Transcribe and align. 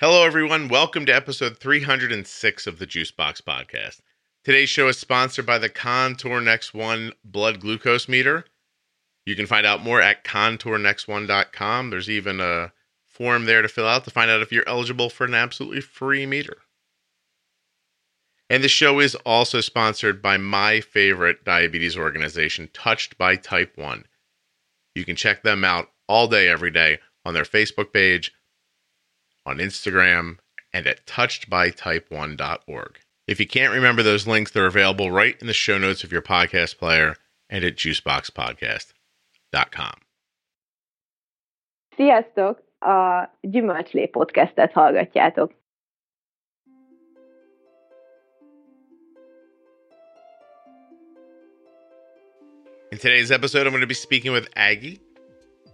Hello, 0.00 0.24
everyone. 0.24 0.68
Welcome 0.68 1.04
to 1.04 1.14
episode 1.14 1.58
306 1.58 2.66
of 2.66 2.78
the 2.78 2.86
Juicebox 2.86 3.42
Podcast. 3.42 4.00
Today's 4.42 4.70
show 4.70 4.88
is 4.88 4.96
sponsored 4.96 5.44
by 5.44 5.58
the 5.58 5.68
Contour 5.68 6.40
Next 6.40 6.72
One 6.72 7.12
blood 7.22 7.60
glucose 7.60 8.08
meter. 8.08 8.46
You 9.26 9.36
can 9.36 9.44
find 9.44 9.66
out 9.66 9.84
more 9.84 10.00
at 10.00 10.24
contournext1.com. 10.24 11.90
There's 11.90 12.08
even 12.08 12.40
a 12.40 12.72
form 13.04 13.44
there 13.44 13.60
to 13.60 13.68
fill 13.68 13.86
out 13.86 14.04
to 14.04 14.10
find 14.10 14.30
out 14.30 14.40
if 14.40 14.50
you're 14.50 14.66
eligible 14.66 15.10
for 15.10 15.26
an 15.26 15.34
absolutely 15.34 15.82
free 15.82 16.24
meter. 16.24 16.56
And 18.48 18.64
the 18.64 18.68
show 18.68 19.00
is 19.00 19.16
also 19.16 19.60
sponsored 19.60 20.22
by 20.22 20.38
my 20.38 20.80
favorite 20.80 21.44
diabetes 21.44 21.98
organization, 21.98 22.70
Touched 22.72 23.18
by 23.18 23.36
Type 23.36 23.76
1. 23.76 24.06
You 24.94 25.04
can 25.04 25.16
check 25.16 25.42
them 25.42 25.62
out 25.62 25.90
all 26.08 26.26
day, 26.26 26.48
every 26.48 26.70
day 26.70 27.00
on 27.26 27.34
their 27.34 27.44
Facebook 27.44 27.92
page, 27.92 28.32
on 29.46 29.58
Instagram, 29.58 30.38
and 30.72 30.86
at 30.86 31.06
touchedbytype1.org. 31.06 32.98
If 33.26 33.40
you 33.40 33.46
can't 33.46 33.72
remember 33.72 34.02
those 34.02 34.26
links, 34.26 34.50
they're 34.50 34.66
available 34.66 35.10
right 35.10 35.36
in 35.40 35.46
the 35.46 35.52
show 35.52 35.78
notes 35.78 36.04
of 36.04 36.12
your 36.12 36.22
podcast 36.22 36.78
player 36.78 37.16
and 37.48 37.64
at 37.64 37.76
juiceboxpodcast.com. 37.76 39.94
Sziasztok! 41.96 42.58
A 42.82 43.28
Gyümölcslé 43.42 44.10
podcastet 44.10 44.72
hallgatjátok. 44.72 45.52
In 52.90 52.98
today's 52.98 53.30
episode, 53.30 53.66
I'm 53.66 53.72
going 53.72 53.82
to 53.82 53.86
be 53.86 53.94
speaking 53.94 54.32
with 54.32 54.48
Aggie, 54.56 55.00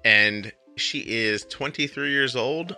and 0.05 0.53
she 0.77 0.99
is 0.99 1.47
23 1.47 2.11
years 2.11 2.37
old 2.37 2.77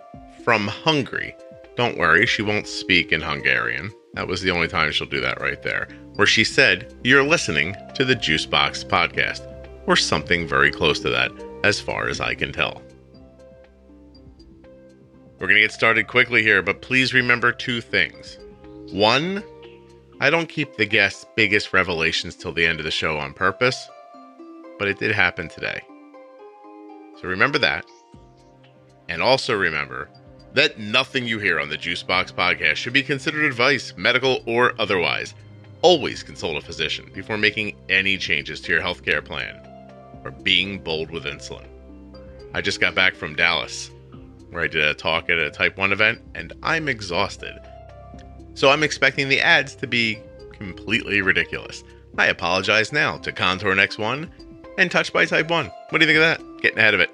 from 0.49 0.67
Hungary. 0.67 1.37
Don't 1.77 1.99
worry, 1.99 2.25
she 2.25 2.41
won't 2.41 2.67
speak 2.67 3.13
in 3.13 3.21
Hungarian. 3.21 3.93
That 4.15 4.29
was 4.29 4.41
the 4.41 4.51
only 4.51 4.67
time 4.67 4.91
she'll 4.91 5.07
do 5.07 5.21
that 5.21 5.43
right 5.43 5.63
there. 5.63 5.89
Where 6.15 6.27
she 6.27 6.43
said, 6.43 6.97
You're 7.05 7.23
listening 7.23 7.77
to 7.97 8.03
the 8.03 8.17
Juicebox 8.17 8.87
podcast, 8.87 9.47
or 9.87 9.95
something 9.95 10.49
very 10.49 10.71
close 10.71 11.01
to 11.01 11.11
that, 11.11 11.33
as 11.65 11.83
far 11.83 12.09
as 12.09 12.19
I 12.23 12.35
can 12.35 12.51
tell. 12.51 12.81
We're 15.39 15.49
going 15.49 15.57
to 15.57 15.61
get 15.61 15.73
started 15.73 16.09
quickly 16.09 16.43
here, 16.43 16.63
but 16.63 16.81
please 16.81 17.13
remember 17.13 17.53
two 17.53 17.83
things. 17.83 18.39
One, 18.91 19.45
I 20.19 20.31
don't 20.31 20.49
keep 20.49 20.79
the 20.79 20.87
guest's 20.87 21.27
biggest 21.37 21.75
revelations 21.75 22.35
till 22.35 22.55
the 22.55 22.65
end 22.65 22.79
of 22.81 22.87
the 22.87 22.91
show 22.91 23.19
on 23.19 23.35
purpose, 23.35 23.87
but 24.79 24.89
it 24.89 24.99
did 24.99 25.13
happen 25.13 25.51
today. 25.51 25.83
So 27.21 27.29
remember 27.29 27.59
that. 27.59 27.85
And 29.11 29.23
also 29.23 29.55
remember 29.55 30.09
that 30.55 30.79
nothing 30.79 31.27
you 31.27 31.39
hear 31.39 31.61
on 31.61 31.69
the 31.69 31.79
Juicebox 31.79 32.33
podcast 32.33 32.77
should 32.77 32.93
be 32.93 33.03
considered 33.03 33.45
advice, 33.45 33.93
medical 33.97 34.43
or 34.47 34.75
otherwise. 34.79 35.35
Always 35.83 36.23
consult 36.23 36.57
a 36.57 36.61
physician 36.61 37.11
before 37.15 37.39
making 37.39 37.77
any 37.89 38.17
changes 38.19 38.61
to 38.63 38.73
your 38.73 38.83
healthcare 38.83 39.25
plan 39.25 39.61
or 40.25 40.31
being 40.31 40.79
bold 40.81 41.11
with 41.11 41.25
insulin. 41.25 41.67
I 42.55 42.61
just 42.61 42.81
got 42.81 42.95
back 42.95 43.15
from 43.15 43.37
Dallas, 43.37 43.91
where 44.51 44.65
I 44.65 44.69
did 44.69 44.83
a 44.83 44.95
talk 44.95 45.31
at 45.31 45.39
a 45.39 45.51
type 45.51 45.77
1 45.77 45.93
event, 45.93 46.21
and 46.35 46.53
I'm 46.63 46.89
exhausted. 46.89 47.57
So 48.55 48.71
I'm 48.71 48.83
expecting 48.83 49.29
the 49.29 49.41
ads 49.41 49.77
to 49.77 49.87
be 49.87 50.19
completely 50.53 51.23
ridiculous. 51.23 51.85
I 52.17 52.27
apologize 52.27 52.93
now 52.93 53.19
to 53.19 53.31
Contour 53.31 53.77
Next 53.77 53.99
One 53.99 54.31
and 54.79 54.91
Touched 54.91 55.13
by 55.13 55.27
Type 55.27 55.49
1. 55.49 55.67
What 55.91 55.99
do 55.99 56.05
you 56.05 56.13
think 56.13 56.17
of 56.17 56.23
that? 56.23 56.63
Getting 56.63 56.79
ahead 56.79 56.95
of 56.95 57.01
it. 57.01 57.11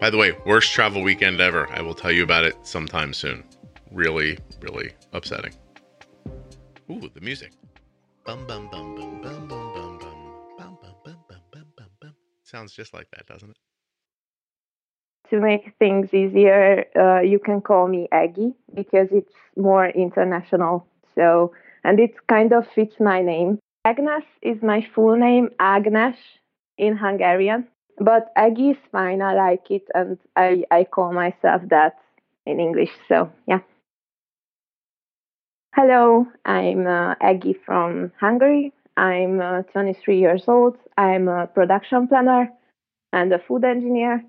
By 0.00 0.08
the 0.08 0.16
way, 0.16 0.32
worst 0.46 0.72
travel 0.72 1.02
weekend 1.02 1.42
ever. 1.42 1.68
I 1.70 1.82
will 1.82 1.94
tell 1.94 2.10
you 2.10 2.22
about 2.22 2.44
it 2.44 2.56
sometime 2.62 3.12
soon. 3.12 3.44
Really, 3.92 4.38
really 4.62 4.92
upsetting. 5.12 5.52
Ooh, 6.90 7.10
the 7.12 7.20
music. 7.20 7.52
Bum 8.24 8.46
bum 8.46 8.70
bum 8.72 8.94
bum 8.94 9.20
bum 9.20 9.46
bum 9.46 9.72
bum 9.74 9.98
bum 9.98 10.18
bum 10.56 10.78
bum 10.78 10.78
bum 11.04 11.16
bum 11.28 11.40
bum 11.52 11.64
bum 11.76 11.86
bum. 12.00 12.14
Sounds 12.44 12.72
just 12.72 12.94
like 12.94 13.08
that, 13.10 13.26
doesn't 13.26 13.50
it? 13.50 13.56
To 15.28 15.38
make 15.38 15.74
things 15.78 16.14
easier, 16.14 16.86
uh, 16.98 17.20
you 17.20 17.38
can 17.38 17.60
call 17.60 17.86
me 17.86 18.08
Aggie 18.10 18.54
because 18.74 19.08
it's 19.12 19.34
more 19.54 19.88
international. 19.90 20.86
So, 21.14 21.52
and 21.84 22.00
it 22.00 22.14
kind 22.26 22.54
of 22.54 22.66
fits 22.74 22.94
my 23.00 23.20
name. 23.20 23.58
Agnes 23.84 24.24
is 24.40 24.62
my 24.62 24.80
full 24.94 25.16
name, 25.16 25.50
Agnes 25.60 26.16
in 26.78 26.96
Hungarian. 26.96 27.68
But 27.98 28.32
Aggie 28.36 28.70
is 28.70 28.76
fine. 28.92 29.22
I 29.22 29.34
like 29.34 29.70
it, 29.70 29.84
and 29.94 30.18
I 30.36 30.64
I 30.70 30.84
call 30.84 31.12
myself 31.12 31.62
that 31.68 31.96
in 32.46 32.60
English. 32.60 32.90
So 33.08 33.30
yeah. 33.46 33.60
Hello, 35.74 36.26
I'm 36.44 36.86
uh, 36.86 37.14
Aggie 37.20 37.56
from 37.64 38.12
Hungary. 38.18 38.72
I'm 38.96 39.40
uh, 39.40 39.62
23 39.72 40.18
years 40.18 40.44
old. 40.48 40.76
I'm 40.98 41.28
a 41.28 41.46
production 41.46 42.08
planner 42.08 42.50
and 43.12 43.32
a 43.32 43.38
food 43.38 43.64
engineer, 43.64 44.24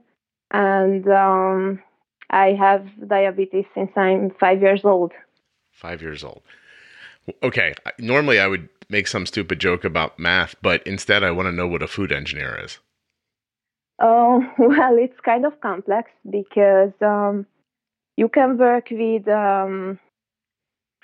and 0.52 1.08
um, 1.08 1.82
I 2.30 2.54
have 2.54 2.88
diabetes 3.08 3.66
since 3.74 3.92
I'm 3.96 4.32
five 4.40 4.62
years 4.62 4.86
old. 4.86 5.14
Five 5.72 6.02
years 6.02 6.24
old. 6.24 6.42
Okay. 7.44 7.74
Normally, 8.00 8.40
I 8.40 8.48
would 8.48 8.70
make 8.90 9.08
some 9.08 9.26
stupid 9.26 9.60
joke 9.60 9.84
about 9.84 10.20
math, 10.20 10.56
but 10.62 10.86
instead, 10.86 11.24
I 11.24 11.32
want 11.32 11.48
to 11.48 11.52
know 11.52 11.68
what 11.68 11.84
a 11.84 11.88
food 11.88 12.12
engineer 12.12 12.60
is. 12.64 12.80
Oh, 14.02 14.44
well, 14.58 14.98
it's 14.98 15.20
kind 15.22 15.46
of 15.46 15.62
complex 15.62 16.12
because 16.30 16.92
um, 17.02 17.46
you 18.18 18.30
can 18.30 18.58
work 18.58 18.90
with 18.92 19.28
um, 19.30 20.00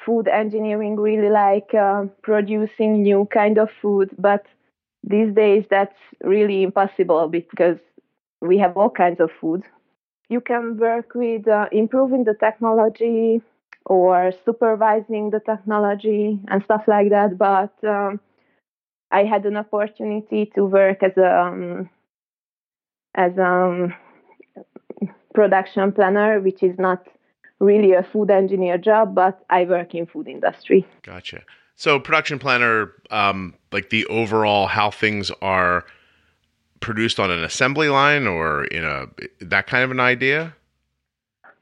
food 0.06 0.28
engineering, 0.28 0.96
really 0.96 1.30
like 1.30 1.74
uh, 1.74 2.06
producing 2.24 3.03
new 3.03 3.28
kind 3.34 3.57
of 3.57 3.69
food. 3.81 4.09
But 4.18 4.46
these 5.03 5.34
days, 5.34 5.66
that's 5.69 5.97
really 6.24 6.63
impossible 6.63 7.28
because 7.28 7.78
we 8.41 8.57
have 8.59 8.78
all 8.78 8.90
kinds 8.90 9.19
of 9.19 9.31
food. 9.41 9.63
You 10.30 10.41
can 10.41 10.78
work 10.78 11.13
with 11.16 11.47
uh, 11.47 11.68
improving 11.72 12.25
the 12.25 12.36
technology 12.36 13.41
or 13.86 14.31
supervising 14.46 15.31
the 15.31 15.41
technology 15.41 16.40
and 16.50 16.63
stuff 16.63 16.84
like 16.88 17.09
that. 17.12 17.38
But 17.38 17.74
um, 17.88 18.19
I 19.12 19.25
had 19.25 19.46
an 19.46 19.57
opportunity 19.57 20.52
to 20.56 20.66
work 20.66 21.03
as 21.03 21.18
a 21.18 21.41
um, 21.41 21.90
as 23.17 23.38
a 23.38 23.45
um, 23.45 23.94
production 25.33 25.91
planner, 25.91 26.39
which 26.39 26.63
is 26.63 26.78
not 26.79 27.05
really 27.59 27.94
a 27.94 28.03
food 28.03 28.29
engineer 28.29 28.78
job, 28.78 29.16
but 29.16 29.44
I 29.50 29.66
work 29.66 29.94
in 29.95 30.05
food 30.05 30.28
industry. 30.28 30.85
Gotcha. 31.03 31.41
So 31.75 32.00
production 32.00 32.39
planner, 32.39 32.94
um, 33.11 33.53
like 33.72 33.89
the 33.89 34.06
overall 34.06 34.67
how 34.67 34.89
things 34.91 35.31
are 35.41 35.85
produced 36.79 37.19
on 37.19 37.31
an 37.31 37.44
assembly 37.44 37.89
line 37.89 38.27
or 38.27 38.66
in 38.66 38.83
a 38.83 39.07
that 39.41 39.67
kind 39.67 39.83
of 39.83 39.91
an 39.91 40.00
idea. 40.00 40.56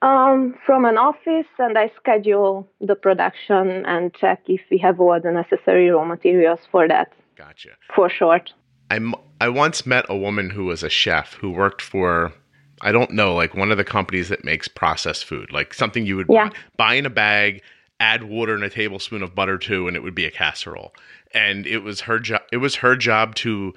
Um, 0.01 0.55
from 0.65 0.85
an 0.85 0.97
office, 0.97 1.47
and 1.57 1.77
I 1.77 1.91
schedule 1.97 2.69
the 2.79 2.95
production 2.95 3.85
and 3.85 4.13
check 4.13 4.41
if 4.47 4.61
we 4.69 4.77
have 4.77 4.99
all 4.99 5.19
the 5.19 5.31
necessary 5.31 5.89
raw 5.89 6.05
materials 6.05 6.59
for 6.71 6.87
that. 6.87 7.11
Gotcha. 7.35 7.69
For 7.95 8.09
short. 8.09 8.53
I'm 8.89 9.13
I 9.41 9.49
once 9.49 9.85
met 9.85 10.05
a 10.09 10.15
woman 10.17 10.49
who 10.49 10.65
was 10.65 10.83
a 10.83 10.89
chef 10.89 11.33
who 11.35 11.51
worked 11.51 11.81
for 11.81 12.33
I 12.81 12.91
don't 12.91 13.11
know, 13.11 13.33
like 13.33 13.55
one 13.55 13.71
of 13.71 13.77
the 13.77 13.85
companies 13.85 14.29
that 14.29 14.43
makes 14.43 14.67
processed 14.67 15.25
food, 15.25 15.51
like 15.51 15.73
something 15.73 16.05
you 16.05 16.17
would 16.17 16.27
Yeah. 16.29 16.49
buy, 16.49 16.55
buy 16.77 16.93
in 16.95 17.05
a 17.05 17.09
bag, 17.09 17.61
add 17.99 18.23
water 18.23 18.53
and 18.53 18.63
a 18.63 18.69
tablespoon 18.69 19.23
of 19.23 19.33
butter 19.33 19.57
to, 19.57 19.87
and 19.87 19.95
it 19.95 20.03
would 20.03 20.13
be 20.15 20.25
a 20.25 20.31
casserole. 20.31 20.93
And 21.33 21.65
it 21.65 21.79
was 21.79 22.01
her 22.01 22.19
job. 22.19 22.41
It 22.51 22.57
was 22.57 22.75
her 22.75 22.95
job 22.95 23.35
to 23.35 23.73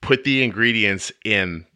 put 0.00 0.24
the 0.24 0.42
ingredients 0.42 1.12
in 1.24 1.66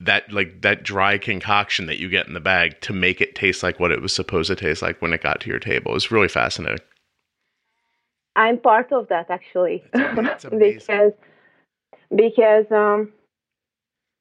that 0.00 0.30
like 0.32 0.62
that 0.62 0.82
dry 0.82 1.18
concoction 1.18 1.86
that 1.86 1.98
you 1.98 2.08
get 2.08 2.26
in 2.26 2.34
the 2.34 2.40
bag 2.40 2.80
to 2.82 2.92
make 2.92 3.20
it 3.20 3.34
taste 3.34 3.62
like 3.62 3.78
what 3.80 3.90
it 3.92 4.00
was 4.00 4.14
supposed 4.14 4.48
to 4.48 4.56
taste 4.56 4.82
like 4.82 5.00
when 5.02 5.12
it 5.12 5.22
got 5.22 5.40
to 5.40 5.50
your 5.50 5.58
table. 5.58 5.90
It 5.90 5.94
was 5.94 6.10
really 6.10 6.28
fascinating. 6.28 6.80
I'm 8.36 8.58
part 8.58 8.92
of 8.92 9.08
that 9.08 9.30
actually, 9.30 9.82
because 9.92 11.12
because 12.14 12.66
um, 12.70 13.12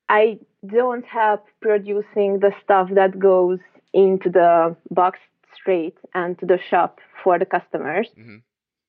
I 0.07 0.39
don't 0.65 1.05
help 1.05 1.45
producing 1.61 2.39
the 2.39 2.51
stuff 2.63 2.89
that 2.95 3.17
goes 3.19 3.59
into 3.93 4.29
the 4.29 4.75
box 4.91 5.19
straight 5.55 5.97
and 6.13 6.37
to 6.39 6.45
the 6.45 6.59
shop 6.69 6.99
for 7.23 7.37
the 7.39 7.45
customers, 7.45 8.09
Mhm. 8.17 8.41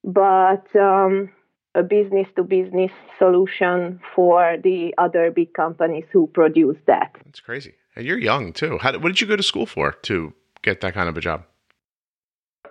but 0.05 0.67
um, 0.77 1.31
a 1.75 1.83
business 1.83 2.27
to 2.37 2.43
business 2.43 2.91
solution 3.19 4.01
for 4.15 4.57
the 4.63 4.95
other 4.99 5.31
big 5.31 5.53
companies 5.55 6.05
who 6.13 6.27
produce 6.29 6.77
that. 6.87 7.13
That's 7.25 7.41
crazy. 7.41 7.75
And 7.97 8.07
you're 8.07 8.19
young 8.19 8.53
too. 8.53 8.79
How, 8.79 8.93
what 8.99 9.09
did 9.09 9.21
you 9.21 9.27
go 9.27 9.37
to 9.37 9.43
school 9.43 9.67
for 9.67 9.93
to 9.93 10.33
get 10.63 10.81
that 10.81 10.95
kind 10.95 11.09
of 11.09 11.17
a 11.17 11.21
job? 11.21 11.45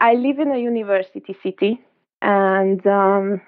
I 0.01 0.13
live 0.13 0.39
in 0.39 0.51
a 0.51 0.57
university 0.57 1.35
city, 1.43 1.81
and 2.21 2.85
um, 2.87 3.41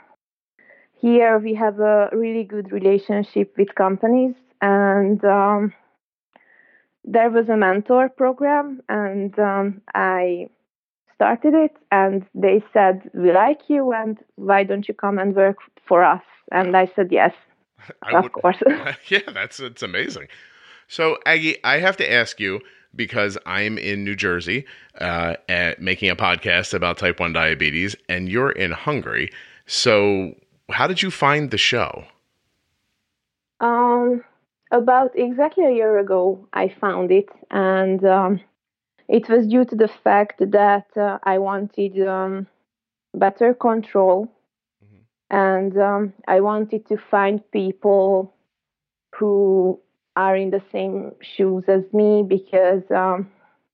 here 1.01 1.39
we 1.39 1.53
have 1.55 1.79
a 1.79 2.09
really 2.13 2.43
good 2.43 2.71
relationship 2.71 3.53
with 3.57 3.75
companies. 3.75 4.35
And 4.61 5.23
um, 5.25 5.73
there 7.03 7.29
was 7.29 7.49
a 7.49 7.57
mentor 7.57 8.09
program, 8.09 8.81
and 8.87 9.37
um, 9.39 9.81
I 9.95 10.47
started 11.15 11.53
it, 11.53 11.75
and 11.91 12.25
they 12.35 12.63
said, 12.73 13.09
"We 13.13 13.31
like 13.31 13.61
you, 13.69 13.91
and 13.91 14.17
why 14.35 14.63
don't 14.63 14.87
you 14.87 14.93
come 14.93 15.17
and 15.17 15.35
work 15.35 15.57
for 15.87 16.03
us?" 16.03 16.21
And 16.51 16.75
I 16.77 16.91
said, 16.95 17.11
"Yes, 17.11 17.33
I 18.03 18.17
of 18.17 18.23
would- 18.23 18.33
course." 18.33 18.57
yeah, 19.09 19.19
that's 19.33 19.59
it's 19.59 19.81
amazing. 19.83 20.27
So 20.87 21.17
Aggie, 21.25 21.63
I 21.63 21.79
have 21.79 21.97
to 21.97 22.11
ask 22.11 22.39
you 22.39 22.59
because 22.95 23.37
I'm 23.45 23.77
in 23.77 24.03
New 24.03 24.15
Jersey, 24.15 24.65
uh, 24.99 25.37
at 25.47 25.81
making 25.81 26.09
a 26.09 26.15
podcast 26.15 26.73
about 26.73 26.97
type 26.97 27.19
one 27.19 27.33
diabetes, 27.33 27.95
and 28.09 28.29
you're 28.29 28.51
in 28.51 28.71
Hungary. 28.71 29.31
So 29.65 30.35
how 30.71 30.87
did 30.87 31.01
you 31.01 31.11
find 31.11 31.51
the 31.51 31.57
show? 31.57 32.05
Um, 33.59 34.23
about 34.71 35.11
exactly 35.17 35.65
a 35.65 35.71
year 35.71 35.99
ago, 35.99 36.47
I 36.53 36.69
found 36.69 37.11
it, 37.11 37.29
and 37.51 38.03
um, 38.05 38.41
it 39.07 39.29
was 39.29 39.47
due 39.47 39.65
to 39.65 39.75
the 39.75 39.87
fact 40.03 40.39
that 40.39 40.87
uh, 40.97 41.19
I 41.23 41.37
wanted 41.37 42.01
um, 42.07 42.47
better 43.13 43.53
control, 43.53 44.27
Mhm. 44.83 45.03
and 45.29 45.77
um, 45.77 46.13
I 46.27 46.39
wanted 46.41 46.87
to 46.87 46.97
find 46.97 47.39
people 47.51 48.33
who 49.15 49.79
are 50.15 50.35
in 50.35 50.49
the 50.51 50.61
same 50.71 51.13
shoes 51.21 51.65
as 51.67 51.83
me 51.93 52.23
because 52.23 52.89
um, 52.91 53.31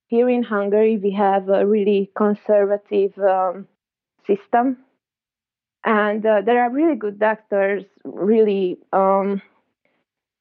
here 0.08 0.30
in 0.30 0.44
Hungary 0.44 0.98
we 0.98 1.12
have 1.12 1.50
a 1.50 1.66
really 1.66 2.12
conservative 2.16 3.18
um, 3.20 3.68
system, 4.26 4.78
and 5.88 6.24
uh, 6.26 6.42
there 6.42 6.62
are 6.62 6.70
really 6.70 6.98
good 6.98 7.18
doctors, 7.18 7.84
really. 8.04 8.78
Um, 8.92 9.42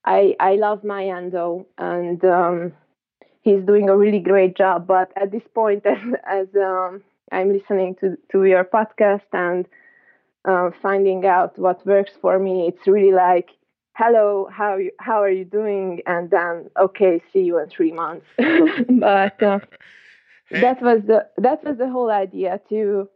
I 0.05 0.35
I 0.41 0.57
love 0.57 0.83
my 0.83 1.07
endo, 1.07 1.67
and 1.79 2.23
um, 2.25 2.73
he's 3.43 3.63
doing 3.65 3.89
a 3.89 3.97
really 3.97 4.19
great 4.19 4.57
job. 4.57 4.89
But 4.89 5.13
at 5.17 5.31
this 5.31 5.47
point, 5.55 5.87
as, 5.87 5.99
as 6.29 6.49
um, 6.57 7.03
I'm 7.31 7.53
listening 7.53 7.95
to 8.01 8.19
to 8.33 8.45
your 8.45 8.65
podcast 8.65 9.29
and 9.33 9.67
uh, 10.45 10.71
finding 10.83 11.25
out 11.25 11.57
what 11.57 11.87
works 11.87 12.13
for 12.21 12.41
me, 12.41 12.67
it's 12.67 12.89
really 12.89 13.13
like, 13.13 13.51
hello, 13.95 14.49
how 14.51 14.79
you, 14.79 14.91
how 14.99 15.23
are 15.23 15.31
you 15.31 15.45
doing? 15.45 16.01
And 16.07 16.29
then 16.29 16.71
okay, 16.77 17.23
see 17.33 17.43
you 17.43 17.59
in 17.61 17.69
three 17.71 17.93
months. 17.93 18.27
but 18.37 19.41
uh, 19.41 19.61
that 20.51 20.83
was 20.83 21.03
the 21.07 21.29
that 21.39 21.63
was 21.63 21.79
the 21.79 21.89
whole 21.89 22.11
idea 22.11 22.61
to 22.69 23.09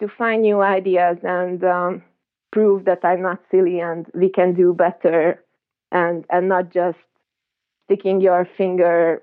to 0.00 0.08
find 0.08 0.42
new 0.42 0.60
ideas 0.60 1.18
and 1.22 1.62
um, 1.64 2.02
prove 2.52 2.84
that 2.84 3.00
I'm 3.04 3.22
not 3.22 3.40
silly 3.50 3.80
and 3.80 4.06
we 4.14 4.28
can 4.28 4.54
do 4.54 4.72
better 4.72 5.42
and 5.90 6.24
and 6.30 6.48
not 6.48 6.70
just 6.72 6.98
sticking 7.86 8.20
your 8.20 8.46
finger 8.56 9.22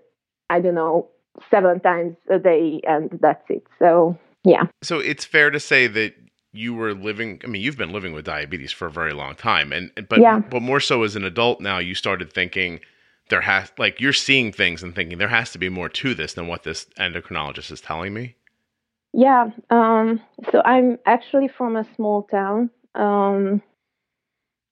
I 0.50 0.60
don't 0.60 0.76
know 0.76 1.10
seven 1.50 1.80
times 1.80 2.16
a 2.30 2.40
day 2.40 2.82
and 2.88 3.18
that's 3.22 3.44
it. 3.50 3.66
So 3.80 4.18
yeah. 4.44 4.64
so 4.82 5.00
it's 5.00 5.26
fair 5.26 5.50
to 5.50 5.60
say 5.60 5.88
that 5.88 6.14
you 6.52 6.74
were 6.74 6.94
living. 6.94 7.42
I 7.44 7.48
mean, 7.48 7.62
you've 7.62 7.78
been 7.78 7.92
living 7.92 8.14
with 8.14 8.26
diabetes 8.26 8.72
for 8.72 8.88
a 8.88 8.92
very 8.92 9.14
long 9.14 9.36
time, 9.36 9.74
and 9.74 9.92
but 10.08 10.20
Yeah. 10.20 10.40
but 10.40 10.62
more 10.62 10.80
so 10.80 11.04
as 11.04 11.16
an 11.16 11.24
adult 11.24 11.60
now, 11.60 11.80
you 11.80 11.96
started 11.96 12.32
thinking 12.32 12.80
there 13.30 13.42
has 13.42 13.72
like 13.78 14.00
you're 14.00 14.14
seeing 14.14 14.52
things 14.52 14.84
and 14.84 14.96
thinking 14.96 15.18
there 15.18 15.28
has 15.28 15.52
to 15.52 15.58
be 15.58 15.70
more 15.70 15.90
to 15.90 16.14
this 16.14 16.34
than 16.34 16.48
what 16.48 16.64
this 16.64 16.86
endocrinologist 17.00 17.72
is 17.72 17.82
telling 17.82 18.14
me. 18.14 18.36
Yeah, 19.18 19.52
um, 19.70 20.20
so 20.52 20.62
I'm 20.66 21.00
actually 21.06 21.48
from 21.48 21.78
a 21.78 21.86
small 21.96 22.24
town 22.24 22.70
um, 22.96 23.62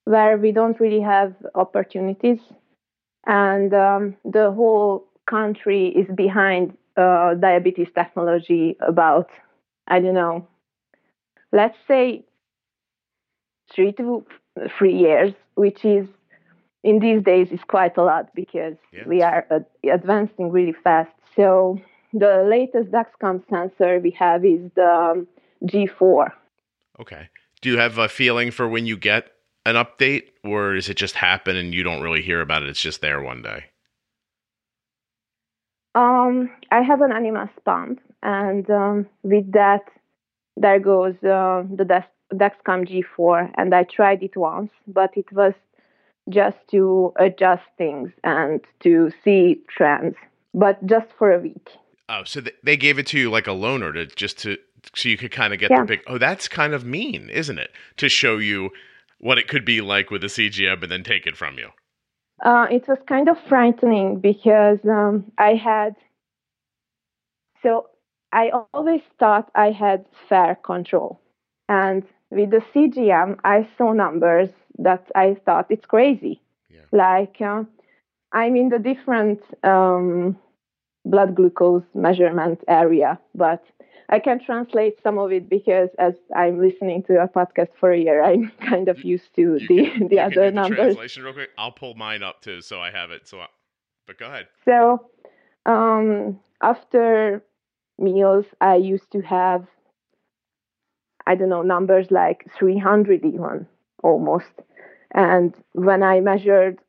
where 0.03 0.37
we 0.37 0.51
don't 0.51 0.79
really 0.81 0.99
have 1.01 1.33
opportunities, 1.55 2.39
and 3.25 3.73
um, 3.73 4.17
the 4.25 4.51
whole 4.51 5.07
country 5.29 5.87
is 5.87 6.07
behind 6.13 6.77
uh, 6.97 7.35
diabetes 7.35 7.87
technology 7.95 8.75
about, 8.85 9.29
I 9.87 10.01
don't 10.01 10.13
know, 10.13 10.45
let's 11.53 11.77
say 11.87 12.25
three 13.73 13.93
to 13.93 14.25
three 14.77 14.93
years, 14.97 15.33
which 15.55 15.85
is 15.85 16.07
in 16.83 16.99
these 16.99 17.23
days 17.23 17.49
is 17.51 17.61
quite 17.67 17.97
a 17.97 18.03
lot 18.03 18.29
because 18.35 18.75
we 19.05 19.21
are 19.21 19.45
ad- 19.49 19.65
advancing 19.89 20.51
really 20.51 20.75
fast. 20.83 21.11
So 21.35 21.79
the 22.13 22.45
latest 22.47 22.91
Dexcom 22.91 23.43
sensor 23.49 23.99
we 23.99 24.11
have 24.11 24.45
is 24.45 24.61
the 24.75 24.85
um, 24.85 25.27
G4. 25.65 26.31
Okay. 27.01 27.29
Do 27.61 27.69
you 27.69 27.77
have 27.77 27.97
a 27.97 28.07
feeling 28.07 28.51
for 28.51 28.67
when 28.67 28.85
you 28.85 28.97
get 28.97 29.31
an 29.65 29.75
update, 29.75 30.23
or 30.43 30.75
does 30.75 30.89
it 30.89 30.97
just 30.97 31.15
happen 31.15 31.55
and 31.55 31.73
you 31.73 31.83
don't 31.83 32.01
really 32.01 32.21
hear 32.21 32.41
about 32.41 32.63
it? 32.63 32.69
It's 32.69 32.81
just 32.81 33.01
there 33.01 33.21
one 33.21 33.41
day. 33.41 33.65
Um, 35.95 36.49
I 36.71 36.81
have 36.81 37.01
an 37.01 37.11
Animas 37.11 37.49
pump, 37.65 38.01
and 38.21 38.69
um, 38.69 39.07
with 39.21 39.51
that, 39.53 39.83
there 40.57 40.79
goes 40.79 41.15
uh, 41.23 41.63
the 41.69 41.85
Dex- 41.85 42.07
Dexcom 42.33 42.87
G4, 42.87 43.51
and 43.57 43.73
I 43.73 43.83
tried 43.83 44.23
it 44.23 44.35
once, 44.35 44.71
but 44.87 45.15
it 45.15 45.31
was 45.31 45.53
just 46.29 46.57
to 46.71 47.13
adjust 47.17 47.63
things 47.77 48.11
and 48.23 48.61
to 48.81 49.11
see 49.23 49.61
trends, 49.67 50.15
but 50.53 50.83
just 50.85 51.07
for 51.17 51.31
a 51.31 51.39
week. 51.39 51.69
Oh, 52.09 52.23
so 52.25 52.41
th- 52.41 52.55
they 52.63 52.77
gave 52.77 52.99
it 52.99 53.07
to 53.07 53.19
you 53.19 53.31
like 53.31 53.47
a 53.47 53.51
loaner 53.51 53.93
to 53.93 54.05
just 54.07 54.37
to 54.39 54.57
so 54.93 55.07
you 55.09 55.17
could 55.17 55.31
kind 55.31 55.53
of 55.53 55.59
get 55.59 55.71
Yeah. 55.71 55.81
the 55.81 55.85
big. 55.85 56.01
Oh, 56.07 56.17
that's 56.17 56.47
kind 56.47 56.73
of 56.73 56.83
mean, 56.85 57.29
isn't 57.29 57.57
it? 57.57 57.71
To 57.97 58.09
show 58.09 58.37
you 58.37 58.71
what 59.19 59.37
it 59.37 59.47
could 59.47 59.63
be 59.65 59.79
like 59.81 60.11
with 60.11 60.23
a 60.23 60.27
CGM 60.29 60.83
and 60.83 60.91
then 60.91 61.03
take 61.03 61.25
it 61.25 61.37
from 61.37 61.57
you. 61.57 61.69
Uh, 62.43 62.67
it 62.69 62.85
was 62.87 62.97
kind 63.07 63.29
of 63.29 63.37
frightening 63.47 64.19
because 64.19 64.79
um, 64.85 65.31
I 65.37 65.53
had. 65.55 65.95
So 67.61 67.87
I 68.33 68.49
always 68.73 69.01
thought 69.19 69.49
I 69.55 69.71
had 69.71 70.05
fair 70.27 70.55
control. 70.55 71.21
And 71.69 72.03
with 72.29 72.49
the 72.51 72.61
CGM, 72.73 73.39
I 73.45 73.67
saw 73.77 73.93
numbers 73.93 74.49
that 74.79 75.09
I 75.15 75.37
thought 75.45 75.67
it's 75.69 75.85
crazy. 75.85 76.41
Yeah. 76.69 76.81
Like 76.91 77.39
uh, 77.39 77.63
I'm 78.33 78.55
in 78.57 78.67
the 78.69 78.79
different 78.79 79.41
um, 79.63 80.37
blood 81.05 81.35
glucose 81.35 81.83
measurement 81.93 82.59
area, 82.67 83.19
but 83.35 83.63
I 84.09 84.19
can 84.19 84.39
translate 84.43 85.01
some 85.01 85.17
of 85.17 85.31
it 85.31 85.49
because 85.49 85.89
as 85.97 86.13
I'm 86.35 86.59
listening 86.59 87.03
to 87.03 87.13
your 87.13 87.27
podcast 87.27 87.69
for 87.79 87.91
a 87.91 87.97
year, 87.99 88.23
I'm 88.23 88.51
kind 88.69 88.87
of 88.89 89.03
used 89.03 89.33
to 89.35 89.57
You 89.57 89.59
the, 89.59 89.89
can- 89.91 90.07
the 90.09 90.15
you 90.15 90.21
can 90.21 90.29
do 90.31 90.39
other 90.39 90.45
the 90.51 90.55
numbers. 90.55 90.77
Translation 90.77 91.23
real 91.23 91.33
quick. 91.33 91.49
I'll 91.57 91.71
pull 91.71 91.95
mine 91.95 92.23
up 92.23 92.41
too, 92.41 92.61
so 92.61 92.79
I 92.79 92.91
have 92.91 93.11
it. 93.11 93.27
So, 93.27 93.39
I, 93.39 93.47
but 94.07 94.17
go 94.17 94.27
ahead. 94.27 94.47
So 94.65 95.09
um, 95.65 96.39
after 96.61 97.43
meals, 97.97 98.45
I 98.61 98.75
used 98.75 99.11
to 99.11 99.21
have, 99.21 99.65
I 101.25 101.35
don't 101.35 101.49
know, 101.49 101.61
numbers 101.61 102.07
like 102.11 102.45
300 102.57 103.23
even 103.25 103.67
almost. 104.03 104.51
And 105.15 105.53
when 105.73 106.03
I 106.03 106.19
measured 106.19 106.79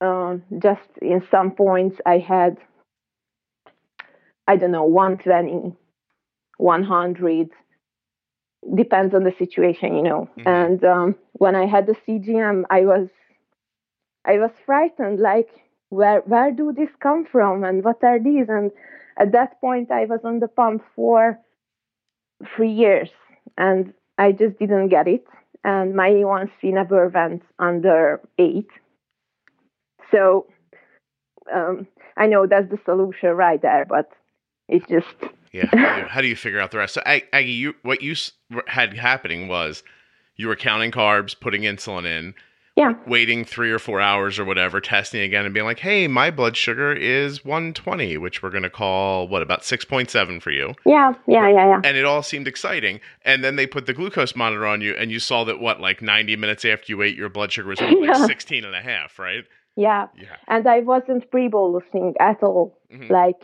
um, 0.00 0.42
just 0.58 0.88
in 1.00 1.22
some 1.30 1.52
points, 1.52 1.98
I 2.04 2.18
had, 2.18 2.58
I 4.48 4.56
don't 4.56 4.72
know, 4.72 4.84
120, 4.84 5.76
100. 6.58 7.50
Depends 8.74 9.14
on 9.14 9.24
the 9.24 9.32
situation, 9.32 9.96
you 9.96 10.02
know. 10.02 10.28
Mhm. 10.36 10.46
And 10.46 10.84
um, 10.84 11.16
when 11.34 11.54
I 11.54 11.66
had 11.66 11.86
the 11.86 11.94
CGM, 11.94 12.64
I 12.70 12.84
was, 12.86 13.08
I 14.24 14.38
was 14.38 14.52
frightened. 14.64 15.20
Like, 15.20 15.50
where 15.90 16.20
where 16.22 16.52
do 16.52 16.72
this 16.72 16.90
come 17.00 17.24
from, 17.24 17.64
and 17.64 17.84
what 17.84 18.02
are 18.04 18.18
these? 18.20 18.48
And 18.48 18.70
at 19.18 19.32
that 19.32 19.60
point, 19.60 19.90
I 19.90 20.04
was 20.06 20.20
on 20.24 20.40
the 20.40 20.48
pump 20.48 20.82
for 20.94 21.38
three 22.54 22.70
years, 22.72 23.10
and 23.56 23.92
I 24.18 24.32
just 24.32 24.58
didn't 24.58 24.88
get 24.88 25.08
it. 25.08 25.24
And 25.64 25.94
my 25.94 26.10
A1C 26.10 26.72
never 26.72 27.08
went 27.08 27.42
under 27.58 28.20
eight. 28.38 28.70
So 30.10 30.46
um, 31.52 31.86
I 32.16 32.26
know 32.26 32.46
that's 32.46 32.70
the 32.70 32.78
solution 32.84 33.30
right 33.30 33.60
there, 33.60 33.84
but 33.88 34.10
it 34.68 34.86
just 34.88 35.06
Yeah. 35.52 35.66
How 35.66 35.76
do, 35.94 36.00
you, 36.02 36.06
how 36.08 36.20
do 36.20 36.26
you 36.28 36.36
figure 36.36 36.60
out 36.60 36.70
the 36.70 36.78
rest? 36.78 36.94
So, 36.94 37.02
Aggie, 37.06 37.52
you 37.52 37.74
what 37.82 38.02
you 38.02 38.14
had 38.66 38.94
happening 38.94 39.48
was 39.48 39.82
you 40.36 40.46
were 40.48 40.56
counting 40.56 40.90
carbs, 40.90 41.38
putting 41.38 41.62
insulin 41.62 42.04
in, 42.06 42.34
yeah 42.76 42.92
waiting 43.08 43.44
three 43.44 43.72
or 43.72 43.78
four 43.80 44.00
hours 44.00 44.38
or 44.38 44.44
whatever, 44.44 44.80
testing 44.80 45.20
again, 45.22 45.44
and 45.44 45.52
being 45.54 45.66
like, 45.66 45.80
"Hey, 45.80 46.06
my 46.06 46.30
blood 46.30 46.56
sugar 46.56 46.92
is 46.92 47.44
120, 47.44 48.16
which 48.18 48.40
we're 48.42 48.50
going 48.50 48.62
to 48.62 48.70
call 48.70 49.26
what 49.26 49.42
about 49.42 49.62
6.7 49.62 50.40
for 50.40 50.50
you." 50.52 50.74
yeah 50.86 51.12
yeah 51.26 51.48
yeah 51.48 51.66
yeah 51.72 51.80
And 51.82 51.96
it 51.96 52.04
all 52.04 52.22
seemed 52.22 52.46
exciting. 52.46 53.00
And 53.24 53.42
then 53.42 53.56
they 53.56 53.66
put 53.66 53.86
the 53.86 53.94
glucose 53.94 54.36
monitor 54.36 54.64
on 54.66 54.80
you, 54.80 54.92
and 54.94 55.10
you 55.10 55.18
saw 55.18 55.42
that 55.44 55.58
what, 55.60 55.80
like 55.80 56.02
90 56.02 56.36
minutes 56.36 56.64
after 56.64 56.92
you 56.92 57.02
ate, 57.02 57.16
your 57.16 57.28
blood 57.30 57.50
sugar 57.50 57.68
was 57.68 57.80
only 57.80 58.02
Yeah. 58.06 58.12
like 58.18 58.26
16 58.28 58.64
and 58.64 58.74
a 58.76 58.80
half, 58.82 59.18
right? 59.18 59.44
yeah. 59.76 60.06
Yeah. 60.16 60.36
And 60.48 60.66
I 60.68 60.80
wasn't 60.80 61.30
pre-bolusing 61.30 62.14
at 62.20 62.42
all. 62.42 62.78
Mhm. 62.92 63.10
Like 63.10 63.40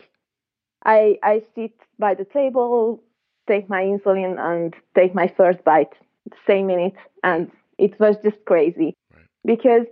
I 0.85 1.17
I 1.23 1.41
sit 1.55 1.73
by 1.99 2.13
the 2.13 2.25
table, 2.25 3.01
take 3.47 3.69
my 3.69 3.83
insulin 3.83 4.39
and 4.39 4.73
take 4.95 5.13
my 5.15 5.27
first 5.35 5.63
bite 5.63 5.93
the 6.29 6.37
same 6.47 6.67
minute 6.67 6.95
and 7.23 7.51
it 7.77 7.99
was 7.99 8.15
just 8.23 8.43
crazy. 8.45 8.95
Right. 9.13 9.25
Because 9.45 9.85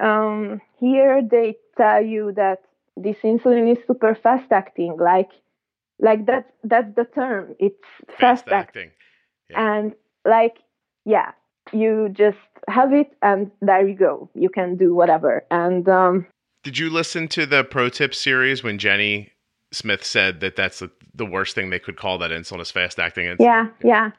um, 0.00 0.60
here 0.78 1.22
they 1.22 1.56
tell 1.76 2.02
you 2.04 2.32
that 2.32 2.62
this 2.96 3.16
insulin 3.24 3.70
is 3.70 3.78
super 3.86 4.14
fast 4.14 4.50
acting. 4.52 4.96
Like 4.98 5.30
like 5.98 6.26
that's 6.26 6.50
that's 6.64 6.94
the 6.94 7.04
term. 7.04 7.54
It's 7.58 7.76
fast, 8.08 8.20
Fast 8.20 8.48
act, 8.48 8.68
acting. 8.76 8.90
Yeah. 9.50 9.76
and 9.76 9.94
like 10.24 10.56
yeah, 11.04 11.32
you 11.72 12.08
just 12.12 12.38
have 12.68 12.92
it, 12.92 13.12
and 13.22 13.50
there 13.62 13.86
you 13.86 13.94
go. 13.94 14.28
You 14.34 14.48
can 14.48 14.76
do 14.76 14.94
whatever. 14.94 15.44
And 15.50 15.88
um, 15.88 16.26
Did 16.64 16.78
you 16.78 16.90
listen 16.90 17.28
to 17.28 17.46
the 17.46 17.62
pro 17.64 17.88
tip 17.88 18.14
series 18.14 18.62
when 18.64 18.78
Jenny 18.78 19.32
Smith 19.72 20.04
said 20.04 20.40
that 20.40 20.56
that's 20.56 20.78
the, 20.78 20.90
the 21.14 21.26
worst 21.26 21.54
thing 21.54 21.70
they 21.70 21.78
could 21.78 21.96
call 21.96 22.18
that 22.18 22.30
insulin 22.30 22.60
is 22.60 22.70
fast 22.70 22.98
acting 22.98 23.26
insulin? 23.26 23.40
yeah, 23.40 23.66
yeah, 23.82 24.10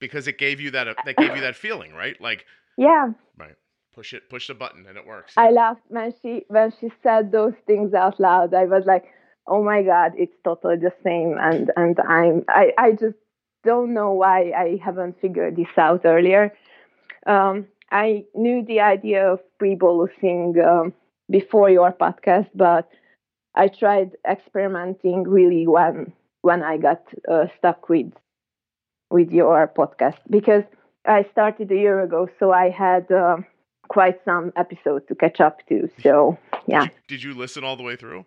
Because 0.00 0.26
it 0.26 0.38
gave 0.38 0.60
you 0.60 0.70
that 0.72 0.86
that 1.04 1.16
gave 1.16 1.34
you 1.34 1.42
that 1.42 1.56
feeling, 1.56 1.92
right? 1.92 2.20
Like 2.20 2.44
yeah. 2.76 3.12
right, 3.38 3.56
push 3.94 4.12
it, 4.12 4.28
push 4.30 4.48
the 4.48 4.54
button, 4.54 4.86
and 4.86 4.96
it 4.96 5.06
works. 5.06 5.34
I 5.36 5.50
laughed 5.50 5.82
when 5.88 6.12
she 6.22 6.44
when 6.48 6.72
she 6.80 6.90
said 7.02 7.32
those 7.32 7.54
things 7.66 7.94
out 7.94 8.18
loud. 8.18 8.54
I 8.54 8.64
was 8.64 8.84
like, 8.86 9.04
"Oh 9.46 9.62
my 9.62 9.82
god, 9.82 10.12
it's 10.16 10.36
totally 10.42 10.76
the 10.76 10.92
same." 11.04 11.36
And 11.38 11.70
and 11.76 11.98
I'm 12.00 12.44
I 12.48 12.72
I 12.78 12.92
just 12.92 13.16
don't 13.64 13.94
know 13.94 14.12
why 14.12 14.52
I 14.52 14.78
haven't 14.84 15.20
figured 15.20 15.56
this 15.56 15.66
out 15.76 16.02
earlier. 16.04 16.52
Um, 17.26 17.66
I 17.90 18.24
knew 18.34 18.64
the 18.66 18.80
idea 18.80 19.32
of 19.32 19.40
pre-bolusing 19.58 20.62
um, 20.62 20.92
before 21.30 21.70
your 21.70 21.92
podcast, 21.92 22.50
but 22.54 22.88
I 23.54 23.68
tried 23.68 24.16
experimenting 24.28 25.24
really 25.24 25.66
when 25.66 26.12
when 26.42 26.62
I 26.62 26.76
got 26.76 27.02
uh, 27.30 27.46
stuck 27.58 27.88
with 27.88 28.12
with 29.10 29.30
your 29.30 29.72
podcast 29.76 30.18
because 30.28 30.64
I 31.06 31.26
started 31.32 31.70
a 31.70 31.76
year 31.76 32.00
ago, 32.02 32.28
so 32.38 32.52
I 32.52 32.70
had. 32.70 33.10
Uh, 33.10 33.38
quite 33.88 34.18
some 34.24 34.52
episodes 34.56 35.04
to 35.08 35.14
catch 35.14 35.40
up 35.40 35.66
to. 35.68 35.88
So 36.02 36.38
yeah, 36.66 36.86
Did 37.08 37.22
you, 37.22 37.34
listen 37.34 37.64
all 37.64 37.76
the 37.76 37.82
way 37.82 37.96
through? 37.96 38.24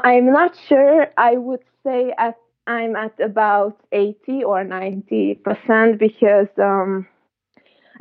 I'm 0.00 0.26
not 0.26 0.56
sure. 0.68 1.08
I 1.16 1.36
would 1.36 1.64
say 1.84 2.12
at 2.18 2.36
I'm 2.66 2.94
at 2.94 3.18
about 3.18 3.80
80 3.90 4.44
or 4.44 4.64
90 4.64 5.34
percent 5.44 5.98
because 5.98 6.48
um, 6.58 7.06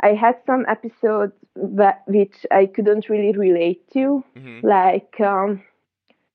I 0.01 0.09
had 0.09 0.35
some 0.45 0.65
episodes 0.67 1.33
that 1.55 2.03
which 2.07 2.45
I 2.51 2.67
couldn't 2.67 3.09
really 3.09 3.37
relate 3.37 3.89
to. 3.93 4.23
hmm 4.35 4.59
Like 4.63 5.19
um, 5.19 5.63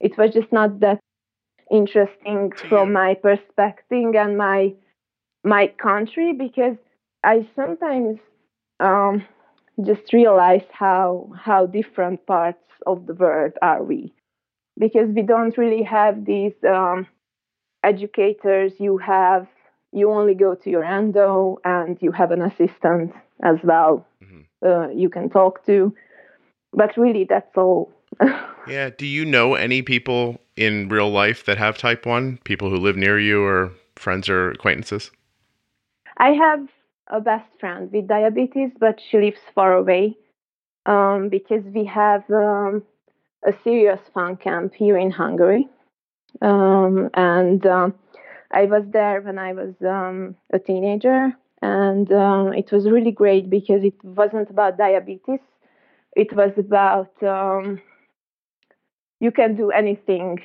it 0.01 0.17
was 0.19 0.33
just 0.33 0.53
not 0.53 0.81
that 0.81 1.01
interesting 1.71 2.53
from 2.69 2.93
my 2.93 3.15
perspective 3.15 4.15
and 4.15 4.37
my 4.39 4.75
my 5.45 5.69
country 5.69 6.33
because 6.33 6.77
I 7.25 7.47
sometimes 7.57 8.19
um, 8.81 9.25
just 9.85 10.13
realize 10.13 10.65
how 10.73 11.31
how 11.37 11.67
different 11.67 12.27
parts 12.27 12.63
of 12.87 13.07
the 13.07 13.15
world 13.15 13.53
are 13.63 13.83
we. 13.83 14.13
Because 14.79 15.09
we 15.11 15.23
don't 15.23 15.57
really 15.59 15.83
have 15.85 16.25
these 16.25 16.55
um, 16.69 17.07
educators 17.85 18.73
you 18.79 18.99
have 18.99 19.47
you 19.93 20.11
only 20.11 20.35
go 20.35 20.55
to 20.55 20.71
your 20.71 20.85
endo 20.85 21.59
and 21.65 21.99
you 22.01 22.13
have 22.13 22.31
an 22.33 22.43
assistant 22.43 23.13
as 23.43 23.59
well 23.65 24.07
Mhm. 24.23 24.45
uh, 24.67 24.89
you 24.91 25.09
can 25.09 25.29
talk 25.31 25.65
to. 25.67 25.95
But 26.73 26.97
really 26.97 27.25
that's 27.25 27.57
all 27.57 27.93
Yeah. 28.69 28.91
Do 28.91 29.07
you 29.07 29.25
know 29.25 29.55
any 29.55 29.83
people 29.83 30.41
in 30.57 30.89
real 30.89 31.11
life 31.11 31.45
that 31.47 31.59
have 31.59 31.79
type 31.79 32.07
one? 32.07 32.39
People 32.45 32.71
who 32.71 32.77
live 32.77 32.97
near 32.97 33.19
you, 33.19 33.43
or 33.43 33.73
friends 33.97 34.29
or 34.29 34.51
acquaintances? 34.51 35.11
I 36.19 36.31
have 36.31 36.67
a 37.09 37.21
best 37.21 37.49
friend 37.61 37.91
with 37.93 38.09
diabetes, 38.09 38.71
but 38.79 39.01
she 39.11 39.19
lives 39.19 39.41
far 39.55 39.75
away 39.75 40.17
um, 40.87 41.29
because 41.29 41.63
we 41.65 41.85
have 41.85 42.29
um, 42.31 42.83
a 43.47 43.53
serious 43.63 44.01
fun 44.15 44.37
camp 44.37 44.75
here 44.75 44.97
in 44.97 45.11
Hungary. 45.11 45.69
Um, 46.43 47.11
and 47.15 47.65
um, 47.67 47.95
I 48.51 48.65
was 48.65 48.85
there 48.93 49.21
when 49.21 49.39
I 49.39 49.53
was 49.53 49.75
um, 49.83 50.37
a 50.53 50.59
teenager, 50.59 51.33
and 51.63 52.11
um, 52.13 52.53
it 52.53 52.71
was 52.73 52.89
really 52.89 53.13
great 53.13 53.49
because 53.49 53.83
it 53.85 53.95
wasn't 54.03 54.51
about 54.51 54.79
diabetes. 54.79 55.41
It 56.15 56.35
was 56.35 56.53
about 56.57 57.13
you 59.21 59.31
can 59.31 59.57
do 59.57 59.71
anything, 59.71 60.41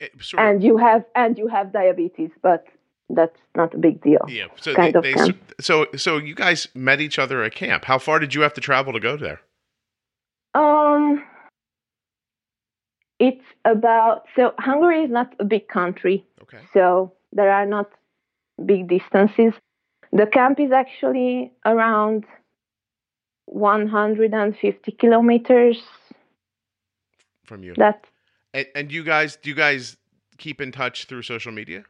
Eh, 0.00 0.08
sort 0.20 0.40
of- 0.42 0.46
and 0.48 0.62
you 0.64 0.76
have 0.78 1.04
and 1.14 1.36
you 1.38 1.46
have 1.48 1.72
diabetes, 1.72 2.30
but 2.42 2.66
that's 3.10 3.38
not 3.56 3.74
a 3.74 3.78
big 3.78 4.00
deal. 4.02 4.24
yeah. 4.28 4.46
So 4.56 4.74
kind 4.74 4.94
they, 4.94 5.12
of 5.12 5.18
they 5.26 5.32
so 5.60 5.86
so 5.96 6.16
you 6.18 6.34
guys 6.34 6.68
met 6.74 7.00
each 7.00 7.18
other 7.18 7.42
at 7.42 7.54
camp. 7.54 7.84
How 7.84 7.98
far 7.98 8.18
did 8.18 8.34
you 8.34 8.40
have 8.42 8.54
to 8.54 8.60
travel 8.60 8.92
to 8.92 9.00
go 9.00 9.16
there? 9.16 9.40
Um, 10.54 11.24
it's 13.18 13.44
about 13.64 14.24
so 14.36 14.54
Hungary 14.58 15.02
is 15.04 15.10
not 15.10 15.34
a 15.38 15.44
big 15.44 15.68
country, 15.68 16.24
Okay. 16.42 16.58
so 16.72 17.12
there 17.32 17.50
are 17.50 17.66
not 17.66 17.90
big 18.64 18.88
distances. 18.88 19.52
The 20.12 20.26
camp 20.26 20.58
is 20.58 20.72
actually 20.72 21.52
around 21.64 22.24
150 23.46 24.92
kilometers. 24.92 25.78
From 27.50 27.64
you. 27.64 27.74
That 27.76 28.04
And, 28.54 28.66
and 28.76 28.92
you 28.92 29.02
guys, 29.04 29.36
do 29.42 29.50
you 29.50 29.56
guys 29.56 29.96
keep 30.38 30.60
in 30.60 30.70
touch 30.70 31.06
through 31.06 31.22
social 31.22 31.52
media? 31.52 31.82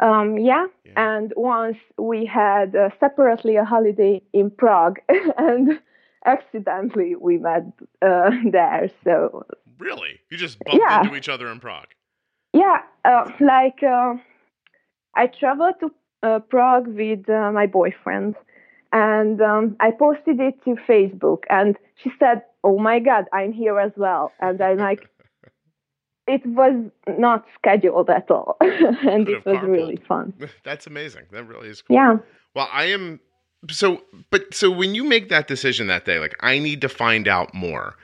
um, 0.00 0.36
yeah. 0.38 0.66
Yeah. 0.84 0.92
And 0.96 1.32
once 1.36 1.78
we 1.98 2.26
had 2.26 2.76
uh, 2.76 2.90
separately 3.00 3.56
a 3.56 3.64
holiday 3.64 4.20
in 4.34 4.50
Prague, 4.50 4.98
and 5.38 5.80
accidentally 6.26 7.16
we 7.16 7.38
met 7.38 7.64
uh, 8.02 8.30
there. 8.52 8.90
So 9.04 9.46
Really? 9.78 10.20
You 10.30 10.36
just 10.36 10.62
bumped 10.64 10.80
Yeah. 10.82 11.02
into 11.04 11.16
each 11.16 11.30
other 11.30 11.48
in 11.48 11.60
Prague. 11.60 11.88
Yeah, 12.52 12.78
uh, 13.04 13.30
like 13.40 13.82
uh, 13.82 14.14
I 15.14 15.26
traveled 15.28 15.76
to 15.80 15.90
uh, 16.22 16.38
Prague 16.40 16.88
with 16.88 17.28
uh, 17.28 17.52
my 17.52 17.66
boyfriend, 17.66 18.34
and 18.92 19.40
um, 19.42 19.76
I 19.80 19.90
posted 19.90 20.40
it 20.40 20.62
to 20.64 20.76
Facebook, 20.88 21.42
and 21.50 21.76
she 22.02 22.10
said, 22.18 22.42
"Oh 22.66 22.78
my 22.78 22.98
God, 22.98 23.24
I'm 23.32 23.52
here 23.52 23.78
as 23.78 23.92
well," 23.96 24.32
and 24.40 24.60
I'm 24.60 24.78
like, 24.78 25.08
"It 26.26 26.44
was 26.44 26.90
not 27.06 27.46
scheduled 27.56 28.10
at 28.10 28.30
all, 28.30 28.56
and 28.60 29.28
it 29.28 29.44
was 29.46 29.56
carpooled. 29.56 29.68
really 29.68 29.96
fun." 30.08 30.34
That's 30.64 30.86
amazing. 30.86 31.26
That 31.30 31.44
really 31.44 31.68
is 31.68 31.82
cool. 31.82 31.96
Yeah, 31.96 32.16
Well, 32.54 32.68
I 32.72 32.86
am 32.86 33.20
so 33.70 34.02
but 34.30 34.52
so 34.52 34.70
when 34.70 34.94
you 34.94 35.04
make 35.04 35.28
that 35.28 35.46
decision 35.48 35.86
that 35.86 36.04
day, 36.04 36.18
like 36.18 36.34
I 36.40 36.58
need 36.58 36.80
to 36.82 36.88
find 36.88 37.28
out 37.28 37.54
more. 37.54 37.94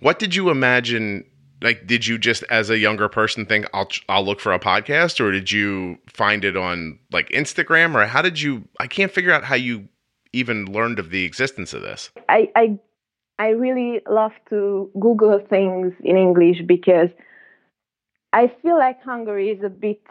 What 0.00 0.18
did 0.18 0.34
you 0.34 0.50
imagine 0.50 1.24
like 1.62 1.86
did 1.86 2.06
you 2.06 2.18
just 2.18 2.44
as 2.50 2.70
a 2.70 2.78
younger 2.78 3.08
person 3.08 3.46
think 3.46 3.66
I'll 3.72 3.88
I'll 4.08 4.24
look 4.24 4.40
for 4.40 4.52
a 4.52 4.58
podcast 4.58 5.20
or 5.20 5.32
did 5.32 5.50
you 5.50 5.98
find 6.06 6.44
it 6.44 6.56
on 6.56 6.98
like 7.12 7.28
Instagram 7.30 7.94
or 7.94 8.06
how 8.06 8.22
did 8.22 8.40
you 8.40 8.68
I 8.78 8.86
can't 8.86 9.10
figure 9.10 9.32
out 9.32 9.44
how 9.44 9.54
you 9.54 9.88
even 10.32 10.66
learned 10.70 10.98
of 10.98 11.10
the 11.10 11.24
existence 11.24 11.72
of 11.72 11.82
this. 11.82 12.10
I 12.28 12.50
I 12.54 12.78
I 13.38 13.48
really 13.50 14.00
love 14.08 14.32
to 14.50 14.90
Google 14.98 15.38
things 15.38 15.94
in 16.02 16.16
English 16.16 16.62
because 16.66 17.10
I 18.32 18.48
feel 18.62 18.78
like 18.78 19.02
Hungary 19.02 19.50
is 19.50 19.62
a 19.62 19.68
bit 19.68 20.02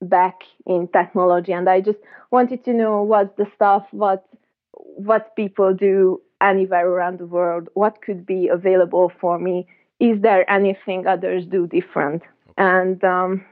back 0.00 0.42
in 0.66 0.88
technology, 0.88 1.52
and 1.52 1.68
I 1.68 1.80
just 1.80 1.98
wanted 2.30 2.64
to 2.64 2.72
know 2.72 3.02
what's 3.02 3.36
the 3.36 3.46
stuff, 3.54 3.86
what 3.90 4.26
what 4.72 5.34
people 5.36 5.74
do 5.74 6.20
anywhere 6.40 6.88
around 6.88 7.18
the 7.18 7.26
world, 7.26 7.68
what 7.74 8.00
could 8.02 8.24
be 8.24 8.48
available 8.48 9.10
for 9.20 9.38
me. 9.38 9.66
Is 10.00 10.20
there 10.22 10.48
anything 10.50 11.06
others 11.06 11.44
do 11.46 11.66
different? 11.66 12.22
And 12.56 13.02
um, 13.04 13.44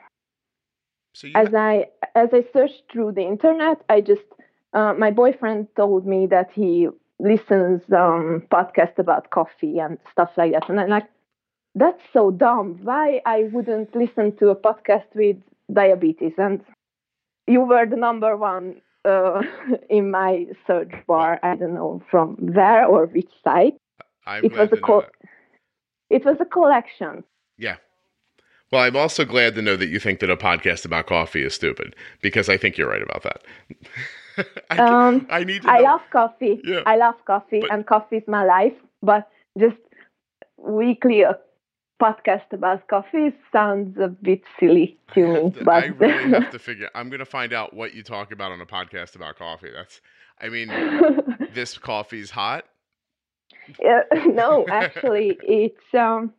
So 1.14 1.28
as 1.35 1.54
I 1.54 1.87
as 2.14 2.28
I 2.33 2.45
searched 2.52 2.85
through 2.92 3.12
the 3.12 3.23
internet, 3.23 3.83
I 3.88 4.00
just 4.00 4.28
uh, 4.73 4.95
my 4.95 5.11
boyfriend 5.11 5.68
told 5.76 6.06
me 6.06 6.26
that 6.26 6.50
he 6.52 6.88
listens 7.19 7.83
um, 7.93 8.43
podcast 8.51 8.99
about 8.99 9.31
coffee 9.31 9.79
and 9.79 9.99
stuff 10.13 10.31
like 10.37 10.53
that, 10.53 10.69
and 10.69 10.81
I'm 10.81 10.89
like, 10.89 11.09
that's 11.75 12.03
so 12.13 12.31
dumb. 12.31 12.81
Why 12.83 13.21
I 13.27 13.45
wouldn't 13.53 13.95
listen 13.95 14.35
to 14.39 14.49
a 14.49 14.57
podcast 14.57 15.15
with 15.15 15.37
diabetes? 15.73 16.33
And 16.39 16.65
you 17.47 17.61
were 17.61 17.87
the 17.87 17.97
number 17.97 18.37
one 18.37 18.81
uh, 19.05 19.43
in 19.91 20.11
my 20.11 20.47
search 20.67 20.93
bar. 21.07 21.39
I 21.43 21.55
don't 21.55 21.75
know 21.75 22.03
from 22.11 22.37
where 22.37 22.87
or 22.87 23.07
which 23.07 23.31
site. 23.45 23.75
I'm 24.27 24.45
It 24.45 24.53
was 24.53 24.73
a 24.73 24.79
co- 24.79 25.05
It 26.11 26.25
was 26.25 26.37
a 26.41 26.45
collection. 26.45 27.25
Yeah. 27.59 27.77
Well, 28.73 28.83
I'm 28.83 28.97
also 28.97 29.25
glad 29.25 29.55
to 29.55 29.63
know 29.63 29.77
that 29.77 29.89
you 29.89 30.01
think 30.01 30.21
that 30.21 30.31
a 30.31 30.37
podcast 30.37 30.85
about 30.85 31.07
coffee 31.07 31.45
is 31.45 31.55
stupid 31.55 31.95
because 32.21 32.49
I 32.49 32.57
think 32.57 32.77
you're 32.77 32.91
right 32.91 33.03
about 33.03 33.23
that. 33.23 33.43
I, 34.71 34.78
Um, 34.78 35.26
I 35.31 35.45
need 35.45 35.62
to 35.62 35.71
I 35.71 35.78
know. 35.78 35.85
love 35.85 36.00
coffee. 36.12 36.61
Yeah. 36.64 36.83
I 36.87 36.97
love 36.97 37.14
coffee, 37.26 37.61
But- 37.61 37.71
and 37.73 37.87
coffee 37.87 38.16
is 38.16 38.28
my 38.28 38.45
life. 38.45 38.75
But 39.02 39.28
just 39.59 39.76
weekly 40.57 41.23
a 41.23 41.38
podcast 42.02 42.52
about 42.52 42.87
coffee 42.88 43.33
sounds 43.52 43.97
a 43.99 44.09
bit 44.09 44.43
silly 44.61 44.99
to 45.14 45.21
me. 45.26 45.50
to- 45.52 45.64
But 45.64 45.85
I 45.85 45.87
really 45.87 46.31
have 46.40 46.50
to 46.50 46.59
figure. 46.59 46.90
I'm 46.95 47.09
going 47.09 47.21
to 47.21 47.25
find 47.25 47.52
out 47.52 47.73
what 47.75 47.95
you 47.95 48.02
talk 48.02 48.33
about 48.33 48.52
on 48.52 48.61
a 48.61 48.66
podcast 48.66 49.16
about 49.16 49.37
coffee. 49.38 49.71
That's, 49.75 50.00
I 50.40 50.49
mean, 50.49 50.69
this 51.55 51.78
coffee's 51.78 52.31
hot. 52.31 52.64
Yeah, 53.81 54.02
no, 54.26 54.66
actually, 54.69 55.38
it's 55.43 55.95
um, 55.95 56.33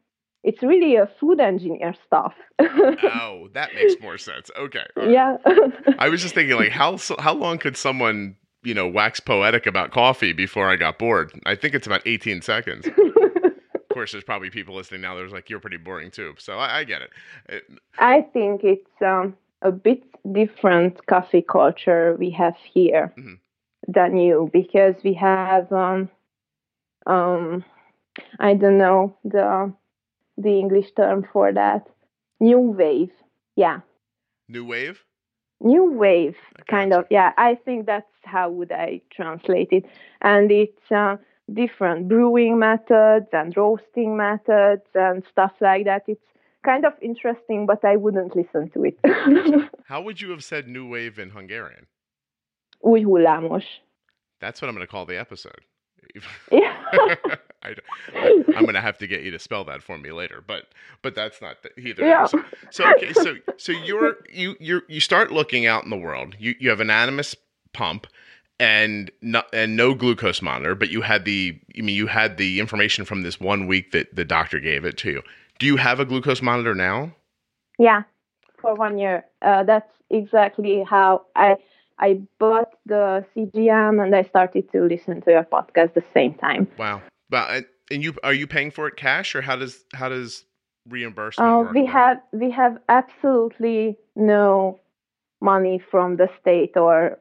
it's 0.47 0.63
really 0.63 0.95
a 0.95 1.07
food 1.19 1.39
engineer 1.39 1.93
stuff. 2.05 2.33
oh, 2.59 3.49
that 3.53 3.75
makes 3.75 4.01
more 4.01 4.17
sense. 4.17 4.49
Okay. 4.57 4.85
right. 4.95 5.09
yeah. 5.11 5.37
I 5.99 6.09
was 6.09 6.21
just 6.21 6.33
thinking, 6.33 6.55
like, 6.55 6.71
how 6.71 6.97
how 7.19 7.33
long 7.33 7.57
could 7.57 7.75
someone, 7.77 8.35
you 8.63 8.73
know, 8.73 8.87
wax 8.87 9.19
poetic 9.19 9.67
about 9.67 9.91
coffee 9.91 10.33
before 10.33 10.69
I 10.69 10.75
got 10.77 10.97
bored? 10.97 11.31
I 11.45 11.55
think 11.55 11.75
it's 11.75 11.87
about 11.87 12.01
18 12.05 12.41
seconds. 12.41 12.87
Of 13.89 13.99
course, 14.01 14.11
there's 14.11 14.23
probably 14.23 14.51
people 14.51 14.75
listening 14.75 15.01
now. 15.01 15.15
There's 15.15 15.31
like, 15.31 15.49
you're 15.49 15.59
pretty 15.59 15.77
boring 15.77 16.11
too. 16.11 16.35
So 16.37 16.59
I, 16.59 16.79
I 16.79 16.83
get 16.83 17.01
it. 17.01 17.09
it. 17.49 17.63
I 17.97 18.21
think 18.31 18.63
it's 18.63 19.01
um, 19.01 19.35
a 19.63 19.71
bit 19.71 20.03
different 20.31 21.03
coffee 21.07 21.41
culture 21.41 22.15
we 22.19 22.29
have 22.29 22.55
here 22.75 23.11
Mhm. 23.17 23.39
than 23.87 24.17
you 24.17 24.51
because 24.53 24.93
we 25.03 25.13
have 25.15 25.71
um, 25.71 26.09
um, 27.07 27.63
I 28.39 28.53
don't 28.53 28.77
know 28.77 29.17
the 29.23 29.73
the 30.37 30.59
English 30.59 30.91
term 30.93 31.25
for 31.33 31.51
that 31.53 31.87
new 32.39 32.59
wave. 32.59 33.11
Yeah, 33.55 33.79
New 34.47 34.65
wave. 34.65 35.03
new 35.59 35.85
wave 35.91 36.37
I 36.59 36.61
kind 36.71 36.93
of. 36.93 37.05
Yeah, 37.09 37.33
I 37.37 37.55
think 37.55 37.85
that's 37.85 38.13
how 38.23 38.49
would 38.51 38.71
I 38.71 39.01
translate 39.11 39.69
it, 39.71 39.85
and 40.21 40.51
it's. 40.51 40.91
Uh, 40.91 41.17
different 41.53 42.09
brewing 42.09 42.59
methods 42.59 43.27
and 43.31 43.55
roasting 43.55 44.17
methods 44.17 44.83
and 44.93 45.23
stuff 45.31 45.53
like 45.61 45.85
that 45.85 46.03
it's 46.05 46.27
kind 46.65 46.83
of 46.85 46.91
interesting 47.01 47.65
but 47.65 47.85
i 47.85 47.95
wouldn't 47.95 48.35
listen 48.35 48.69
to 48.69 48.83
it 48.83 48.99
How 49.85 50.01
would 50.01 50.19
you 50.19 50.29
have 50.31 50.43
said 50.43 50.67
new 50.67 50.85
wave 50.89 51.17
in 51.17 51.29
Hungarian? 51.29 51.87
új 52.83 53.05
hullámos. 53.05 53.63
That's 54.41 54.61
what 54.61 54.67
I'm 54.67 54.75
going 54.75 54.85
to 54.85 54.91
call 54.91 55.05
the 55.05 55.17
episode. 55.17 55.61
Yeah. 56.51 56.75
I, 57.63 57.75
going 58.61 58.73
to 58.73 58.81
have 58.81 58.97
to 58.99 59.07
get 59.07 59.23
you 59.23 59.31
to 59.31 59.39
spell 59.39 59.63
that 59.65 59.81
for 59.81 59.97
me 59.97 60.11
later, 60.11 60.43
but 60.45 60.67
but 61.01 61.15
that's 61.15 61.41
not 61.41 61.63
the, 61.63 61.79
either. 61.79 62.05
yeah. 62.05 62.25
So, 62.25 62.43
so 62.69 62.91
okay, 62.91 63.13
so 63.13 63.35
so 63.57 63.71
you're 63.71 64.17
you 64.31 64.55
you 64.59 64.81
you 64.87 64.99
start 64.99 65.31
looking 65.31 65.65
out 65.65 65.83
in 65.83 65.89
the 65.89 65.97
world. 65.97 66.35
You 66.39 66.55
you 66.59 66.69
have 66.69 66.79
an 66.79 66.89
Animas 66.89 67.35
pump 67.73 68.07
and 68.59 69.11
no, 69.21 69.43
and 69.53 69.75
no 69.75 69.93
glucose 69.93 70.41
monitor, 70.41 70.75
but 70.75 70.89
you 70.89 71.01
had 71.01 71.25
the 71.25 71.59
I 71.77 71.81
mean 71.81 71.95
you 71.95 72.07
had 72.07 72.37
the 72.37 72.59
information 72.59 73.05
from 73.05 73.21
this 73.21 73.39
one 73.39 73.67
week 73.67 73.91
that 73.91 74.15
the 74.15 74.25
doctor 74.25 74.59
gave 74.59 74.85
it 74.85 74.97
to 74.99 75.11
you. 75.11 75.21
Do 75.59 75.65
you 75.65 75.77
have 75.77 75.99
a 75.99 76.05
glucose 76.05 76.41
monitor 76.41 76.75
now? 76.75 77.11
Yeah, 77.79 78.03
for 78.59 78.75
one 78.75 78.97
year. 78.97 79.25
Uh, 79.41 79.63
that's 79.63 79.91
exactly 80.09 80.83
how 80.83 81.25
I 81.35 81.57
I 81.99 82.21
bought 82.39 82.73
the 82.85 83.25
CGM 83.35 84.03
and 84.03 84.15
I 84.15 84.23
started 84.23 84.71
to 84.71 84.83
listen 84.83 85.21
to 85.21 85.31
your 85.31 85.43
podcast 85.43 85.93
the 85.93 86.03
same 86.13 86.35
time. 86.35 86.67
Wow. 86.77 87.01
But 87.29 87.49
and- 87.49 87.65
and 87.89 88.03
you 88.03 88.13
are 88.23 88.33
you 88.33 88.47
paying 88.47 88.71
for 88.71 88.87
it 88.87 88.97
cash 88.97 89.35
or 89.35 89.41
how 89.41 89.55
does 89.55 89.85
how 89.93 90.09
does 90.09 90.45
reimbursement 90.89 91.49
Uh, 91.49 91.71
we 91.71 91.85
have 91.85 92.21
we 92.31 92.51
have 92.51 92.77
absolutely 92.89 93.97
no 94.15 94.79
money 95.41 95.79
from 95.79 96.17
the 96.17 96.29
state 96.39 96.75
or 96.75 97.17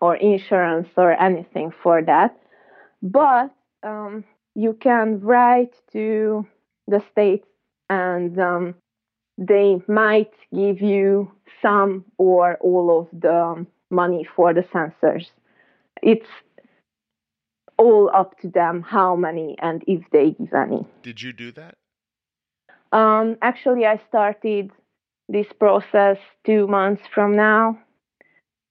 or 0.00 0.16
insurance 0.16 0.88
or 0.96 1.12
anything 1.20 1.70
for 1.82 2.00
that, 2.02 2.38
but 3.02 3.50
um, 3.82 4.24
you 4.54 4.72
can 4.72 5.20
write 5.20 5.74
to 5.92 6.46
the 6.86 7.00
state 7.12 7.44
and 7.90 8.38
um, 8.38 8.74
they 9.36 9.82
might 9.86 10.32
give 10.54 10.80
you 10.80 11.30
some 11.60 12.04
or 12.16 12.56
all 12.60 13.00
of 13.00 13.20
the 13.20 13.66
money 13.90 14.24
for 14.24 14.54
the 14.54 14.62
sensors. 14.62 15.30
It's 16.02 16.28
all 17.84 18.10
up 18.20 18.30
to 18.42 18.48
them 18.48 18.82
how 18.96 19.10
many 19.16 19.56
and 19.60 19.82
if 19.86 20.02
they 20.12 20.26
give 20.38 20.52
any. 20.64 20.82
Did 21.02 21.22
you 21.24 21.32
do 21.32 21.50
that? 21.60 21.74
Um, 22.92 23.36
actually, 23.50 23.84
I 23.86 23.96
started 24.08 24.70
this 25.28 25.46
process 25.64 26.18
two 26.44 26.66
months 26.66 27.02
from 27.14 27.36
now. 27.36 27.78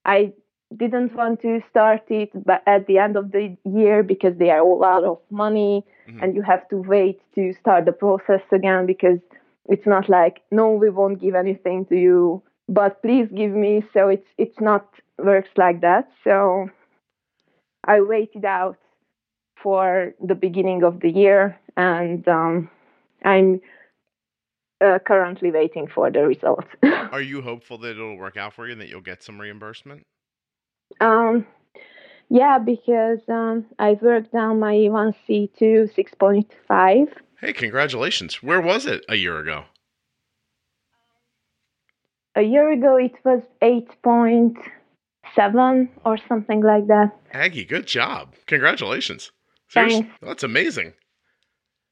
I 0.06 0.34
didn't 0.76 1.16
want 1.16 1.42
to 1.42 1.62
start 1.72 2.04
it 2.10 2.30
but 2.46 2.62
at 2.68 2.86
the 2.86 2.98
end 3.00 3.16
of 3.18 3.32
the 3.32 3.58
year 3.66 4.04
because 4.04 4.36
they 4.38 4.52
are 4.52 4.62
all 4.62 4.84
out 4.94 5.04
of 5.04 5.18
money 5.32 5.84
Mhm. 6.08 6.22
and 6.22 6.36
you 6.36 6.44
have 6.44 6.64
to 6.70 6.78
wait 6.78 7.18
to 7.36 7.54
start 7.62 7.86
the 7.86 7.92
process 8.06 8.44
again 8.52 8.86
because 8.86 9.20
it's 9.68 9.88
not 9.88 10.06
like 10.10 10.36
no 10.52 10.66
we 10.84 10.90
won't 10.98 11.20
give 11.20 11.34
anything 11.44 11.86
to 11.88 11.96
you 12.08 12.44
but 12.68 13.02
please 13.02 13.28
give 13.42 13.52
me 13.66 13.74
so 13.94 14.02
it's 14.16 14.30
it's 14.38 14.60
not 14.70 14.86
works 15.18 15.54
like 15.64 15.80
that 15.82 16.06
so 16.24 16.34
i 17.96 17.98
waited 18.14 18.46
out 18.46 18.78
for 19.62 20.14
the 20.24 20.36
beginning 20.36 20.84
of 20.84 21.02
the 21.02 21.10
year 21.10 21.60
and 21.78 22.28
um, 22.28 22.70
i'm 23.26 23.62
uh, 24.82 24.98
currently 25.06 25.52
waiting 25.52 25.88
for 25.88 26.10
the 26.10 26.26
results 26.26 26.68
Are 27.12 27.22
you 27.22 27.42
hopeful 27.42 27.78
that 27.80 27.92
it'll 27.92 28.18
work 28.18 28.38
out 28.38 28.54
for 28.54 28.66
you 28.68 28.72
and 28.74 28.82
that 28.82 28.90
you'll 28.90 29.00
get 29.02 29.24
some 29.24 29.42
reimbursement? 29.42 30.04
Um, 31.02 31.48
yeah, 32.30 32.60
because 32.60 33.20
um, 33.28 33.66
I 33.80 33.98
worked 34.02 34.32
down 34.32 34.60
my 34.60 34.74
A1C 34.74 35.58
to 35.58 35.90
6.5. 35.98 37.08
Hey, 37.40 37.54
congratulations. 37.54 38.44
Where 38.44 38.62
was 38.62 38.86
it 38.86 39.04
a 39.10 39.16
year 39.16 39.40
ago? 39.40 39.64
A 42.36 42.44
year 42.44 42.70
ago, 42.72 42.98
it 42.98 43.16
was 43.26 43.42
8.7 43.62 45.90
or 46.06 46.18
something 46.28 46.62
like 46.62 46.86
that. 46.88 47.18
Aggie, 47.34 47.66
good 47.66 47.88
job. 47.88 48.36
Congratulations. 48.46 49.32
Thanks. 49.74 50.10
that's 50.22 50.44
amazing. 50.44 50.94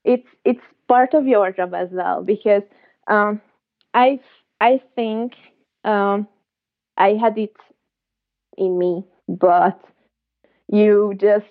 It's 0.04 0.28
it's 0.46 0.62
part 0.88 1.14
of 1.14 1.28
your 1.28 1.52
job 1.52 1.74
as 1.74 1.90
well 1.92 2.24
because 2.24 2.64
um, 3.08 3.42
I 3.94 4.20
I 4.60 4.82
think 4.96 5.34
um, 5.84 6.28
I 6.98 7.10
had 7.10 7.38
it 7.38 7.56
in 8.58 8.78
me, 8.78 9.04
but 9.28 9.80
you 10.72 11.14
just 11.20 11.46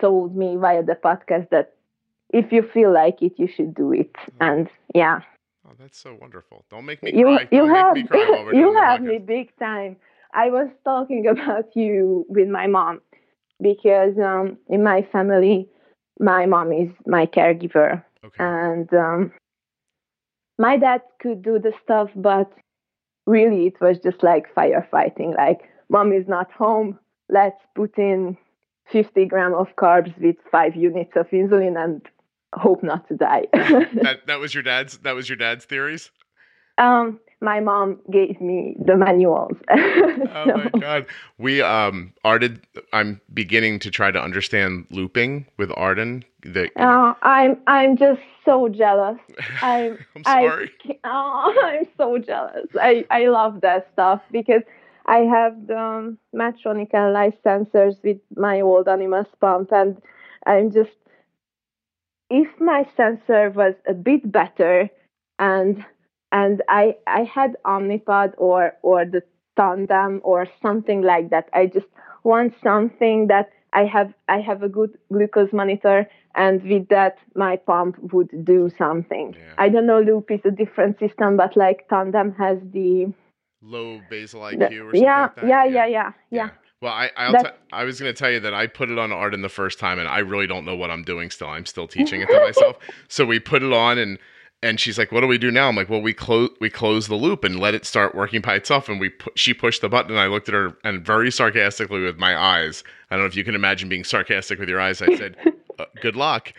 told 0.00 0.36
me 0.36 0.56
via 0.56 0.82
the 0.82 0.94
podcast 0.94 1.50
that 1.50 1.74
if 2.32 2.52
you 2.52 2.62
feel 2.62 2.92
like 2.92 3.22
it, 3.22 3.34
you 3.38 3.48
should 3.48 3.74
do 3.74 3.92
it. 3.92 4.14
And 4.40 4.68
yeah. 4.94 5.20
Oh, 5.66 5.72
that's 5.78 5.98
so 5.98 6.16
wonderful. 6.20 6.64
Don't 6.70 6.84
make 6.84 7.02
me 7.02 7.12
you 7.14 7.24
cry. 7.24 7.48
you 7.52 7.66
Don't 7.66 7.74
have 7.74 7.94
me 7.94 8.02
cry 8.04 8.50
you 8.52 8.74
have 8.74 9.00
me 9.00 9.18
big 9.18 9.56
time. 9.58 9.96
I 10.34 10.50
was 10.50 10.68
talking 10.84 11.26
about 11.34 11.76
you 11.76 12.26
with 12.28 12.48
my 12.48 12.66
mom 12.66 13.00
because 13.62 14.18
um, 14.18 14.58
in 14.68 14.82
my 14.82 15.06
family, 15.12 15.68
my 16.20 16.46
mom 16.46 16.72
is 16.72 16.90
my 17.06 17.26
caregiver, 17.26 18.02
Okay. 18.24 18.44
and 18.44 18.92
um, 18.94 19.32
my 20.58 20.76
dad 20.76 21.02
could 21.20 21.42
do 21.42 21.58
the 21.58 21.72
stuff, 21.82 22.10
but 22.14 22.52
really 23.26 23.66
it 23.66 23.80
was 23.80 23.98
just 23.98 24.22
like 24.22 24.52
firefighting. 24.54 25.36
Like 25.36 25.60
mom 25.88 26.12
is 26.12 26.26
not 26.28 26.50
home. 26.52 26.98
Let's 27.28 27.60
put 27.74 27.96
in 27.98 28.36
50 28.90 29.24
gram 29.26 29.54
of 29.54 29.68
carbs 29.76 30.16
with 30.20 30.36
five 30.50 30.76
units 30.76 31.12
of 31.16 31.28
insulin 31.30 31.82
and 31.82 32.02
hope 32.54 32.82
not 32.82 33.08
to 33.08 33.16
die. 33.16 33.46
that 33.52 34.20
that 34.26 34.38
was 34.40 34.52
your 34.54 34.62
dad's 34.62 34.98
that 34.98 35.14
was 35.14 35.28
your 35.28 35.36
dad's 35.36 35.64
theories? 35.64 36.10
Um, 36.78 37.20
my 37.42 37.60
mom 37.60 37.98
gave 38.10 38.40
me 38.40 38.76
the 38.78 38.96
manuals. 38.96 39.56
Oh 40.34 40.46
my 40.56 40.70
god. 40.80 41.06
We 41.38 41.60
um 41.60 42.14
Arden 42.24 42.62
I'm 42.92 43.20
beginning 43.34 43.78
to 43.80 43.90
try 43.90 44.10
to 44.10 44.20
understand 44.20 44.86
looping 44.90 45.46
with 45.58 45.70
Arden. 45.76 46.24
The 46.42 46.70
know- 46.76 47.08
uh, 47.10 47.14
I'm 47.22 47.60
I'm 47.66 47.96
just 47.96 48.22
so 48.44 48.68
jealous. 48.68 49.18
I'm 49.62 49.98
I'm 50.16 50.24
sorry. 50.24 50.70
ca- 50.82 50.98
oh, 51.04 51.54
I'm 51.64 51.86
so 51.98 52.18
jealous. 52.18 52.68
I 52.80 53.04
I 53.10 53.26
love 53.26 53.60
that 53.60 53.88
stuff 53.92 54.22
because 54.30 54.62
I 55.06 55.18
have 55.18 55.66
the 55.66 55.78
um, 55.78 56.18
Medtronic 56.34 56.94
Enlite 56.94 57.42
sensors 57.44 58.02
with 58.02 58.18
my 58.36 58.60
old 58.62 58.88
Animas 58.88 59.26
pump, 59.40 59.70
and 59.72 60.00
I'm 60.46 60.70
just 60.70 60.96
if 62.30 62.48
my 62.58 62.88
sensor 62.96 63.50
was 63.50 63.74
a 63.86 63.92
bit 63.94 64.30
better 64.32 64.88
and 65.38 65.84
and 66.32 66.62
I 66.68 66.96
I 67.06 67.22
had 67.24 67.56
Omnipod 67.64 68.34
or 68.38 68.72
or 68.82 69.04
the 69.04 69.22
Tandem 69.56 70.20
or 70.24 70.46
something 70.62 71.02
like 71.02 71.30
that. 71.30 71.48
I 71.52 71.66
just 71.66 71.86
want 72.24 72.54
something 72.62 73.28
that 73.28 73.50
I 73.72 73.84
have 73.84 74.12
I 74.28 74.40
have 74.40 74.62
a 74.62 74.68
good 74.68 74.98
glucose 75.12 75.52
monitor 75.52 76.08
and 76.34 76.62
with 76.62 76.88
that 76.88 77.18
my 77.34 77.56
pump 77.56 77.96
would 78.12 78.30
do 78.44 78.70
something. 78.78 79.34
Yeah. 79.38 79.54
I 79.58 79.68
don't 79.68 79.86
know 79.86 80.00
Loop 80.00 80.30
is 80.30 80.40
a 80.44 80.50
different 80.50 80.98
system 80.98 81.36
but 81.36 81.56
like 81.56 81.86
Tandem 81.88 82.32
has 82.38 82.58
the, 82.72 83.12
Low 83.62 84.00
basal 84.10 84.40
IQ 84.40 84.58
the- 84.58 84.78
or 84.78 84.84
something 84.86 85.02
yeah, 85.02 85.22
like 85.22 85.34
that. 85.36 85.46
yeah, 85.46 85.64
yeah, 85.64 85.86
yeah, 85.86 86.12
yeah, 86.30 86.50
Well, 86.80 86.92
I 86.92 87.10
I'll 87.16 87.32
t- 87.44 87.50
I 87.72 87.84
was 87.84 88.00
going 88.00 88.12
to 88.12 88.18
tell 88.18 88.30
you 88.30 88.40
that 88.40 88.54
I 88.54 88.66
put 88.66 88.90
it 88.90 88.98
on 88.98 89.12
Arden 89.12 89.42
the 89.42 89.48
first 89.48 89.78
time, 89.78 89.98
and 90.00 90.08
I 90.08 90.18
really 90.18 90.48
don't 90.48 90.64
know 90.64 90.74
what 90.74 90.90
I'm 90.90 91.04
doing. 91.04 91.30
Still, 91.30 91.48
I'm 91.48 91.66
still 91.66 91.86
teaching 91.96 92.20
it 92.22 92.28
to 92.28 92.40
myself. 92.40 92.76
So 93.08 93.24
we 93.24 93.38
put 93.38 93.62
it 93.62 93.72
on, 93.72 93.98
and 93.98 94.18
and 94.62 94.78
she's 94.78 94.96
like, 94.96 95.10
"What 95.10 95.20
do 95.20 95.26
we 95.26 95.38
do 95.38 95.50
now?" 95.50 95.68
I'm 95.68 95.76
like, 95.76 95.88
"Well, 95.88 96.00
we 96.00 96.14
close 96.14 96.50
we 96.60 96.70
close 96.70 97.08
the 97.08 97.16
loop 97.16 97.44
and 97.44 97.58
let 97.58 97.74
it 97.74 97.84
start 97.84 98.14
working 98.14 98.40
by 98.40 98.54
itself." 98.54 98.88
And 98.88 99.00
we 99.00 99.10
pu- 99.10 99.32
she 99.34 99.52
pushed 99.52 99.80
the 99.82 99.88
button, 99.88 100.12
and 100.12 100.20
I 100.20 100.26
looked 100.26 100.48
at 100.48 100.54
her 100.54 100.76
and 100.84 101.04
very 101.04 101.30
sarcastically 101.30 102.00
with 102.00 102.18
my 102.18 102.36
eyes. 102.36 102.84
I 103.10 103.16
don't 103.16 103.24
know 103.24 103.26
if 103.26 103.36
you 103.36 103.44
can 103.44 103.54
imagine 103.54 103.88
being 103.88 104.04
sarcastic 104.04 104.58
with 104.58 104.68
your 104.68 104.80
eyes. 104.80 105.02
I 105.02 105.14
said, 105.16 105.36
uh, 105.78 105.86
"Good 106.00 106.16
luck." 106.16 106.52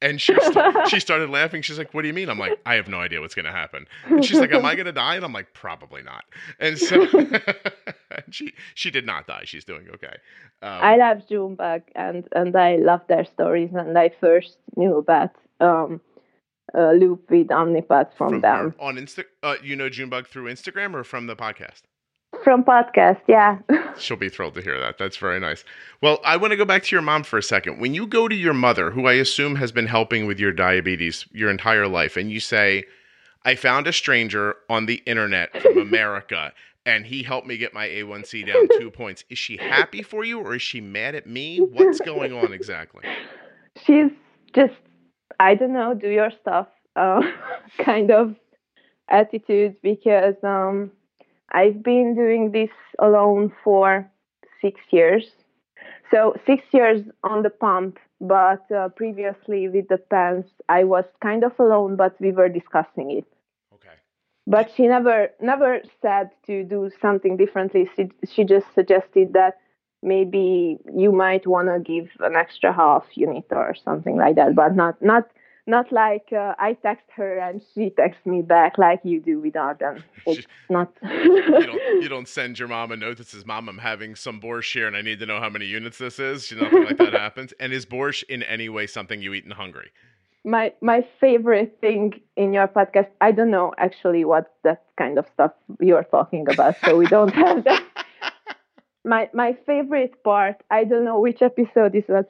And 0.00 0.20
she 0.20 0.36
st- 0.40 0.88
she 0.88 1.00
started 1.00 1.28
laughing. 1.30 1.62
She's 1.62 1.78
like, 1.78 1.92
"What 1.92 2.02
do 2.02 2.08
you 2.08 2.14
mean?" 2.14 2.28
I'm 2.28 2.38
like, 2.38 2.58
"I 2.64 2.74
have 2.74 2.88
no 2.88 3.00
idea 3.00 3.20
what's 3.20 3.34
gonna 3.34 3.50
happen." 3.50 3.86
And 4.06 4.24
she's 4.24 4.38
like, 4.38 4.52
"Am 4.52 4.64
I 4.64 4.76
gonna 4.76 4.92
die?" 4.92 5.16
And 5.16 5.24
I'm 5.24 5.32
like, 5.32 5.52
"Probably 5.54 6.02
not." 6.02 6.24
And 6.60 6.78
so 6.78 7.08
she 8.30 8.54
she 8.74 8.92
did 8.92 9.04
not 9.04 9.26
die. 9.26 9.42
She's 9.44 9.64
doing 9.64 9.88
okay. 9.94 10.16
Um, 10.62 10.80
I 10.82 10.96
love 10.96 11.28
Junebug 11.28 11.82
and 11.96 12.28
and 12.36 12.54
I 12.54 12.76
love 12.76 13.00
their 13.08 13.24
stories. 13.24 13.70
And 13.74 13.98
I 13.98 14.10
first 14.20 14.58
knew 14.76 14.96
about 14.96 15.34
um, 15.60 16.00
uh, 16.76 16.92
Loop 16.92 17.30
with 17.30 17.48
Omnipod 17.48 18.12
from, 18.14 18.30
from 18.30 18.40
them 18.40 18.74
on 18.78 18.96
Insta. 18.96 19.24
Uh, 19.42 19.56
you 19.62 19.76
know 19.76 19.88
Junebug 19.88 20.26
through 20.26 20.50
Instagram 20.52 20.94
or 20.94 21.04
from 21.04 21.26
the 21.26 21.36
podcast? 21.36 21.82
From 22.44 22.62
podcast, 22.62 23.20
yeah. 23.26 23.58
She'll 23.98 24.16
be 24.16 24.28
thrilled 24.28 24.54
to 24.54 24.62
hear 24.62 24.78
that. 24.78 24.98
That's 24.98 25.16
very 25.16 25.40
nice. 25.40 25.64
Well, 26.02 26.20
I 26.24 26.36
want 26.36 26.52
to 26.52 26.56
go 26.56 26.64
back 26.64 26.82
to 26.84 26.94
your 26.94 27.02
mom 27.02 27.24
for 27.24 27.38
a 27.38 27.42
second. 27.42 27.80
When 27.80 27.94
you 27.94 28.06
go 28.06 28.28
to 28.28 28.34
your 28.34 28.54
mother, 28.54 28.90
who 28.90 29.06
I 29.06 29.14
assume 29.14 29.56
has 29.56 29.72
been 29.72 29.86
helping 29.86 30.26
with 30.26 30.38
your 30.38 30.52
diabetes 30.52 31.26
your 31.32 31.50
entire 31.50 31.88
life, 31.88 32.16
and 32.16 32.30
you 32.30 32.38
say, 32.38 32.84
I 33.44 33.54
found 33.54 33.86
a 33.86 33.92
stranger 33.92 34.56
on 34.68 34.86
the 34.86 35.02
internet 35.06 35.60
from 35.62 35.78
America 35.80 36.52
and 36.88 37.04
he 37.04 37.22
helped 37.22 37.46
me 37.46 37.58
get 37.58 37.74
my 37.74 37.86
A1C 37.86 38.46
down 38.46 38.66
two 38.78 38.90
points. 39.02 39.22
Is 39.28 39.38
she 39.38 39.58
happy 39.58 40.02
for 40.02 40.24
you 40.24 40.40
or 40.40 40.54
is 40.54 40.62
she 40.62 40.80
mad 40.80 41.14
at 41.14 41.26
me? 41.26 41.58
What's 41.58 42.00
going 42.00 42.32
on 42.32 42.52
exactly? 42.52 43.04
She's 43.84 44.10
just, 44.54 44.72
I 45.38 45.54
don't 45.54 45.72
know, 45.72 45.94
do 45.94 46.08
your 46.08 46.30
stuff 46.40 46.68
uh, 46.96 47.22
kind 47.78 48.10
of 48.10 48.34
attitude 49.08 49.76
because 49.82 50.34
um, 50.42 50.90
I've 51.50 51.82
been 51.82 52.14
doing 52.14 52.52
this 52.52 52.70
alone 52.98 53.52
for 53.64 54.10
six 54.60 54.80
years. 54.90 55.24
So 56.10 56.34
six 56.46 56.64
years 56.72 57.02
on 57.22 57.42
the 57.42 57.50
pump, 57.50 57.98
but 58.20 58.70
uh, 58.72 58.88
previously 58.88 59.68
with 59.68 59.88
the 59.88 59.98
pants, 59.98 60.50
I 60.68 60.84
was 60.84 61.04
kind 61.22 61.44
of 61.44 61.52
alone, 61.58 61.96
but 61.96 62.18
we 62.20 62.32
were 62.32 62.48
discussing 62.48 63.10
it. 63.10 63.26
Okay. 63.74 63.94
But 64.46 64.70
she 64.74 64.86
never 64.86 65.28
never 65.40 65.80
said 66.00 66.30
to 66.46 66.64
do 66.64 66.90
something 67.00 67.36
differently. 67.36 67.88
She 67.94 68.10
she 68.26 68.44
just 68.44 68.66
suggested 68.74 69.34
that 69.34 69.58
maybe 70.02 70.78
you 70.94 71.12
might 71.12 71.46
want 71.46 71.68
to 71.68 71.78
give 71.80 72.08
an 72.20 72.36
extra 72.36 72.72
half 72.72 73.04
unit 73.14 73.46
or 73.50 73.74
something 73.84 74.16
like 74.16 74.36
that, 74.36 74.54
but 74.54 74.74
not 74.74 75.00
not 75.02 75.28
not 75.68 75.92
like 75.92 76.32
uh, 76.32 76.54
I 76.58 76.72
text 76.72 77.04
her 77.14 77.38
and 77.38 77.60
she 77.74 77.90
texts 77.90 78.24
me 78.24 78.40
back 78.40 78.78
like 78.78 79.00
you 79.04 79.20
do 79.20 79.38
with 79.38 79.54
Arden. 79.54 80.02
It's 80.26 80.46
not. 80.70 80.92
you, 81.02 81.42
don't, 81.66 81.82
you 82.02 82.08
don't 82.08 82.26
send 82.26 82.58
your 82.58 82.68
mom 82.68 82.90
a 82.90 82.96
note 82.96 83.18
that 83.18 83.28
says, 83.28 83.46
"Mom, 83.46 83.68
I'm 83.68 83.78
having 83.78 84.16
some 84.16 84.40
borscht 84.40 84.72
here, 84.72 84.86
and 84.86 84.96
I 84.96 85.02
need 85.02 85.20
to 85.20 85.26
know 85.26 85.40
how 85.40 85.50
many 85.50 85.66
units 85.66 85.98
this 85.98 86.18
is." 86.18 86.50
Nothing 86.52 86.84
like 86.84 86.98
that 86.98 87.12
happens. 87.12 87.52
And 87.60 87.72
is 87.72 87.86
borscht 87.86 88.24
in 88.24 88.42
any 88.42 88.68
way 88.68 88.86
something 88.86 89.22
you 89.22 89.34
eat 89.34 89.44
in 89.44 89.52
Hungary? 89.52 89.90
My 90.44 90.72
my 90.80 91.06
favorite 91.20 91.78
thing 91.80 92.20
in 92.36 92.52
your 92.52 92.68
podcast. 92.68 93.08
I 93.20 93.32
don't 93.32 93.50
know 93.50 93.74
actually 93.78 94.24
what 94.24 94.54
that 94.64 94.84
kind 94.96 95.18
of 95.18 95.26
stuff 95.34 95.52
you're 95.80 96.04
talking 96.04 96.46
about, 96.50 96.76
so 96.84 96.96
we 96.96 97.06
don't 97.06 97.34
have 97.34 97.64
that. 97.64 97.82
My 99.08 99.28
my 99.32 99.56
favorite 99.66 100.22
part. 100.22 100.56
I 100.70 100.84
don't 100.84 101.04
know 101.04 101.18
which 101.20 101.42
episode 101.42 101.92
this 101.92 102.04
was. 102.08 102.24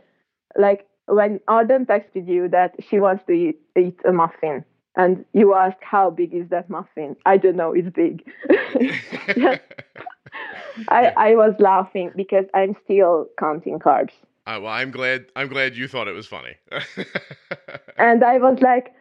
Like 0.57 0.87
when 1.07 1.41
Arden 1.49 1.87
texted 1.87 2.29
you 2.29 2.49
that 2.49 2.75
she 2.89 3.01
wants 3.01 3.25
to 3.27 3.33
eat, 3.33 3.61
eat 3.77 3.99
a 4.07 4.13
muffin, 4.13 4.65
and 4.97 5.25
you 5.33 5.55
ask 5.55 5.77
how 5.83 6.11
big 6.11 6.35
is 6.35 6.49
that 6.51 6.71
muffin? 6.71 7.17
I 7.27 7.37
don't 7.37 7.57
know, 7.57 7.73
it's 7.73 7.91
big. 7.91 8.25
I 10.89 11.13
I 11.17 11.35
was 11.35 11.55
laughing 11.59 12.13
because 12.17 12.45
I'm 12.55 12.77
still 12.85 13.27
counting 13.39 13.79
carbs. 13.79 14.13
Uh, 14.47 14.61
well, 14.63 14.73
I'm 14.73 14.91
glad 14.91 15.27
I'm 15.37 15.49
glad 15.49 15.77
you 15.77 15.89
thought 15.89 16.09
it 16.09 16.15
was 16.15 16.27
funny. 16.27 16.57
and 17.99 18.25
I 18.25 18.39
was 18.39 18.61
like, 18.61 18.95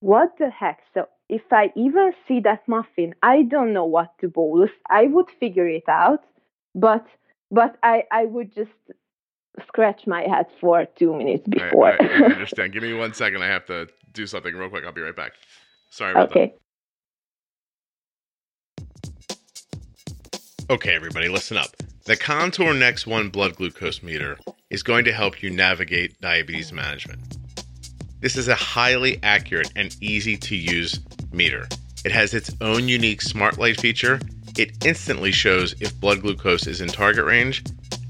what 0.00 0.36
the 0.38 0.50
heck? 0.50 0.80
So 0.94 1.08
if 1.28 1.42
I 1.52 1.72
even 1.76 2.12
see 2.26 2.40
that 2.40 2.66
muffin, 2.66 3.14
I 3.22 3.42
don't 3.42 3.72
know 3.72 3.84
what 3.84 4.16
to 4.20 4.28
bolus. 4.28 4.70
I 4.90 5.06
would 5.06 5.30
figure 5.38 5.68
it 5.68 5.88
out, 5.88 6.24
but 6.80 7.06
but 7.50 7.76
I 7.82 8.04
I 8.10 8.24
would 8.24 8.54
just 8.54 8.70
scratch 9.66 10.06
my 10.06 10.22
head 10.22 10.46
for 10.60 10.86
two 10.96 11.14
minutes 11.14 11.46
before. 11.48 11.92
I, 11.92 12.06
I, 12.06 12.08
I 12.22 12.32
understand. 12.32 12.72
Give 12.72 12.82
me 12.82 12.94
one 12.94 13.14
second. 13.14 13.42
I 13.42 13.46
have 13.46 13.66
to 13.66 13.88
do 14.12 14.26
something 14.26 14.54
real 14.54 14.68
quick. 14.68 14.84
I'll 14.84 14.92
be 14.92 15.00
right 15.00 15.16
back. 15.16 15.32
Sorry 15.90 16.12
about 16.12 16.30
okay. 16.30 16.46
that. 16.46 16.58
Okay, 20.70 20.94
everybody, 20.94 21.28
listen 21.30 21.56
up. 21.56 21.70
The 22.04 22.16
Contour 22.16 22.74
Next 22.74 23.06
One 23.06 23.30
blood 23.30 23.56
glucose 23.56 24.02
meter 24.02 24.38
is 24.68 24.82
going 24.82 25.06
to 25.06 25.12
help 25.12 25.42
you 25.42 25.48
navigate 25.48 26.20
diabetes 26.20 26.72
management. 26.72 27.20
This 28.20 28.36
is 28.36 28.48
a 28.48 28.54
highly 28.54 29.18
accurate 29.22 29.72
and 29.76 29.96
easy 30.02 30.36
to 30.36 30.54
use 30.54 31.00
meter. 31.32 31.66
It 32.04 32.12
has 32.12 32.34
its 32.34 32.54
own 32.60 32.86
unique 32.86 33.22
smart 33.22 33.58
light 33.58 33.80
feature. 33.80 34.20
It 34.58 34.84
instantly 34.84 35.30
shows 35.30 35.74
if 35.80 35.98
blood 36.00 36.20
glucose 36.20 36.66
is 36.66 36.80
in 36.80 36.88
target 36.88 37.24
range 37.24 37.62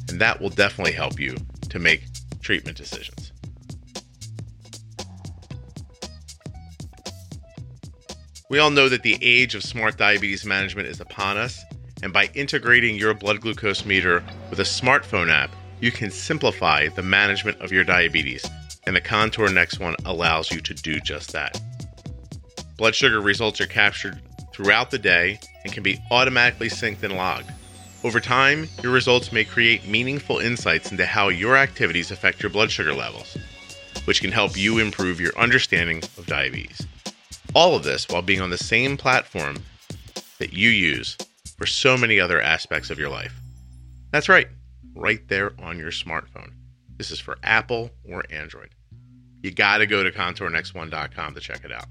and 0.08 0.18
that 0.18 0.40
will 0.40 0.48
definitely 0.48 0.92
help 0.92 1.20
you 1.20 1.36
to 1.68 1.78
make 1.78 2.06
treatment 2.40 2.78
decisions. 2.78 3.32
We 8.48 8.58
all 8.58 8.70
know 8.70 8.88
that 8.88 9.02
the 9.02 9.18
age 9.20 9.54
of 9.54 9.62
smart 9.62 9.98
diabetes 9.98 10.46
management 10.46 10.88
is 10.88 11.02
upon 11.02 11.36
us, 11.36 11.62
and 12.02 12.14
by 12.14 12.30
integrating 12.32 12.96
your 12.96 13.12
blood 13.12 13.42
glucose 13.42 13.84
meter 13.84 14.24
with 14.48 14.60
a 14.60 14.62
smartphone 14.62 15.30
app, 15.30 15.54
you 15.80 15.92
can 15.92 16.10
simplify 16.10 16.88
the 16.88 17.02
management 17.02 17.60
of 17.60 17.70
your 17.70 17.84
diabetes, 17.84 18.48
and 18.86 18.96
the 18.96 19.02
Contour 19.02 19.50
Next 19.50 19.80
One 19.80 19.96
allows 20.06 20.50
you 20.50 20.62
to 20.62 20.72
do 20.72 20.98
just 20.98 21.32
that. 21.32 21.60
Blood 22.78 22.94
sugar 22.94 23.20
results 23.20 23.60
are 23.60 23.66
captured 23.66 24.22
throughout 24.54 24.90
the 24.90 24.98
day 24.98 25.38
and 25.68 25.74
can 25.74 25.82
be 25.82 26.00
automatically 26.10 26.70
synced 26.70 27.02
and 27.02 27.14
logged. 27.14 27.52
Over 28.02 28.20
time, 28.20 28.68
your 28.82 28.90
results 28.90 29.32
may 29.32 29.44
create 29.44 29.86
meaningful 29.86 30.38
insights 30.38 30.90
into 30.90 31.04
how 31.04 31.28
your 31.28 31.58
activities 31.58 32.10
affect 32.10 32.42
your 32.42 32.48
blood 32.48 32.70
sugar 32.70 32.94
levels, 32.94 33.36
which 34.06 34.22
can 34.22 34.32
help 34.32 34.56
you 34.56 34.78
improve 34.78 35.20
your 35.20 35.36
understanding 35.38 35.98
of 36.16 36.26
diabetes. 36.26 36.86
All 37.54 37.76
of 37.76 37.84
this 37.84 38.08
while 38.08 38.22
being 38.22 38.40
on 38.40 38.48
the 38.48 38.56
same 38.56 38.96
platform 38.96 39.58
that 40.38 40.54
you 40.54 40.70
use 40.70 41.18
for 41.58 41.66
so 41.66 41.98
many 41.98 42.18
other 42.18 42.40
aspects 42.40 42.88
of 42.88 42.98
your 42.98 43.10
life. 43.10 43.38
That's 44.10 44.30
right, 44.30 44.48
right 44.94 45.26
there 45.28 45.52
on 45.58 45.78
your 45.78 45.90
smartphone. 45.90 46.52
This 46.96 47.10
is 47.10 47.20
for 47.20 47.36
Apple 47.42 47.90
or 48.08 48.24
Android. 48.30 48.70
You 49.42 49.50
got 49.50 49.78
to 49.78 49.86
go 49.86 50.02
to 50.02 50.10
contournext1.com 50.10 51.34
to 51.34 51.40
check 51.40 51.64
it 51.64 51.72
out. 51.72 51.86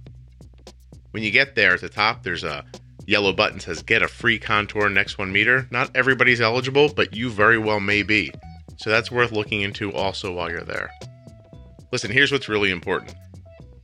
When 1.11 1.21
you 1.21 1.29
get 1.31 1.53
there 1.53 1.73
at 1.73 1.81
the 1.81 1.89
top, 1.89 2.23
there's 2.23 2.43
a 2.43 2.65
yellow 3.07 3.33
button 3.33 3.59
says 3.59 3.81
get 3.81 4.03
a 4.03 4.07
free 4.07 4.37
contour 4.37 4.89
next 4.89 5.17
one 5.17 5.31
meter. 5.31 5.67
Not 5.71 5.89
everybody's 5.95 6.41
eligible, 6.41 6.93
but 6.93 7.15
you 7.15 7.31
very 7.31 7.57
well 7.57 7.79
may 7.79 8.03
be. 8.03 8.31
So 8.75 8.91
that's 8.91 9.09
worth 9.09 9.31
looking 9.31 9.61
into 9.61 9.91
also 9.93 10.31
while 10.33 10.51
you're 10.51 10.61
there. 10.61 10.91
Listen, 11.91 12.11
here's 12.11 12.31
what's 12.31 12.49
really 12.49 12.69
important. 12.69 13.15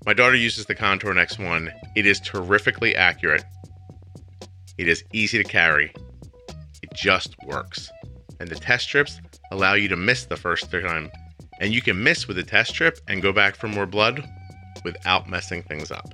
My 0.05 0.13
daughter 0.13 0.36
uses 0.36 0.65
the 0.65 0.75
Contour 0.75 1.13
Next 1.13 1.39
One. 1.39 1.71
It 1.95 2.05
is 2.05 2.19
terrifically 2.19 2.95
accurate. 2.95 3.43
It 4.77 4.88
is 4.88 5.03
easy 5.13 5.41
to 5.41 5.49
carry. 5.49 5.93
It 6.81 6.93
just 6.93 7.36
works. 7.45 7.89
And 8.39 8.49
the 8.49 8.55
test 8.55 8.83
strips 8.83 9.21
allow 9.51 9.73
you 9.73 9.88
to 9.88 9.95
miss 9.95 10.25
the 10.25 10.36
first 10.36 10.69
time. 10.69 11.09
And 11.62 11.73
you 11.73 11.81
can 11.81 12.03
miss 12.03 12.27
with 12.27 12.38
a 12.38 12.43
test 12.43 12.71
strip 12.71 12.99
and 13.07 13.21
go 13.21 13.31
back 13.31 13.55
for 13.55 13.69
more 13.69 13.86
blood 13.86 14.27
without 14.83 15.29
messing 15.29 15.63
things 15.63 15.91
up 15.91 16.13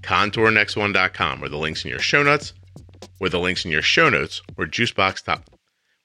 contournext1.com, 0.00 1.42
or 1.44 1.48
the 1.48 1.58
links 1.58 1.84
in 1.84 1.90
your 1.90 2.00
show 2.00 2.22
notes, 2.22 2.52
or 3.20 3.28
the 3.28 3.40
links 3.40 3.64
in 3.64 3.70
your 3.70 3.82
show 3.82 4.08
notes, 4.08 4.42
or 4.56 4.66
juicebox 4.66 5.22
top, 5.24 5.50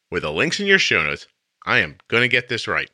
where 0.09 0.21
the 0.21 0.31
links 0.31 0.59
in 0.59 0.67
your 0.67 0.79
show 0.79 1.03
notes. 1.03 1.27
I 1.65 1.79
am 1.79 1.97
going 2.07 2.21
to 2.21 2.27
get 2.27 2.49
this 2.49 2.67
right. 2.67 2.89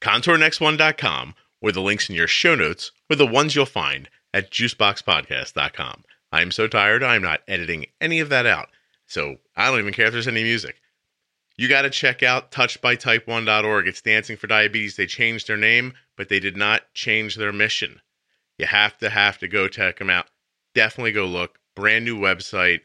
Contournext1.com, 0.00 1.34
or 1.60 1.72
the 1.72 1.80
links 1.80 2.10
in 2.10 2.16
your 2.16 2.28
show 2.28 2.54
notes, 2.54 2.90
or 3.08 3.16
the 3.16 3.26
ones 3.26 3.54
you'll 3.54 3.66
find 3.66 4.08
at 4.32 4.50
juiceboxpodcast.com. 4.50 6.04
I'm 6.32 6.50
so 6.50 6.66
tired, 6.66 7.02
I'm 7.02 7.22
not 7.22 7.42
editing 7.46 7.86
any 8.00 8.18
of 8.18 8.28
that 8.30 8.44
out. 8.44 8.68
So 9.06 9.36
I 9.56 9.70
don't 9.70 9.78
even 9.78 9.94
care 9.94 10.06
if 10.06 10.12
there's 10.12 10.28
any 10.28 10.42
music. 10.42 10.80
You 11.56 11.68
got 11.68 11.82
to 11.82 11.90
check 11.90 12.22
out 12.22 12.50
touchedbytype1.org. 12.50 13.86
It's 13.86 14.02
Dancing 14.02 14.36
for 14.36 14.48
Diabetes. 14.48 14.96
They 14.96 15.06
changed 15.06 15.46
their 15.46 15.56
name, 15.56 15.94
but 16.16 16.28
they 16.28 16.40
did 16.40 16.56
not 16.56 16.92
change 16.94 17.36
their 17.36 17.52
mission. 17.52 18.00
You 18.58 18.66
have 18.66 18.96
to 18.98 19.10
have 19.10 19.38
to 19.38 19.48
go 19.48 19.68
check 19.68 19.98
them 19.98 20.10
out. 20.10 20.26
Definitely 20.74 21.12
go 21.12 21.26
look. 21.26 21.58
Brand 21.74 22.04
new 22.04 22.18
website. 22.18 22.80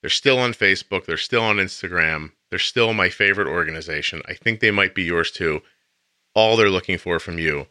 They're 0.00 0.10
still 0.10 0.38
on 0.38 0.52
Facebook. 0.52 1.04
They're 1.04 1.16
still 1.16 1.42
on 1.42 1.56
Instagram. 1.56 2.32
They're 2.50 2.58
still 2.58 2.94
my 2.94 3.10
favorite 3.10 3.48
organization. 3.48 4.22
I 4.26 4.34
think 4.34 4.60
they 4.60 4.70
might 4.70 4.94
be 4.94 5.02
yours 5.02 5.30
too. 5.30 5.60
All 6.34 6.56
they're 6.56 6.70
looking 6.70 6.98
for 6.98 7.18
from 7.18 7.38
you 7.38 7.66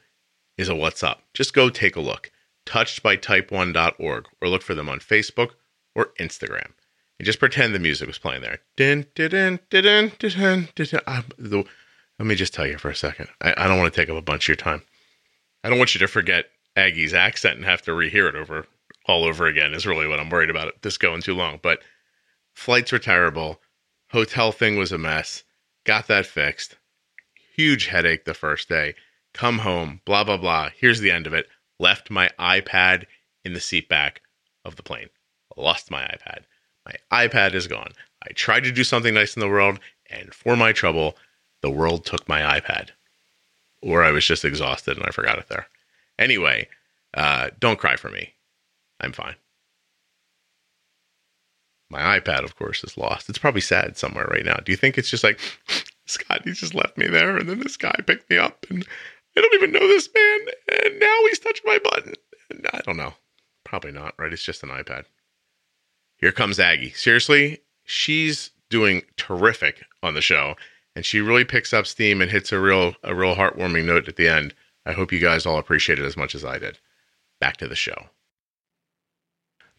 is 0.57 0.69
a 0.69 0.75
what's 0.75 1.03
up. 1.03 1.23
Just 1.33 1.53
go 1.53 1.69
take 1.69 1.95
a 1.95 2.01
look. 2.01 2.31
Touchedbytype1.org 2.65 4.25
or 4.41 4.49
look 4.49 4.61
for 4.61 4.75
them 4.75 4.89
on 4.89 4.99
Facebook 4.99 5.51
or 5.95 6.11
Instagram. 6.19 6.71
And 7.19 7.25
just 7.25 7.39
pretend 7.39 7.73
the 7.73 7.79
music 7.79 8.07
was 8.07 8.19
playing 8.19 8.41
there. 8.41 8.59
Let 12.19 12.25
me 12.25 12.35
just 12.35 12.53
tell 12.53 12.67
you 12.67 12.77
for 12.77 12.89
a 12.89 12.95
second. 12.95 13.29
I, 13.41 13.53
I 13.57 13.67
don't 13.67 13.77
want 13.79 13.93
to 13.93 13.99
take 13.99 14.09
up 14.09 14.17
a 14.17 14.21
bunch 14.21 14.45
of 14.45 14.49
your 14.49 14.55
time. 14.57 14.83
I 15.63 15.69
don't 15.69 15.79
want 15.79 15.95
you 15.95 15.99
to 15.99 16.07
forget 16.07 16.45
Aggie's 16.77 17.13
accent 17.13 17.55
and 17.55 17.65
have 17.65 17.81
to 17.81 17.91
rehear 17.91 18.29
it 18.29 18.35
over 18.35 18.67
all 19.07 19.25
over 19.25 19.47
again. 19.47 19.73
Is 19.73 19.87
really 19.87 20.07
what 20.07 20.19
I'm 20.19 20.29
worried 20.29 20.49
about. 20.49 20.81
This 20.81 20.97
going 20.97 21.21
too 21.21 21.33
long, 21.33 21.59
but 21.61 21.81
flights 22.53 22.91
were 22.91 22.99
terrible. 22.99 23.59
Hotel 24.11 24.51
thing 24.51 24.77
was 24.77 24.91
a 24.91 24.97
mess. 24.97 25.43
Got 25.83 26.07
that 26.07 26.25
fixed. 26.25 26.75
Huge 27.55 27.87
headache 27.87 28.25
the 28.25 28.33
first 28.33 28.69
day. 28.69 28.93
Come 29.33 29.59
home. 29.59 30.01
Blah 30.05 30.23
blah 30.23 30.37
blah. 30.37 30.69
Here's 30.77 30.99
the 30.99 31.11
end 31.11 31.27
of 31.27 31.33
it. 31.33 31.47
Left 31.79 32.09
my 32.09 32.29
iPad 32.39 33.05
in 33.43 33.53
the 33.53 33.59
seat 33.59 33.89
back 33.89 34.21
of 34.63 34.75
the 34.75 34.83
plane. 34.83 35.09
Lost 35.55 35.89
my 35.89 36.03
iPad. 36.03 36.43
My 36.85 37.27
iPad 37.27 37.53
is 37.53 37.67
gone. 37.67 37.91
I 38.23 38.31
tried 38.33 38.63
to 38.63 38.71
do 38.71 38.83
something 38.83 39.13
nice 39.13 39.35
in 39.35 39.39
the 39.39 39.49
world, 39.49 39.79
and 40.09 40.33
for 40.33 40.55
my 40.55 40.71
trouble, 40.71 41.17
the 41.61 41.69
world 41.69 42.05
took 42.05 42.27
my 42.29 42.59
iPad. 42.59 42.89
Or 43.81 44.03
I 44.03 44.11
was 44.11 44.25
just 44.25 44.45
exhausted 44.45 44.97
and 44.97 45.05
I 45.05 45.11
forgot 45.11 45.39
it 45.39 45.47
there. 45.49 45.67
Anyway, 46.19 46.67
uh, 47.13 47.49
don't 47.59 47.79
cry 47.79 47.95
for 47.95 48.09
me. 48.09 48.33
I'm 48.99 49.13
fine. 49.13 49.35
My 51.89 52.19
iPad, 52.19 52.43
of 52.43 52.55
course, 52.55 52.83
is 52.83 52.97
lost. 52.97 53.29
It's 53.29 53.37
probably 53.37 53.61
sad 53.61 53.97
somewhere 53.97 54.27
right 54.29 54.45
now. 54.45 54.57
Do 54.57 54.71
you 54.71 54.77
think 54.77 54.97
it's 54.97 55.09
just 55.09 55.23
like, 55.23 55.39
Scott, 56.05 56.41
he 56.43 56.51
just 56.51 56.73
left 56.73 56.97
me 56.97 57.07
there, 57.07 57.37
and 57.37 57.47
then 57.47 57.59
this 57.59 57.77
guy 57.77 57.95
picked 58.05 58.29
me 58.29 58.37
up, 58.37 58.65
and 58.69 58.85
I 59.37 59.41
don't 59.41 59.53
even 59.53 59.71
know 59.71 59.87
this 59.87 60.09
man, 60.13 60.39
and 60.83 60.99
now 60.99 61.17
he's 61.29 61.39
touching 61.39 61.63
my 61.65 61.79
button? 61.79 62.13
And 62.49 62.67
I 62.73 62.81
don't 62.85 62.97
know. 62.97 63.13
Probably 63.63 63.91
not, 63.91 64.15
right? 64.17 64.31
It's 64.31 64.43
just 64.43 64.63
an 64.63 64.69
iPad. 64.69 65.03
Here 66.17 66.31
comes 66.31 66.59
Aggie. 66.59 66.91
Seriously, 66.91 67.59
she's 67.83 68.51
doing 68.69 69.03
terrific 69.17 69.85
on 70.01 70.13
the 70.13 70.21
show, 70.21 70.55
and 70.95 71.05
she 71.05 71.21
really 71.21 71.45
picks 71.45 71.73
up 71.73 71.85
steam 71.85 72.21
and 72.21 72.31
hits 72.31 72.51
a 72.51 72.59
real 72.59 72.95
a 73.03 73.13
real 73.13 73.35
heartwarming 73.35 73.85
note 73.85 74.07
at 74.07 74.15
the 74.15 74.27
end. 74.27 74.53
I 74.87 74.93
hope 74.93 75.11
you 75.11 75.19
guys 75.19 75.45
all 75.45 75.59
appreciate 75.59 75.99
it 75.99 76.05
as 76.05 76.17
much 76.17 76.33
as 76.33 76.45
I 76.45 76.57
did. 76.57 76.79
Back 77.39 77.57
to 77.57 77.67
the 77.67 77.75
show. 77.75 78.07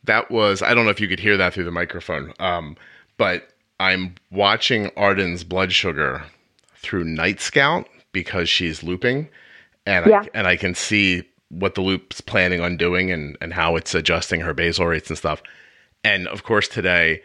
That 0.05 0.31
was 0.31 0.62
I 0.62 0.75
don't 0.75 0.85
know 0.85 0.90
if 0.90 1.01
you 1.01 1.09
could 1.09 1.21
hear 1.21 1.37
that 1.37 1.55
through 1.55 1.64
the 1.64 1.71
microphone, 1.71 2.33
um, 2.38 2.77
but 3.16 3.49
I'm 3.81 4.14
watching 4.31 4.90
Arden's 4.97 5.44
blood 5.44 5.73
sugar 5.73 6.23
through 6.77 7.05
Nightscout 7.05 7.87
because 8.12 8.49
she's 8.49 8.83
looping, 8.83 9.29
and 9.87 10.07
Yeah. 10.07 10.21
I, 10.21 10.29
and 10.35 10.47
I 10.47 10.57
can 10.57 10.75
see 10.75 11.25
what 11.51 11.75
the 11.75 11.81
loop's 11.81 12.21
planning 12.21 12.61
on 12.61 12.77
doing 12.77 13.11
and 13.11 13.37
and 13.40 13.53
how 13.53 13.77
it's 13.77 13.94
adjusting 13.94 14.40
her 14.40 14.55
basal 14.55 14.87
rates 14.87 15.09
and 15.09 15.18
stuff. 15.18 15.42
And 16.05 16.29
of 16.29 16.44
course, 16.44 16.68
today, 16.68 17.23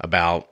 about 0.00 0.48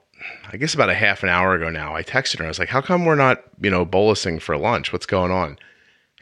I 0.51 0.57
guess 0.57 0.73
about 0.73 0.89
a 0.89 0.93
half 0.95 1.23
an 1.23 1.29
hour 1.29 1.53
ago 1.55 1.69
now, 1.69 1.95
I 1.95 2.03
texted 2.03 2.39
her. 2.39 2.45
I 2.45 2.49
was 2.49 2.59
like, 2.59 2.69
"How 2.69 2.81
come 2.81 3.05
we're 3.05 3.15
not, 3.15 3.43
you 3.61 3.69
know, 3.69 3.85
bolusing 3.85 4.41
for 4.41 4.55
lunch? 4.57 4.93
What's 4.93 5.05
going 5.05 5.31
on?" 5.31 5.57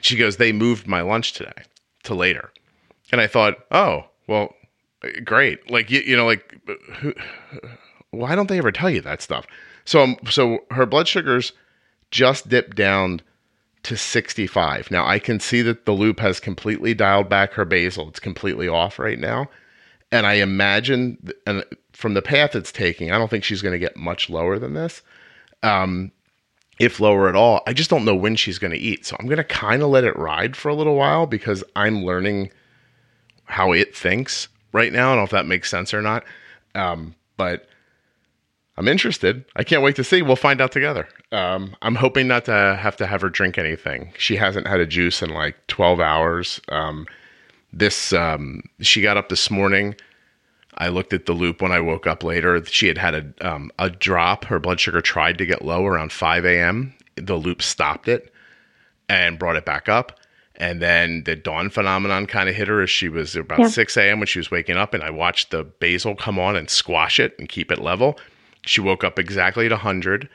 She 0.02 0.18
goes, 0.18 0.38
"They 0.38 0.52
moved 0.52 0.88
my 0.88 1.02
lunch 1.02 1.34
today 1.34 1.64
to 2.04 2.16
later." 2.16 2.52
And 3.12 3.22
I 3.22 3.28
thought, 3.28 3.58
"Oh, 3.72 4.06
well, 4.28 4.54
great. 5.24 5.70
Like 5.72 5.90
you, 5.90 6.02
you 6.02 6.16
know, 6.16 6.26
like 6.26 6.60
who, 6.98 7.14
why 8.12 8.36
don't 8.36 8.48
they 8.48 8.58
ever 8.58 8.72
tell 8.72 8.90
you 8.90 9.02
that 9.02 9.22
stuff?" 9.22 9.46
So, 9.86 10.02
um, 10.02 10.18
so 10.30 10.60
her 10.72 10.86
blood 10.86 11.08
sugars 11.08 11.54
just 12.12 12.50
dipped 12.50 12.76
down 12.76 13.22
to 13.84 13.96
65. 13.96 14.92
Now 14.92 15.06
I 15.06 15.18
can 15.20 15.40
see 15.40 15.62
that 15.62 15.86
the 15.86 15.94
loop 15.94 16.20
has 16.20 16.40
completely 16.40 16.94
dialed 16.94 17.30
back 17.30 17.54
her 17.54 17.66
basal. 17.66 18.10
It's 18.10 18.20
completely 18.20 18.68
off 18.68 19.00
right 19.00 19.20
now. 19.20 19.50
And 20.12 20.26
I 20.26 20.34
imagine, 20.36 21.18
and 21.46 21.64
from 21.94 22.14
the 22.14 22.22
path 22.22 22.56
it's 22.56 22.72
taking, 22.72 23.12
I 23.12 23.18
don't 23.18 23.30
think 23.30 23.44
she's 23.44 23.62
going 23.62 23.74
to 23.74 23.80
get 23.80 23.98
much 23.98 24.30
lower 24.30 24.60
than 24.60 24.74
this, 24.74 25.02
um, 25.64 26.12
if 26.80 27.00
lower 27.00 27.28
at 27.28 27.36
all. 27.36 27.62
I 27.66 27.74
just 27.74 27.90
don't 27.90 28.06
know 28.06 28.16
when 28.16 28.36
she's 28.36 28.60
going 28.60 28.72
to 28.72 28.78
eat. 28.78 29.06
So 29.06 29.16
I'm 29.20 29.26
going 29.26 29.38
to 29.38 29.44
kind 29.44 29.82
of 29.82 29.90
let 29.90 30.04
it 30.04 30.16
ride 30.18 30.56
for 30.56 30.70
a 30.70 30.76
little 30.76 30.96
while 30.96 31.26
because 31.26 31.64
I'm 31.76 32.04
learning 32.04 32.52
how 33.46 33.72
it 33.72 33.96
thinks 33.96 34.48
right 34.74 34.92
now. 34.92 35.08
I 35.08 35.10
don't 35.12 35.18
know 35.18 35.24
if 35.24 35.32
that 35.32 35.46
makes 35.46 35.70
sense 35.70 35.94
or 35.94 36.02
not. 36.02 36.24
Um, 36.76 37.16
but 37.38 37.68
I'm 38.78 38.88
interested. 38.88 39.44
I 39.56 39.64
can't 39.64 39.82
wait 39.82 39.96
to 39.96 40.04
see. 40.04 40.22
We'll 40.22 40.36
find 40.36 40.62
out 40.62 40.72
together. 40.72 41.08
Um, 41.32 41.76
I'm 41.82 41.96
hoping 41.96 42.28
not 42.28 42.46
to 42.46 42.78
have 42.80 42.96
to 42.98 43.08
have 43.08 43.22
her 43.22 43.30
drink 43.30 43.58
anything. 43.58 44.14
She 44.18 44.36
hasn't 44.36 44.68
had 44.68 44.80
a 44.80 44.86
juice 44.86 45.24
in 45.24 45.32
like 45.32 45.56
12 45.68 46.00
hours. 46.00 46.62
Um, 46.70 47.08
this 47.74 48.14
um, 48.14 48.62
she 48.82 49.02
got 49.02 49.18
up 49.18 49.30
this 49.30 49.50
morning. 49.50 49.96
I 50.78 50.90
looked 50.90 51.14
at 51.14 51.26
the 51.26 51.34
loop 51.34 51.62
when 51.62 51.72
I 51.72 51.80
woke 51.80 52.06
up 52.08 52.24
later. 52.24 52.64
She 52.66 52.88
had 52.88 52.98
had 52.98 53.16
a 53.16 53.48
um, 53.54 53.72
a 53.80 53.90
drop. 53.90 54.46
Her 54.46 54.60
blood 54.60 54.80
sugar 54.80 55.02
tried 55.02 55.38
to 55.40 55.46
get 55.46 55.64
low 55.66 55.86
around 55.86 56.12
5 56.12 56.46
a.m. 56.46 56.94
The 57.16 57.36
loop 57.36 57.62
stopped 57.62 58.08
it 58.08 58.32
and 59.10 59.40
brought 59.40 59.56
it 59.56 59.66
back 59.66 59.90
up. 59.90 60.20
And 60.60 60.82
then 60.82 61.24
the 61.24 61.36
dawn 61.36 61.70
phenomenon 61.70 62.26
kind 62.26 62.50
of 62.50 62.56
hit 62.56 62.68
her 62.68 62.82
as 62.82 62.90
she 62.90 63.10
was 63.10 63.36
about 63.36 63.60
Yeah. 63.60 63.68
6 63.68 63.98
a.m. 63.98 64.20
when 64.20 64.28
she 64.28 64.40
was 64.40 64.50
waking 64.52 64.76
up. 64.78 64.94
And 64.94 65.04
I 65.04 65.10
watched 65.12 65.52
the 65.52 65.64
basal 65.64 66.16
come 66.16 66.40
on 66.40 66.56
and 66.56 66.70
squash 66.70 67.20
it 67.20 67.36
and 67.38 67.48
keep 67.48 67.72
it 67.72 67.80
level. 67.80 68.20
She 68.66 68.82
woke 68.82 69.04
up 69.04 69.18
exactly 69.20 69.66
at 69.66 69.72
100 69.72 70.28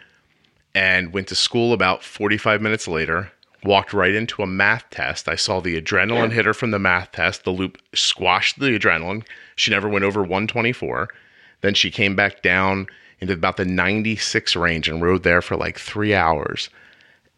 and 0.74 1.12
went 1.12 1.26
to 1.28 1.34
school 1.34 1.72
about 1.72 2.02
45 2.02 2.62
minutes 2.62 2.86
later. 2.88 3.30
Walked 3.64 3.92
right 3.92 4.14
into 4.14 4.42
a 4.42 4.46
math 4.46 4.88
test. 4.90 5.28
I 5.28 5.36
saw 5.36 5.60
the 5.60 5.80
adrenaline 5.80 6.32
hit 6.32 6.46
her 6.46 6.54
from 6.54 6.72
the 6.72 6.78
math 6.80 7.12
test. 7.12 7.44
The 7.44 7.50
loop 7.50 7.78
squashed 7.94 8.58
the 8.58 8.76
adrenaline. 8.78 9.24
She 9.56 9.70
never 9.70 9.88
went 9.88 10.04
over 10.04 10.20
124. 10.20 11.08
Then 11.60 11.74
she 11.74 11.90
came 11.90 12.16
back 12.16 12.42
down 12.42 12.86
into 13.20 13.34
about 13.34 13.56
the 13.56 13.64
96 13.64 14.56
range 14.56 14.88
and 14.88 15.00
rode 15.02 15.22
there 15.22 15.42
for 15.42 15.56
like 15.56 15.78
three 15.78 16.14
hours. 16.14 16.68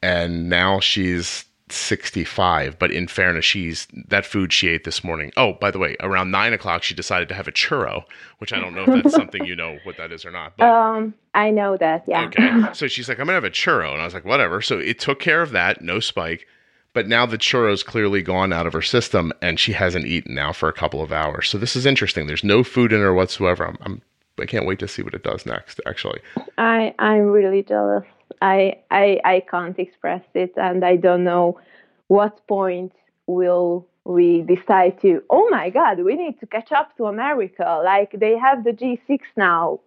And 0.03 0.49
now 0.49 0.81
she's 0.81 1.45
65. 1.69 2.79
But 2.79 2.91
in 2.91 3.09
fairness, 3.09 3.45
she's 3.45 3.87
that 4.09 4.27
food 4.27 4.53
she 4.53 4.69
ate 4.69 4.85
this 4.85 5.03
morning. 5.05 5.33
Oh, 5.37 5.55
by 5.55 5.71
the 5.71 5.79
way, 5.79 5.97
around 6.01 6.31
nine 6.31 6.53
o'clock, 6.53 6.83
she 6.83 6.95
decided 6.95 7.29
to 7.29 7.35
have 7.35 7.49
a 7.49 7.53
churro, 7.53 8.05
which 8.39 8.53
I 8.53 8.61
don't 8.61 8.75
know 8.75 8.85
if 8.87 9.03
that's 9.03 9.15
something 9.17 9.45
you 9.45 9.57
know 9.57 9.79
what 9.85 9.97
that 9.97 10.13
is 10.13 10.25
or 10.25 10.31
not. 10.31 10.57
But 10.57 10.67
Um, 10.71 11.15
I 11.35 11.51
know 11.51 11.77
that. 11.77 12.05
Yeah. 12.07 12.27
Okay. 12.27 12.63
So 12.75 12.87
she's 12.87 13.09
like, 13.09 13.19
I'm 13.19 13.27
gonna 13.27 13.35
have 13.35 13.45
a 13.45 13.51
churro, 13.51 13.93
and 13.93 14.01
I 14.01 14.05
was 14.05 14.15
like, 14.15 14.25
whatever. 14.25 14.61
So 14.61 14.79
it 14.79 14.99
took 14.99 15.21
care 15.21 15.43
of 15.43 15.51
that, 15.53 15.83
no 15.83 16.01
spike. 16.01 16.47
But 16.95 17.07
now 17.09 17.27
the 17.27 17.37
churro's 17.39 17.83
clearly 17.83 18.23
gone 18.23 18.53
out 18.53 18.67
of 18.67 18.73
her 18.73 18.81
system, 18.83 19.33
and 19.43 19.61
she 19.61 19.73
hasn't 19.73 20.07
eaten 20.07 20.35
now 20.35 20.53
for 20.53 20.69
a 20.69 20.73
couple 20.73 21.03
of 21.03 21.13
hours. 21.13 21.49
So 21.51 21.59
this 21.59 21.77
is 21.77 21.85
interesting. 21.87 22.27
There's 22.27 22.45
no 22.45 22.63
food 22.65 22.93
in 22.93 23.01
her 23.01 23.13
whatsoever. 23.13 23.67
I'm, 23.67 23.77
I'm 23.83 24.03
I 24.41 24.47
can't 24.47 24.67
wait 24.67 24.79
to 24.81 24.89
see 24.89 25.03
what 25.03 25.15
it 25.15 25.23
does 25.23 25.45
next. 25.45 25.81
Actually, 25.87 26.21
I 26.59 26.95
I'm 26.99 27.27
really 27.27 27.63
jealous. 27.63 28.05
I 28.41 28.77
I 28.91 29.21
I 29.25 29.43
can't 29.51 29.79
express 29.79 30.23
it, 30.35 30.53
and 30.57 30.85
I 30.85 30.97
don't 30.97 31.25
know 31.25 31.61
what 32.09 32.47
point 32.47 32.93
will 33.27 33.87
we 34.05 34.43
decide 34.43 35.01
to. 35.03 35.23
Oh 35.31 35.49
my 35.51 35.71
God, 35.71 35.99
we 36.01 36.15
need 36.15 36.39
to 36.41 36.47
catch 36.47 36.71
up 36.73 36.97
to 36.97 37.07
America. 37.07 37.81
Like 37.85 38.13
they 38.19 38.37
have 38.39 38.63
the 38.65 38.71
G6 38.73 39.21
now. 39.37 39.81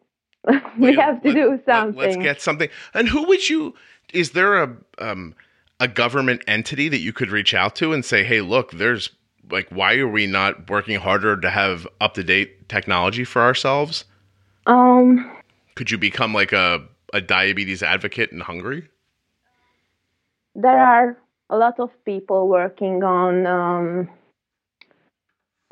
we 0.80 0.96
Yeah, 0.96 1.06
have 1.06 1.22
to 1.24 1.28
let- 1.30 1.36
do 1.36 1.50
let- 1.52 1.66
something. 1.66 1.96
let's 2.02 2.18
get 2.18 2.42
something. 2.42 2.70
And 2.94 3.08
who 3.10 3.28
would 3.28 3.48
you? 3.50 3.76
Is 4.14 4.32
there 4.32 4.64
a 4.64 4.76
um 5.00 5.36
a 5.80 5.88
government 5.88 6.42
entity 6.48 6.90
that 6.90 7.00
you 7.00 7.14
could 7.14 7.30
reach 7.32 7.54
out 7.54 7.76
to 7.76 7.94
and 7.94 8.04
say, 8.04 8.24
hey, 8.24 8.42
look, 8.42 8.72
there's 8.72 9.10
like, 9.52 9.70
why 9.70 9.96
are 9.98 10.08
we 10.08 10.28
not 10.28 10.70
working 10.70 11.00
harder 11.00 11.40
to 11.40 11.50
have 11.50 11.88
up 12.02 12.14
to 12.16 12.24
date 12.24 12.68
technology 12.70 13.24
for 13.24 13.42
ourselves? 13.42 14.06
um, 14.66 15.32
Could 15.76 15.92
you 15.92 15.98
become 15.98 16.34
like 16.34 16.52
a 16.54 16.88
a 17.14 17.22
diabetes 17.22 17.82
advocate 17.84 18.32
in 18.32 18.42
Hungary? 18.42 18.90
there 20.56 20.80
are 20.80 21.18
a 21.50 21.58
lot 21.58 21.80
of 21.80 21.92
people 22.04 22.48
working 22.50 23.04
on 23.04 23.46
um, 23.48 24.10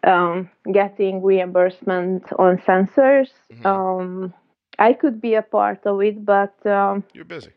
um, 0.04 0.50
getting 0.72 1.22
reimbursement 1.24 2.32
on 2.40 2.58
sensors. 2.60 3.32
Mhm. 3.52 3.66
Um, 3.66 4.34
I 4.80 4.94
could 4.94 5.20
be 5.22 5.34
a 5.36 5.42
part 5.42 5.86
of 5.86 6.02
it, 6.02 6.24
but 6.26 6.54
um, 6.66 7.04
You're 7.14 7.26
busy. 7.26 7.52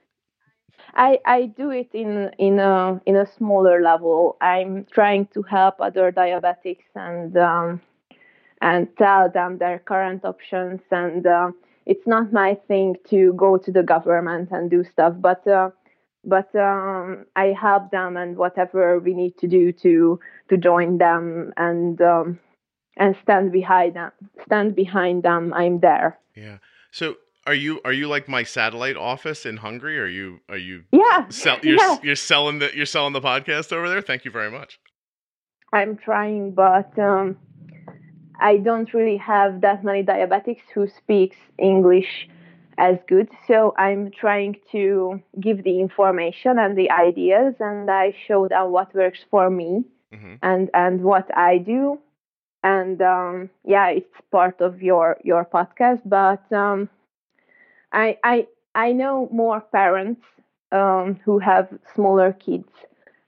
I, 0.99 1.21
I 1.25 1.47
do 1.47 1.71
it 1.71 1.91
in 1.95 2.33
in 2.39 2.59
a 2.59 3.01
in 3.07 3.15
a 3.15 3.27
smaller 3.39 3.81
level. 3.81 4.37
I'm 4.41 4.85
trying 4.91 5.27
to 5.29 5.43
help 5.43 5.81
other 5.81 6.11
diabetics 6.11 6.91
and 6.97 7.37
um, 7.37 7.81
and 8.61 8.89
tell 8.99 9.31
them 9.31 9.59
their 9.59 9.79
current 9.79 10.25
options. 10.25 10.81
And 10.91 11.25
uh, 11.25 11.53
it's 11.87 12.07
not 12.07 12.33
my 12.33 12.57
thing 12.67 12.97
to 13.11 13.33
go 13.35 13.57
to 13.59 13.71
the 13.71 13.85
government 13.85 14.49
and 14.51 14.69
do 14.69 14.83
stuff, 14.83 15.15
but 15.21 15.47
uh, 15.47 15.71
but 16.25 16.53
um, 16.57 17.27
I 17.37 17.55
help 17.59 17.93
them 17.93 18.17
and 18.17 18.37
whatever 18.37 18.99
we 18.99 19.15
need 19.15 19.39
to 19.39 19.47
do 19.47 19.71
to 19.73 20.19
to 20.49 20.57
join 20.57 20.99
them 20.99 21.53
and 21.57 22.03
um, 22.03 22.41
and 22.97 23.17
stand 23.23 23.53
behind 23.53 23.95
them. 23.95 24.11
Stand 24.47 24.75
behind 24.75 25.23
them. 25.23 25.55
I'm 25.55 25.79
there. 25.79 26.19
Yeah. 26.35 26.59
So 26.91 27.15
are 27.49 27.55
you 27.55 27.81
are 27.87 27.93
you 27.93 28.07
like 28.09 28.29
my 28.29 28.43
satellite 28.43 28.97
office 28.97 29.47
in 29.47 29.57
Hungary? 29.57 29.99
Are 29.99 30.07
you 30.07 30.41
are 30.51 30.59
you 30.59 30.85
Yeah. 30.93 31.29
sell, 31.31 31.59
you're 31.63 31.77
yeah. 31.79 31.97
you're 32.03 32.23
selling 32.31 32.59
the 32.59 32.71
you're 32.77 32.87
selling 32.97 33.15
the 33.15 33.23
podcast 33.23 33.73
over 33.73 33.89
there? 33.89 34.03
Thank 34.03 34.25
you 34.27 34.31
very 34.31 34.51
much. 34.51 34.79
I'm 35.73 35.97
trying, 35.97 36.53
but 36.53 36.97
um, 36.99 37.37
I 38.41 38.59
don't 38.59 38.93
really 38.93 39.17
have 39.17 39.63
that 39.63 39.83
many 39.83 40.03
diabetics 40.03 40.65
who 40.75 40.89
speaks 40.89 41.37
English 41.59 42.29
as 42.77 42.97
good. 43.09 43.29
So 43.47 43.75
I'm 43.77 44.11
trying 44.11 44.57
to 44.73 45.21
give 45.41 45.65
the 45.65 45.81
information 45.81 46.59
and 46.59 46.77
the 46.77 46.91
ideas, 46.91 47.55
and 47.61 47.91
I 47.91 48.15
show 48.27 48.47
them 48.49 48.71
what 48.71 48.95
works 48.95 49.21
for 49.31 49.49
me. 49.51 49.85
hmm 50.13 50.35
and 50.43 50.71
and 50.75 51.03
what 51.03 51.27
I 51.37 51.59
do. 51.59 51.99
And 52.63 53.01
um, 53.03 53.51
yeah, 53.65 53.89
it's 53.99 54.17
part 54.31 54.61
of 54.61 54.83
your 54.83 55.17
your 55.25 55.45
podcast. 55.57 56.03
But 56.05 56.45
um, 56.53 56.89
I 57.93 58.19
I 58.25 58.47
I 58.75 58.93
know 58.93 59.29
more 59.33 59.61
parents 59.61 60.23
um, 60.73 61.19
who 61.25 61.39
have 61.39 61.69
smaller 61.95 62.33
kids, 62.33 62.71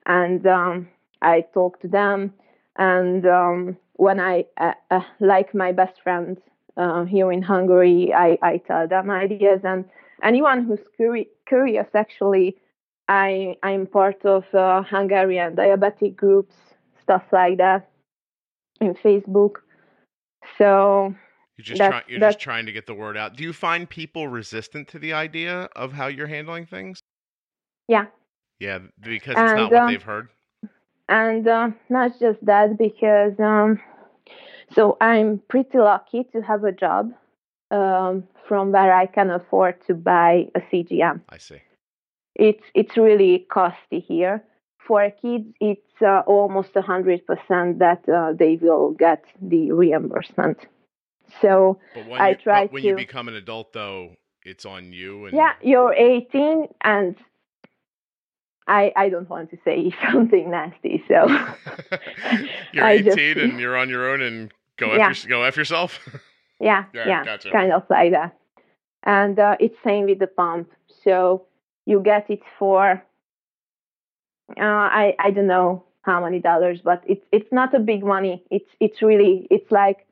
and 0.07 0.47
um, 0.47 0.89
I 1.23 1.43
talk 1.55 1.81
to 1.81 1.89
them. 1.89 2.33
And 2.77 3.27
um, 3.27 3.77
when 3.95 4.21
I 4.21 4.47
uh, 4.59 4.75
uh, 4.91 5.03
like 5.21 5.55
my 5.55 5.73
best 5.73 6.01
friend 6.03 6.39
uh, 6.77 7.05
here 7.05 7.33
in 7.33 7.43
Hungary, 7.43 8.13
I, 8.15 8.39
I 8.43 8.59
tell 8.59 8.87
them 8.89 9.11
ideas. 9.11 9.61
And 9.65 9.85
anyone 10.23 10.65
who's 10.65 10.81
curi- 10.99 11.29
curious, 11.47 11.89
actually, 11.95 12.57
I 13.09 13.57
I'm 13.63 13.87
part 13.87 14.25
of 14.25 14.45
uh, 14.55 14.83
Hungarian 14.83 15.57
diabetic 15.57 16.17
groups, 16.17 16.55
stuff 17.03 17.25
like 17.33 17.59
that, 17.59 17.89
in 18.81 18.95
Facebook. 18.95 19.57
So 20.59 21.15
You're 21.61 21.65
just 21.65 21.79
That's- 21.79 21.91
trying. 21.93 22.05
You're 22.11 22.21
that's- 22.21 22.35
just 22.37 22.43
trying 22.43 22.65
to 22.67 22.73
get 22.73 22.87
the 22.87 22.95
word 22.95 23.19
out. 23.19 23.37
Do 23.37 23.43
you 23.45 23.53
find 23.53 23.87
people 23.89 24.29
resistant 24.29 24.89
to 24.89 24.99
the 24.99 25.13
idea 25.13 25.69
of 25.77 25.93
how 25.93 26.07
you're 26.07 26.27
handling 26.27 26.65
things? 26.65 27.01
yeah, 27.87 28.07
Yeah, 28.61 28.79
because 29.01 29.33
it's 29.33 29.37
not 29.37 29.59
And, 29.59 29.71
what 29.71 29.83
uh, 29.83 29.87
they've 29.89 30.03
heard. 30.03 30.29
and 31.09 31.47
uh, 31.47 31.71
not 31.91 32.19
just 32.19 32.43
that, 32.47 32.79
because 32.79 33.39
um, 33.41 33.79
so 34.73 34.97
I'm 35.03 35.43
pretty 35.49 35.77
lucky 35.79 36.25
to 36.33 36.41
have 36.41 36.65
a 36.65 36.73
job 36.73 37.13
um, 37.71 38.25
from 38.49 38.73
where 38.73 38.95
I 38.95 39.05
can 39.07 39.29
afford 39.31 39.85
to 39.89 39.95
buy 39.95 40.49
a 40.55 40.61
CGM. 40.61 41.21
I 41.29 41.37
see. 41.39 41.61
It's 42.37 42.65
it's 42.75 42.97
really 42.97 43.47
costly 43.51 44.01
here. 44.01 44.43
For 44.87 45.11
kids, 45.11 45.47
it's 45.61 46.01
uh, 46.01 46.23
almost 46.27 46.75
a 46.75 46.81
hundred 46.83 47.27
percent 47.27 47.81
that 47.81 48.09
uh, 48.09 48.33
they 48.33 48.57
will 48.57 48.93
get 48.93 49.25
the 49.43 49.73
reimbursement. 49.73 50.59
So 51.41 51.79
when, 51.95 52.21
I 52.21 52.31
you, 52.31 52.37
try 52.37 52.65
but 52.65 52.73
when 52.73 52.85
you 52.85 52.97
become 52.97 53.29
an 53.29 53.35
adult, 53.35 53.73
though, 53.73 54.17
it's 54.45 54.65
on 54.65 54.93
you. 54.93 55.27
And 55.27 55.37
yeah, 55.37 55.53
you're 55.63 55.93
18, 55.95 56.67
and 56.83 57.17
I 58.67 58.93
I 58.97 59.09
don't 59.09 59.29
want 59.29 59.51
to 59.51 59.59
say 59.65 59.93
something 60.13 60.51
nasty. 60.51 61.03
So 61.09 61.27
you're 62.73 62.85
I 62.85 62.93
18 62.95 63.05
just- 63.05 63.19
and 63.19 63.61
you're 63.61 63.77
on 63.77 63.89
your 63.89 64.11
own 64.11 64.21
and 64.23 64.53
go 64.77 64.95
Yeah. 64.95 65.11
f 65.11 65.25
your, 65.25 65.29
go 65.39 65.43
f 65.45 65.57
yourself. 65.57 65.99
yeah, 66.61 66.85
Yeah, 66.95 67.07
yeah, 67.09 67.25
gotcha. 67.25 67.51
kind 67.51 67.73
of 67.73 67.83
like 67.91 68.13
that. 68.13 68.37
And 69.05 69.39
uh, 69.39 69.57
it's 69.61 69.77
same 69.85 70.05
with 70.07 70.19
the 70.19 70.27
pump. 70.27 70.71
So 71.05 71.47
you 71.87 72.01
get 72.03 72.29
it 72.31 72.43
for 72.59 73.03
uh, 74.57 74.61
I 75.01 75.15
I 75.19 75.31
don't 75.31 75.47
know 75.47 75.85
how 76.03 76.23
many 76.23 76.39
dollars, 76.41 76.81
but 76.83 77.03
it's 77.07 77.25
it's 77.33 77.51
not 77.53 77.75
a 77.75 77.79
big 77.79 78.03
money. 78.05 78.45
It's 78.51 78.69
it's 78.81 79.01
really 79.03 79.47
it's 79.51 79.71
like 79.71 80.07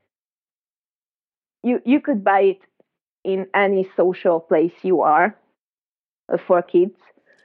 you 1.68 1.80
you 1.84 2.00
could 2.00 2.24
buy 2.24 2.40
it 2.40 2.60
in 3.24 3.46
any 3.54 3.88
social 3.96 4.40
place 4.40 4.72
you 4.82 5.02
are 5.02 5.36
uh, 6.32 6.38
for 6.46 6.62
kids. 6.62 6.96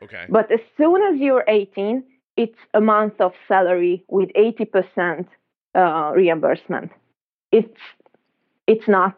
okay. 0.02 0.26
But 0.30 0.52
as 0.52 0.60
soon 0.78 1.02
as 1.02 1.20
you're 1.20 1.44
18, 1.48 2.04
it's 2.38 2.58
a 2.74 2.82
month 2.82 3.20
of 3.20 3.34
salary 3.48 4.04
with 4.08 4.30
80% 4.34 5.28
uh, 5.76 6.12
reimbursement. 6.16 6.92
It's 7.52 7.80
it's 8.66 8.88
not, 8.88 9.18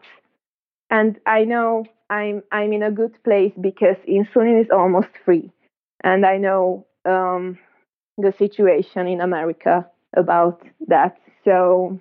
and 0.90 1.18
I 1.26 1.44
know 1.44 1.84
I'm 2.10 2.42
I'm 2.52 2.72
in 2.72 2.82
a 2.82 2.90
good 2.90 3.16
place 3.24 3.52
because 3.60 3.96
insulin 4.08 4.60
is 4.60 4.70
almost 4.70 5.08
free, 5.24 5.50
and 6.02 6.26
I 6.26 6.36
know 6.36 6.86
um, 7.04 7.58
the 8.18 8.32
situation 8.38 9.06
in 9.06 9.20
America 9.20 9.86
about 10.16 10.62
that. 10.88 11.18
So 11.44 11.98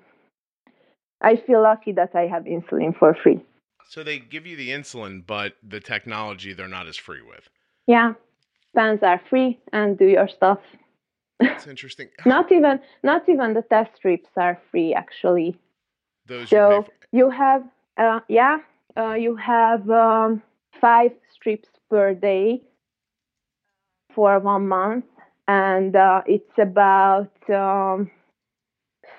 I 1.21 1.36
feel 1.36 1.62
lucky 1.62 1.91
that 1.93 2.15
I 2.15 2.28
have 2.28 2.43
insulin 2.43 2.97
for 2.97 3.15
free. 3.21 3.43
So 3.88 4.04
they 4.04 4.19
give 4.19 4.45
you 4.45 4.56
the 4.58 4.69
insulin, 4.69 5.25
but 5.25 5.54
the 5.67 5.80
technology 5.80 6.54
they're 6.54 6.67
not 6.67 6.88
as 6.88 6.97
free 6.97 7.21
with. 7.21 7.49
Yeah, 7.88 8.13
pens 8.75 8.99
are 9.04 9.21
free 9.30 9.60
and 9.71 9.97
do 9.97 10.06
your 10.06 10.28
stuff. 10.28 10.60
It's 11.39 11.67
interesting. 11.75 12.10
Not 12.25 12.51
even 12.51 12.80
not 13.04 13.30
even 13.30 13.54
the 13.54 13.62
test 13.62 13.95
strips 13.95 14.30
are 14.38 14.60
free 14.71 14.93
actually. 14.93 15.58
Those 16.25 16.51
you 16.51 16.58
So 16.58 16.84
for. 16.86 16.93
you 17.12 17.30
have 17.30 17.63
uh, 17.97 18.19
yeah 18.28 18.58
uh, 18.97 19.13
you 19.13 19.36
have 19.36 19.89
um, 19.89 20.41
five 20.82 21.12
strips 21.34 21.69
per 21.89 22.13
day 22.13 22.62
for 24.13 24.39
one 24.39 24.67
month, 24.67 25.06
and 25.47 25.95
uh, 25.95 26.21
it's 26.25 26.58
about 26.58 27.32
um, 27.49 28.10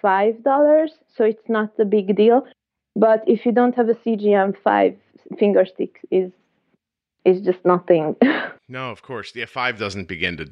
five 0.02 0.42
dollars. 0.42 0.92
So 1.16 1.24
it's 1.24 1.48
not 1.48 1.72
a 1.78 1.84
big 1.84 2.14
deal. 2.16 2.46
But 2.94 3.22
if 3.26 3.44
you 3.44 3.52
don't 3.52 3.74
have 3.74 3.88
a 3.88 3.94
CGM, 3.94 4.56
five 4.62 4.96
finger 5.38 5.66
sticks 5.66 6.00
is 6.10 6.30
is 7.24 7.40
just 7.40 7.64
nothing. 7.64 8.16
No, 8.68 8.90
of 8.90 9.00
course. 9.02 9.30
Yeah, 9.36 9.44
five 9.44 9.78
doesn't 9.78 10.08
begin 10.08 10.36
to. 10.38 10.50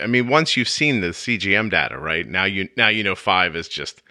I 0.00 0.06
mean, 0.06 0.28
once 0.28 0.56
you've 0.56 0.68
seen 0.68 1.00
the 1.00 1.08
CGM 1.08 1.68
data, 1.68 1.98
right 1.98 2.24
now 2.24 2.44
you 2.44 2.68
now 2.76 2.86
you 2.86 3.02
know 3.02 3.16
five 3.16 3.56
is 3.56 3.68
just. 3.68 4.02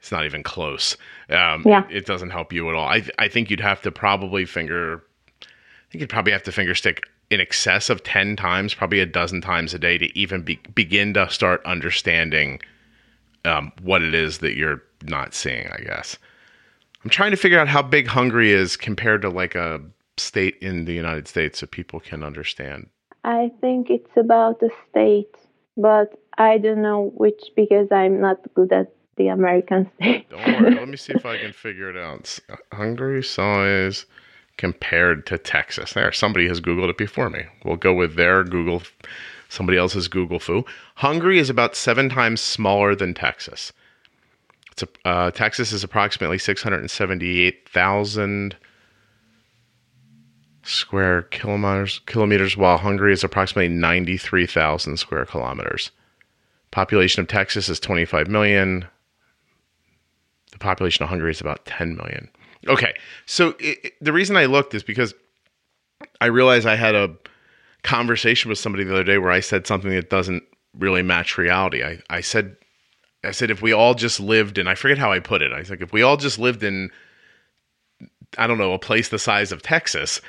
It's 0.00 0.10
not 0.10 0.24
even 0.24 0.42
close. 0.42 0.96
Um, 1.28 1.62
Yeah. 1.64 1.84
it, 1.90 1.98
it 1.98 2.06
doesn't 2.06 2.30
help 2.30 2.52
you 2.52 2.68
at 2.68 2.74
all. 2.74 2.88
I 2.88 3.02
I 3.18 3.28
think 3.28 3.48
you'd 3.48 3.60
have 3.60 3.80
to 3.82 3.92
probably 3.92 4.44
finger. 4.44 5.04
I 5.42 5.46
think 5.92 6.00
you'd 6.00 6.10
probably 6.10 6.32
have 6.32 6.42
to 6.44 6.52
finger 6.52 6.74
stick 6.74 7.04
in 7.30 7.38
excess 7.40 7.90
of 7.90 8.02
ten 8.02 8.34
times, 8.34 8.74
probably 8.74 8.98
a 8.98 9.06
dozen 9.06 9.40
times 9.40 9.72
a 9.72 9.78
day 9.78 9.96
to 9.98 10.18
even 10.18 10.42
be, 10.42 10.58
begin 10.74 11.14
to 11.14 11.30
start 11.30 11.62
understanding 11.64 12.60
um, 13.44 13.72
what 13.82 14.02
it 14.02 14.14
is 14.14 14.38
that 14.38 14.56
you're 14.56 14.82
not 15.04 15.34
seeing. 15.34 15.68
I 15.68 15.82
guess. 15.82 16.18
I'm 17.04 17.10
trying 17.10 17.30
to 17.30 17.36
figure 17.36 17.58
out 17.58 17.68
how 17.68 17.82
big 17.82 18.06
Hungary 18.06 18.52
is 18.52 18.76
compared 18.76 19.22
to 19.22 19.30
like 19.30 19.54
a 19.54 19.80
state 20.18 20.56
in 20.60 20.84
the 20.84 20.92
United 20.92 21.28
States, 21.28 21.60
so 21.60 21.66
people 21.66 22.00
can 22.00 22.22
understand. 22.22 22.88
I 23.24 23.50
think 23.60 23.90
it's 23.90 24.16
about 24.16 24.60
the 24.60 24.70
state, 24.90 25.34
but 25.76 26.18
I 26.38 26.58
don't 26.58 26.82
know 26.82 27.12
which 27.16 27.40
because 27.56 27.88
I'm 27.90 28.20
not 28.20 28.38
good 28.54 28.72
at 28.72 28.92
the 29.16 29.28
American 29.28 29.90
state. 29.96 30.28
Don't 30.30 30.62
worry. 30.62 30.74
Let 30.74 30.88
me 30.88 30.96
see 30.96 31.12
if 31.12 31.26
I 31.26 31.38
can 31.38 31.52
figure 31.52 31.90
it 31.90 31.96
out. 31.96 32.38
Hungary 32.72 33.22
size 33.22 34.06
compared 34.56 35.26
to 35.26 35.38
Texas. 35.38 35.92
There, 35.92 36.12
somebody 36.12 36.48
has 36.48 36.60
Googled 36.60 36.90
it 36.90 36.98
before 36.98 37.30
me. 37.30 37.44
We'll 37.64 37.76
go 37.76 37.94
with 37.94 38.16
their 38.16 38.44
Google, 38.44 38.82
somebody 39.50 39.76
else's 39.76 40.08
Google 40.08 40.38
foo. 40.38 40.64
Hungary 40.94 41.38
is 41.38 41.50
about 41.50 41.76
seven 41.76 42.08
times 42.08 42.40
smaller 42.40 42.94
than 42.94 43.12
Texas. 43.12 43.72
It's 44.72 44.82
a, 44.84 44.88
uh, 45.08 45.30
Texas 45.32 45.72
is 45.72 45.84
approximately 45.84 46.38
678,000 46.38 48.56
square 50.62 51.22
kilometers, 51.22 52.00
kilometers, 52.06 52.56
while 52.56 52.78
Hungary 52.78 53.12
is 53.12 53.24
approximately 53.24 53.66
93,000 53.68 54.96
square 54.98 55.24
kilometers. 55.26 55.90
Population 56.70 57.20
of 57.20 57.26
Texas 57.28 57.68
is 57.68 57.78
25 57.80 58.28
million 58.28 58.86
the 60.52 60.58
population 60.58 61.02
of 61.04 61.08
Hungary 61.08 61.30
is 61.30 61.40
about 61.40 61.64
10 61.66 61.96
million. 61.96 62.28
Okay, 62.66 62.92
so 63.24 63.50
it, 63.60 63.78
it- 63.84 63.92
the 64.00 64.12
reason 64.12 64.36
I 64.36 64.46
looked 64.46 64.74
is 64.74 64.82
because 64.82 65.14
I 66.20 66.26
realized 66.26 66.66
I 66.66 66.74
had 66.76 66.94
a 66.96 67.14
conversation 67.82 68.48
with 68.48 68.58
somebody 68.58 68.84
the 68.84 68.92
other 68.92 69.04
day 69.04 69.18
where 69.18 69.30
I 69.30 69.40
said 69.40 69.66
something 69.66 69.90
that 69.90 70.10
doesn't 70.10 70.42
really 70.78 71.02
match 71.02 71.38
reality. 71.38 71.82
I, 71.82 72.00
I 72.10 72.20
said, 72.20 72.56
I 73.24 73.32
said 73.32 73.50
if 73.50 73.62
we 73.62 73.72
all 73.72 73.94
just 73.94 74.20
lived 74.20 74.58
in, 74.58 74.66
I 74.66 74.74
forget 74.74 74.98
how 74.98 75.12
I 75.12 75.20
put 75.20 75.42
it. 75.42 75.52
I 75.52 75.58
was 75.58 75.70
like, 75.70 75.80
if 75.80 75.92
we 75.92 76.02
all 76.02 76.16
just 76.16 76.38
lived 76.38 76.62
in, 76.62 76.90
I 78.38 78.46
don't 78.46 78.58
know, 78.58 78.72
a 78.72 78.78
place 78.78 79.08
the 79.08 79.18
size 79.18 79.52
of 79.52 79.62
Texas, 79.62 80.20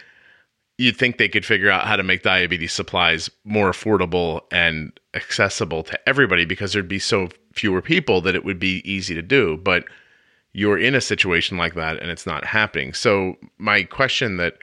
you'd 0.78 0.98
think 0.98 1.18
they 1.18 1.30
could 1.30 1.46
figure 1.46 1.70
out 1.70 1.86
how 1.86 1.96
to 1.96 2.04
make 2.04 2.24
diabetes 2.24 2.74
supplies 2.74 3.30
more 3.44 3.70
affordable 3.70 4.42
and 4.52 5.00
accessible 5.14 5.84
to 5.84 6.10
everybody 6.10 6.46
because 6.46 6.74
there'd 6.74 6.88
be 6.88 7.00
so 7.00 7.30
fewer 7.54 7.82
people 7.82 8.22
that 8.22 8.36
it 8.36 8.44
would 8.44 8.60
be 8.60 8.82
easy 8.90 9.14
to 9.14 9.22
do. 9.22 9.58
But 9.58 9.86
you're 10.54 10.78
in 10.78 10.96
a 10.96 11.02
situation 11.02 11.58
like 11.58 11.76
that 11.76 12.00
and 12.00 12.10
it's 12.10 12.26
not 12.26 12.46
happening. 12.46 12.94
So 12.94 13.36
my 13.58 13.84
question 13.84 14.38
that 14.38 14.56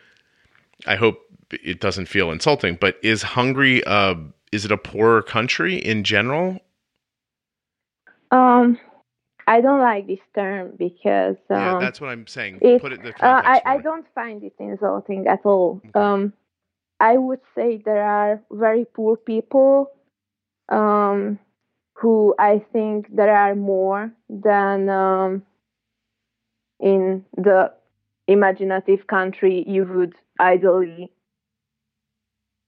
I 0.87 0.97
hope 0.97 1.21
it 1.51 1.81
doesn't 1.81 2.07
feel 2.07 2.31
insulting, 2.31 2.77
but 2.81 2.97
is 3.03 3.23
Hungary 3.23 3.83
uh 3.85 4.15
is 4.53 4.65
it 4.65 4.73
a 4.73 4.77
poorer 4.79 5.23
country 5.23 5.77
in 5.77 6.05
general? 6.05 6.59
Um, 8.31 8.79
I 9.47 9.61
don't 9.61 9.81
like 9.81 10.07
this 10.07 10.19
term 10.35 10.73
because 10.79 11.37
yeah, 11.51 11.75
um, 11.77 11.81
that's 11.81 12.01
what 12.01 12.11
I'm 12.11 12.27
saying. 12.27 12.59
it- 12.61 12.81
Put 12.83 12.93
it 12.93 13.01
in 13.01 13.07
the 13.07 13.25
uh. 13.25 13.43
I, 13.45 13.63
I 13.65 13.79
don't 13.79 14.07
find 14.15 14.43
it 14.45 14.55
insulting 14.59 15.27
at 15.27 15.41
all. 15.45 15.81
Okay. 15.89 15.99
Um, 15.99 16.33
I 17.01 17.17
would 17.17 17.41
say 17.55 17.81
there 17.85 18.03
are 18.03 18.43
very 18.51 18.85
poor 18.85 19.17
people 19.17 19.91
um, 20.69 21.39
who 21.95 22.35
I 22.39 22.59
think 22.73 23.15
there 23.15 23.35
are 23.35 23.55
more 23.55 24.13
than 24.29 24.89
um, 24.89 25.43
in 26.81 27.25
the 27.37 27.73
imaginative 28.27 29.07
country 29.07 29.65
you 29.67 29.85
would 29.85 30.15
ideally 30.41 31.11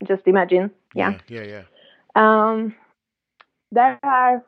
just 0.07 0.27
imagine. 0.27 0.71
Yeah. 0.95 1.19
yeah, 1.29 1.43
yeah. 1.43 1.63
Um, 2.15 2.75
there 3.71 3.99
are 4.03 4.45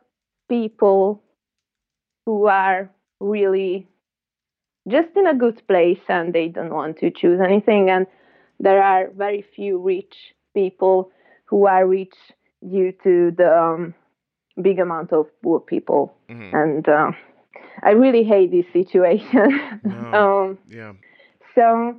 people 0.48 1.22
who 2.26 2.46
are 2.46 2.90
really 3.20 3.86
just 4.88 5.09
in 5.16 5.26
a 5.26 5.34
good 5.34 5.62
place 5.68 6.00
and 6.09 6.32
they 6.32 6.48
don't 6.48 6.74
want 6.74 6.98
to 6.98 7.11
choose 7.11 7.40
anything. 7.40 7.90
And 7.90 8.07
there 8.59 8.82
are 8.82 9.11
very 9.16 9.44
few 9.55 9.78
rich 9.78 10.34
people 10.55 11.11
who 11.46 11.66
are 11.66 11.86
rich 11.86 12.14
due 12.68 12.92
to 13.05 13.32
the 13.36 13.59
um, 13.59 13.94
big 14.61 14.78
amount 14.78 15.12
of 15.12 15.26
poor 15.42 15.61
people. 15.61 16.14
Mm-hmm. 16.28 16.57
And 16.57 16.88
uh, 16.88 17.12
I 17.82 17.90
really 17.90 18.24
hate 18.24 18.50
this 18.50 18.66
situation. 18.72 19.80
No. 19.84 20.12
um, 20.48 20.59
yeah. 20.68 20.92
So 21.55 21.96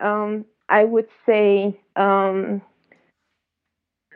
um, 0.00 0.44
I 0.68 0.84
would 0.84 1.08
say 1.26 1.78
um, 1.96 2.62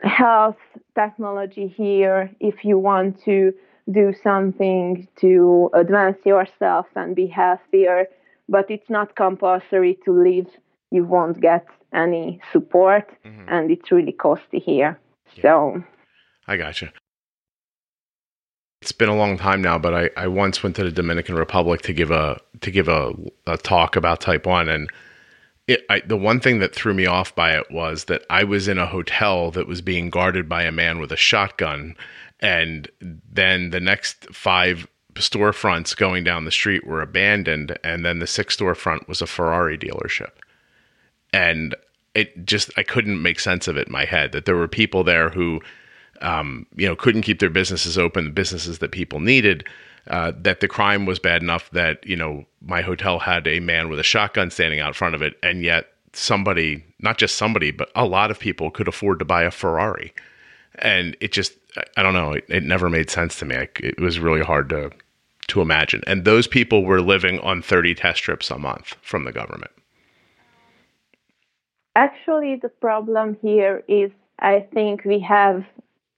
health 0.01 0.57
technology 0.93 1.67
here 1.67 2.31
if 2.39 2.63
you 2.63 2.77
want 2.77 3.23
to 3.23 3.53
do 3.91 4.13
something 4.23 5.07
to 5.21 5.69
advance 5.73 6.17
yourself 6.25 6.87
and 6.95 7.15
be 7.15 7.27
healthier, 7.27 8.07
but 8.49 8.69
it's 8.69 8.89
not 8.89 9.15
compulsory 9.15 9.97
to 10.05 10.11
live. 10.11 10.47
You 10.91 11.03
won't 11.05 11.39
get 11.41 11.65
any 11.93 12.39
support, 12.51 13.11
mm-hmm. 13.23 13.47
and 13.47 13.71
it's 13.71 13.91
really 13.91 14.11
costly 14.11 14.59
here. 14.59 14.99
Yeah. 15.35 15.41
So, 15.41 15.83
I 16.47 16.57
gotcha. 16.57 16.91
It's 18.81 18.91
been 18.91 19.09
a 19.09 19.15
long 19.15 19.37
time 19.37 19.61
now, 19.61 19.79
but 19.79 19.93
I, 19.93 20.09
I 20.15 20.27
once 20.27 20.61
went 20.61 20.75
to 20.75 20.83
the 20.83 20.91
Dominican 20.91 21.35
Republic 21.35 21.81
to 21.83 21.93
give 21.93 22.11
a 22.11 22.39
to 22.61 22.71
give 22.71 22.87
a, 22.87 23.13
a 23.47 23.57
talk 23.57 23.95
about 23.95 24.21
type 24.21 24.45
one, 24.45 24.69
and 24.69 24.89
it, 25.67 25.83
I, 25.89 26.01
the 26.01 26.17
one 26.17 26.39
thing 26.39 26.59
that 26.59 26.75
threw 26.75 26.93
me 26.93 27.05
off 27.05 27.33
by 27.33 27.57
it 27.57 27.71
was 27.71 28.05
that 28.05 28.23
I 28.29 28.43
was 28.43 28.67
in 28.67 28.77
a 28.77 28.85
hotel 28.85 29.51
that 29.51 29.67
was 29.67 29.81
being 29.81 30.09
guarded 30.09 30.47
by 30.47 30.63
a 30.63 30.71
man 30.71 30.99
with 30.99 31.11
a 31.11 31.17
shotgun, 31.17 31.95
and 32.39 32.87
then 32.99 33.71
the 33.71 33.79
next 33.79 34.27
five 34.33 34.87
storefronts 35.15 35.95
going 35.95 36.23
down 36.23 36.45
the 36.45 36.51
street 36.51 36.85
were 36.85 37.01
abandoned, 37.01 37.77
and 37.83 38.05
then 38.05 38.19
the 38.19 38.27
sixth 38.27 38.59
storefront 38.59 39.07
was 39.07 39.21
a 39.21 39.27
Ferrari 39.27 39.77
dealership, 39.77 40.31
and 41.33 41.73
it 42.13 42.45
just 42.45 42.69
I 42.77 42.83
couldn't 42.83 43.21
make 43.21 43.39
sense 43.39 43.67
of 43.67 43.75
it 43.75 43.87
in 43.87 43.93
my 43.93 44.05
head 44.05 44.33
that 44.33 44.45
there 44.45 44.55
were 44.55 44.67
people 44.67 45.03
there 45.03 45.29
who, 45.29 45.61
um, 46.21 46.67
you 46.75 46.87
know, 46.87 46.95
couldn't 46.95 47.23
keep 47.23 47.39
their 47.39 47.49
businesses 47.49 47.97
open, 47.97 48.25
the 48.25 48.29
businesses 48.29 48.79
that 48.79 48.91
people 48.91 49.19
needed 49.19 49.65
uh, 50.07 50.31
that 50.37 50.59
the 50.59 50.67
crime 50.67 51.05
was 51.05 51.19
bad 51.19 51.41
enough 51.41 51.69
that 51.71 52.05
you 52.05 52.15
know 52.15 52.45
my 52.61 52.81
hotel 52.81 53.19
had 53.19 53.47
a 53.47 53.59
man 53.59 53.89
with 53.89 53.99
a 53.99 54.03
shotgun 54.03 54.51
standing 54.51 54.79
out 54.79 54.95
front 54.95 55.15
of 55.15 55.21
it, 55.21 55.35
and 55.41 55.63
yet 55.63 55.87
somebody, 56.13 56.83
not 56.99 57.17
just 57.17 57.35
somebody, 57.35 57.71
but 57.71 57.89
a 57.95 58.05
lot 58.05 58.31
of 58.31 58.39
people 58.39 58.71
could 58.71 58.87
afford 58.87 59.19
to 59.19 59.25
buy 59.25 59.43
a 59.43 59.51
Ferrari, 59.51 60.13
and 60.79 61.17
it 61.21 61.31
just 61.31 61.53
I 61.97 62.03
don't 62.03 62.13
know, 62.13 62.33
it, 62.33 62.45
it 62.49 62.63
never 62.63 62.89
made 62.89 63.09
sense 63.09 63.37
to 63.39 63.45
me. 63.45 63.55
I, 63.55 63.67
it 63.79 63.99
was 63.99 64.19
really 64.19 64.41
hard 64.41 64.69
to 64.69 64.91
to 65.47 65.61
imagine, 65.61 66.03
and 66.07 66.25
those 66.25 66.47
people 66.47 66.83
were 66.83 67.01
living 67.01 67.39
on 67.39 67.61
thirty 67.61 67.95
test 67.95 68.19
strips 68.19 68.51
a 68.51 68.57
month 68.57 68.95
from 69.01 69.25
the 69.25 69.31
government. 69.31 69.71
Actually, 71.95 72.57
the 72.61 72.69
problem 72.69 73.37
here 73.41 73.83
is 73.87 74.11
I 74.39 74.67
think 74.73 75.05
we 75.05 75.19
have 75.21 75.63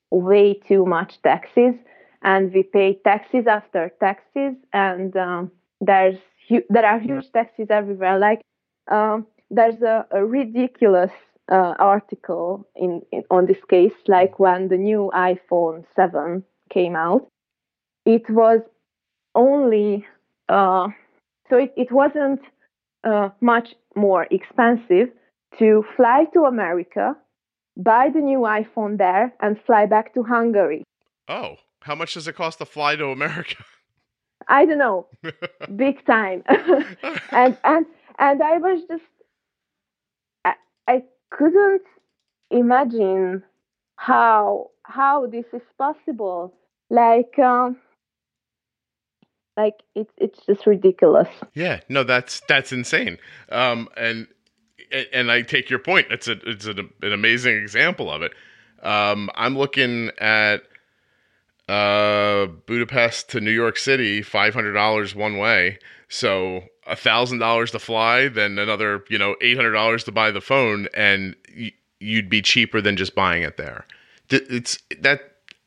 way 0.10 0.56
too 0.68 0.86
much 0.86 1.22
taxes 1.22 1.76
and 2.22 2.54
we 2.54 2.64
pay 2.64 3.00
taxes 3.04 3.46
after 3.48 3.92
taxes, 4.00 4.56
and 4.74 5.16
um, 5.16 5.52
there's 5.82 6.18
hu- 6.50 6.64
there 6.70 6.86
are 6.86 7.00
huge 7.00 7.32
taxes 7.32 7.68
everywhere. 7.70 8.20
Like 8.20 8.42
um, 8.90 9.28
there's 9.50 9.82
a, 9.82 10.06
a 10.12 10.26
ridiculous 10.26 11.12
uh, 11.52 11.74
article 11.80 12.68
in, 12.76 13.02
in, 13.12 13.24
on 13.30 13.46
this 13.46 13.64
case, 13.70 13.94
like 14.08 14.40
when 14.40 14.68
the 14.68 14.78
new 14.78 15.12
iPhone 15.14 15.86
7 15.96 16.44
came 16.70 16.96
out, 16.96 17.28
it 18.06 18.30
was 18.30 18.60
only 19.36 20.06
uh, 20.50 20.88
so 21.50 21.58
it, 21.58 21.74
it 21.78 21.92
wasn't 21.92 22.42
uh, 23.04 23.30
much 23.42 23.76
more 23.96 24.28
expensive 24.32 25.10
to 25.60 25.84
fly 25.96 26.26
to 26.34 26.44
America, 26.44 27.16
buy 27.78 28.10
the 28.14 28.20
new 28.20 28.40
iPhone 28.40 28.98
there, 28.98 29.34
and 29.42 29.58
fly 29.66 29.86
back 29.86 30.14
to 30.14 30.24
Hungary. 30.24 30.84
Oh. 31.30 31.56
How 31.82 31.96
much 31.96 32.14
does 32.14 32.28
it 32.28 32.36
cost 32.36 32.60
to 32.60 32.66
fly 32.66 32.96
to 32.96 33.08
America? 33.08 33.64
I 34.48 34.66
don't 34.66 34.78
know, 34.78 35.08
big 35.76 36.06
time. 36.06 36.44
and 36.48 37.58
and 37.64 37.86
and 38.20 38.44
I 38.44 38.58
was 38.58 38.82
just, 38.88 39.04
I, 40.46 40.54
I 40.88 41.04
couldn't 41.32 41.82
imagine 42.50 43.44
how 43.98 44.72
how 44.84 45.28
this 45.28 45.46
is 45.54 45.62
possible. 45.78 46.54
Like 46.90 47.38
um, 47.40 47.78
like 49.58 49.82
it's 49.96 50.14
it's 50.18 50.46
just 50.46 50.66
ridiculous. 50.66 51.28
Yeah, 51.54 51.82
no, 51.90 52.04
that's 52.04 52.42
that's 52.48 52.72
insane. 52.72 53.18
Um, 53.50 53.90
and 53.98 54.28
and 55.12 55.32
I 55.32 55.42
take 55.42 55.70
your 55.70 55.80
point. 55.80 56.08
It's 56.12 56.28
a 56.28 56.38
it's 56.46 56.66
an, 56.66 56.90
an 57.02 57.12
amazing 57.12 57.56
example 57.56 58.10
of 58.10 58.22
it. 58.22 58.34
Um, 58.84 59.30
I'm 59.36 59.58
looking 59.58 60.12
at 60.20 60.62
uh, 61.68 62.48
Budapest 62.66 63.30
to 63.30 63.42
New 63.42 63.52
York 63.52 63.78
City, 63.78 64.22
five 64.22 64.54
hundred 64.54 64.74
dollars 64.74 65.16
one 65.16 65.38
way. 65.38 65.80
So 66.10 66.64
a 66.86 66.96
thousand 66.96 67.40
dollars 67.40 67.72
to 67.72 67.80
fly, 67.80 68.30
then 68.30 68.58
another 68.58 69.04
you 69.10 69.18
know 69.18 69.36
eight 69.42 69.58
hundred 69.58 69.74
dollars 69.74 70.04
to 70.06 70.12
buy 70.12 70.32
the 70.32 70.42
phone, 70.42 70.88
and 70.94 71.36
y- 71.58 71.74
you'd 72.00 72.30
be 72.30 72.42
cheaper 72.42 72.82
than 72.82 72.96
just 72.96 73.16
buying 73.16 73.44
it 73.44 73.58
there. 73.58 73.86
It's 74.30 74.80
that. 75.02 75.22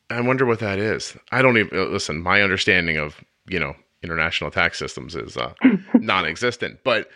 I 0.09 0.19
wonder 0.21 0.45
what 0.45 0.59
that 0.59 0.77
is. 0.77 1.15
I 1.31 1.41
don't 1.41 1.57
even 1.57 1.77
uh, 1.77 1.85
listen. 1.85 2.21
My 2.21 2.41
understanding 2.41 2.97
of 2.97 3.23
you 3.47 3.59
know 3.59 3.75
international 4.03 4.51
tax 4.51 4.79
systems 4.79 5.15
is 5.15 5.37
uh, 5.37 5.53
non-existent, 5.95 6.79
but. 6.83 7.09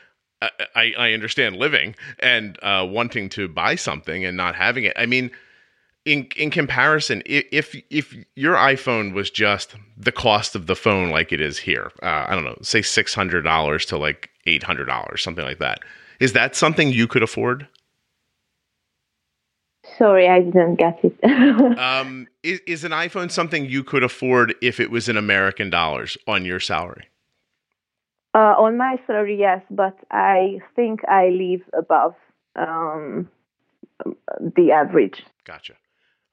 I, 0.76 0.94
I 0.98 1.14
understand 1.14 1.56
living 1.56 1.96
and 2.20 2.60
uh, 2.62 2.86
wanting 2.88 3.30
to 3.30 3.48
buy 3.48 3.76
something 3.76 4.26
and 4.26 4.38
not 4.38 4.54
having 4.54 4.84
it. 4.84 4.94
I 4.96 5.08
mean, 5.08 5.32
in 6.06 6.28
in 6.36 6.52
comparison, 6.52 7.22
if 7.26 7.76
if 7.90 8.16
your 8.36 8.56
iPhone 8.56 9.14
was 9.14 9.30
just 9.30 9.76
the 9.98 10.12
cost 10.12 10.56
of 10.56 10.68
the 10.68 10.76
phone 10.76 11.10
like 11.10 11.32
it 11.32 11.42
is 11.42 11.58
here, 11.58 11.92
uh, 12.04 12.26
I 12.28 12.36
don't 12.36 12.46
know, 12.46 12.58
say 12.62 12.82
six 12.82 13.14
hundred 13.14 13.42
dollars 13.42 13.86
to 13.88 13.98
like 13.98 14.30
eight 14.46 14.64
hundred 14.64 14.86
dollars, 14.86 15.24
something 15.24 15.44
like 15.44 15.60
that, 15.60 15.80
is 16.20 16.34
that 16.34 16.56
something 16.56 16.92
you 16.92 17.08
could 17.08 17.24
afford? 17.24 17.68
Sorry, 19.98 20.28
I 20.28 20.42
didn't 20.42 20.76
get 20.76 21.00
it. 21.04 21.24
um, 21.80 22.28
is, 22.44 22.60
is 22.68 22.84
an 22.84 22.92
iPhone 22.92 23.32
something 23.32 23.66
you 23.66 23.84
could 23.84 24.04
afford 24.04 24.56
if 24.62 24.80
it 24.80 24.92
was 24.92 25.10
in 25.10 25.18
American 25.18 25.70
dollars 25.70 26.18
on 26.28 26.44
your 26.44 26.60
salary? 26.60 27.06
Uh, 28.34 28.54
on 28.58 28.78
my 28.78 29.00
salary, 29.08 29.38
yes, 29.40 29.62
but 29.72 29.98
I 30.12 30.60
think 30.76 31.08
I 31.08 31.30
live 31.30 31.62
above 31.72 32.16
um, 32.58 33.30
the 34.40 34.72
average. 34.72 35.24
Gotcha. 35.46 35.76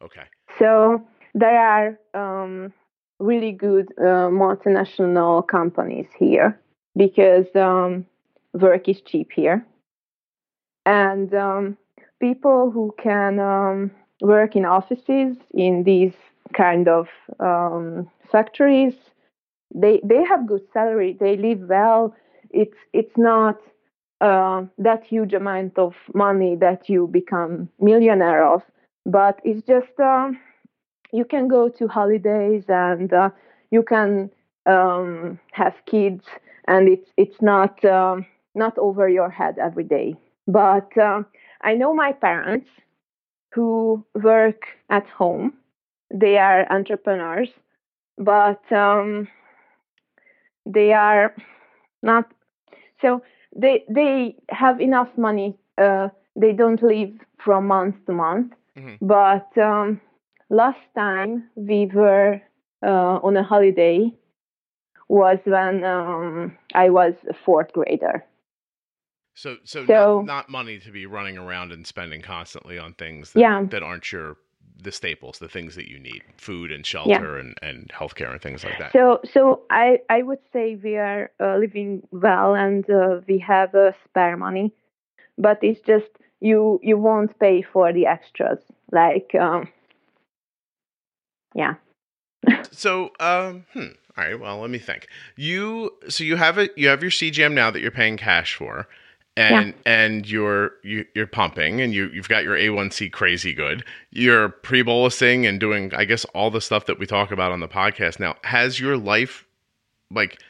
Okay. 0.03 0.25
So 0.59 1.07
there 1.35 1.59
are 1.59 1.99
um, 2.15 2.73
really 3.19 3.53
good 3.53 3.93
uh, 3.99 4.29
multinational 4.29 5.47
companies 5.47 6.07
here 6.19 6.61
because 6.97 7.47
um, 7.55 8.05
work 8.53 8.89
is 8.89 9.01
cheap 9.01 9.31
here. 9.33 9.65
And 10.85 11.33
um, 11.35 11.77
people 12.21 12.71
who 12.71 12.95
can 13.01 13.39
um, 13.39 13.91
work 14.21 14.57
in 14.57 14.65
offices 14.65 15.37
in 15.55 15.85
these 15.85 16.15
kind 16.53 16.89
of 16.89 17.09
um, 17.39 18.11
factories, 18.31 18.95
they, 19.75 20.01
they 20.05 20.23
have 20.25 20.47
good 20.47 20.63
salary, 20.73 21.17
they 21.19 21.37
live 21.37 21.61
well. 21.69 22.15
It's, 22.51 22.77
it's 22.93 23.17
not 23.17 23.59
uh, 24.21 24.65
that 24.79 25.05
huge 25.05 25.33
amount 25.33 25.79
of 25.79 25.95
money 26.15 26.57
that 26.57 26.89
you 26.89 27.07
become 27.07 27.69
millionaire 27.81 28.45
of 28.45 28.63
but 29.07 29.41
it's 29.45 29.67
just 29.67 29.99
uh, 30.01 30.31
you 31.13 31.25
can 31.25 31.49
go 31.49 31.69
to 31.69 31.89
holidays 31.89 32.65
and 32.69 33.13
uh, 33.13 33.31
you 33.71 33.83
can 33.83 34.31
um, 34.67 35.39
have 35.53 35.75
kids 35.87 36.25
and 36.69 36.89
it's 36.89 37.11
it's 37.17 37.41
not 37.43 37.85
um, 37.85 38.27
not 38.55 38.77
over 38.79 39.09
your 39.09 39.31
head 39.31 39.59
every 39.59 39.85
day. 39.85 40.15
But 40.47 40.97
uh, 40.99 41.23
i 41.63 41.75
know 41.75 41.95
my 41.95 42.13
parents 42.13 42.69
who 43.55 44.05
work 44.15 44.63
at 44.91 45.07
home. 45.09 45.53
They 46.15 46.39
are 46.39 46.71
entrepreneurs 46.73 47.51
but 48.19 48.71
um, 48.73 49.29
they 50.67 50.93
are 50.93 51.35
not 52.03 52.33
so 53.01 53.23
they 53.55 53.85
they 53.89 54.37
have 54.51 54.81
enough 54.81 55.09
money 55.17 55.57
uh, 55.79 56.09
they 56.37 56.53
don't 56.53 56.83
live 56.83 57.13
from 57.39 57.67
month 57.67 57.97
to 58.07 58.13
month 58.13 58.53
Mm-hmm. 58.79 59.05
But 59.05 59.57
um, 59.59 60.01
last 60.51 60.81
time 60.95 61.49
we 61.55 61.87
were 61.87 62.41
uh, 62.83 63.19
on 63.23 63.37
a 63.37 63.43
holiday 63.43 64.13
was 65.09 65.39
when 65.45 65.85
um, 65.85 66.57
I 66.75 66.91
was 66.91 67.15
a 67.29 67.35
fourth 67.45 67.73
grader. 67.73 68.25
So, 69.35 69.57
so, 69.65 69.87
so 69.87 70.23
not, 70.23 70.27
not, 70.27 70.49
money 70.51 70.79
to 70.81 70.91
be 70.91 71.07
running 71.07 71.39
around 71.39 71.73
and 71.73 71.87
spending 71.87 72.21
constantly 72.21 72.79
on 72.79 72.93
things 72.95 73.33
that, 73.33 73.41
yeah. 73.41 73.63
that 73.71 73.83
aren't 73.83 74.13
your 74.13 74.37
the 74.83 74.93
staples, 74.93 75.39
the 75.39 75.49
things 75.49 75.77
that 75.77 75.89
you 75.89 75.99
need, 75.99 76.23
food 76.37 76.73
and 76.73 76.85
shelter 76.85 77.35
yeah. 77.35 77.41
and, 77.41 77.59
and 77.63 77.91
healthcare 77.95 78.33
and 78.33 78.43
things 78.43 78.65
like 78.65 78.79
that. 78.79 78.93
So, 78.93 79.21
so 79.33 79.63
I, 79.71 80.01
I 80.11 80.23
would 80.23 80.41
say 80.53 80.77
we 80.83 80.97
are 80.97 81.31
uh, 81.41 81.57
living 81.57 82.07
well 82.11 82.55
and 82.55 82.89
uh, 82.91 83.21
we 83.29 83.39
have 83.39 83.75
uh, 83.75 83.93
spare 84.05 84.37
money, 84.37 84.73
but 85.39 85.59
it's 85.63 85.81
just 85.87 86.11
you 86.43 86.81
you 86.83 86.99
won't 86.99 87.39
pay 87.39 87.63
for 87.63 87.93
the 87.93 88.07
extras. 88.07 88.59
Like, 88.91 89.35
um, 89.35 89.69
yeah. 91.55 91.75
so, 92.71 93.11
um, 93.21 93.65
hmm. 93.73 93.89
All 94.17 94.25
right. 94.25 94.39
Well, 94.39 94.61
let 94.61 94.69
me 94.69 94.79
think. 94.79 95.09
You 95.37 95.93
so 96.09 96.25
you 96.25 96.37
have 96.37 96.59
it. 96.59 96.73
You 96.77 96.89
have 96.89 97.01
your 97.01 97.11
CGM 97.11 97.53
now 97.53 97.71
that 97.71 97.81
you're 97.81 97.91
paying 97.91 98.19
cash 98.19 98.55
for 98.55 98.87
and 99.37 99.69
yeah. 99.69 99.73
and 99.87 100.29
you're 100.29 100.73
you, 100.83 101.07
you're 101.15 101.27
pumping 101.27 101.81
and 101.81 101.95
you 101.95 102.09
you've 102.09 102.29
got 102.29 102.45
your 102.45 102.57
A1C 102.57 103.11
crazy 103.13 103.55
good. 103.55 103.85
You're 104.11 104.51
pre-bolusing 104.51 105.49
and 105.49 105.59
doing 105.59 105.95
I 105.95 106.05
guess 106.05 106.25
all 106.27 106.51
the 106.51 106.61
stuff 106.61 106.87
that 106.87 106.99
we 106.99 107.07
talk 107.07 107.31
about 107.31 107.53
on 107.53 107.61
the 107.61 107.69
podcast 107.69 108.21
now. 108.21 108.37
Has 108.45 108.79
your 108.79 108.97
life 108.97 109.47
like 110.11 110.43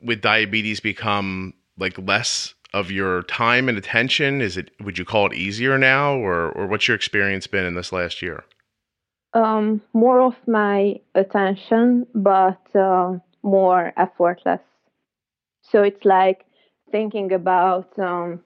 with 0.00 0.22
diabetes 0.22 0.80
become 0.80 1.52
like 1.78 1.98
less 1.98 2.54
of 2.72 2.90
your 2.90 3.22
time 3.22 3.68
and 3.68 3.78
attention? 3.78 4.40
Is 4.40 4.56
it 4.56 4.70
would 4.80 4.98
you 4.98 5.04
call 5.04 5.26
it 5.26 5.34
easier 5.34 5.78
now 5.78 6.16
or 6.16 6.50
or 6.50 6.66
what's 6.66 6.88
your 6.88 6.94
experience 6.94 7.46
been 7.46 7.64
in 7.64 7.74
this 7.74 7.92
last 7.92 8.22
year? 8.22 8.44
Um 9.32 9.82
more 9.92 10.20
of 10.20 10.34
my 10.46 11.00
attention 11.14 12.06
but 12.14 12.60
uh, 12.74 13.18
more 13.42 13.92
effortless. 13.96 14.60
So 15.62 15.82
it's 15.82 16.04
like 16.04 16.44
thinking 16.90 17.32
about 17.32 17.98
um, 17.98 18.40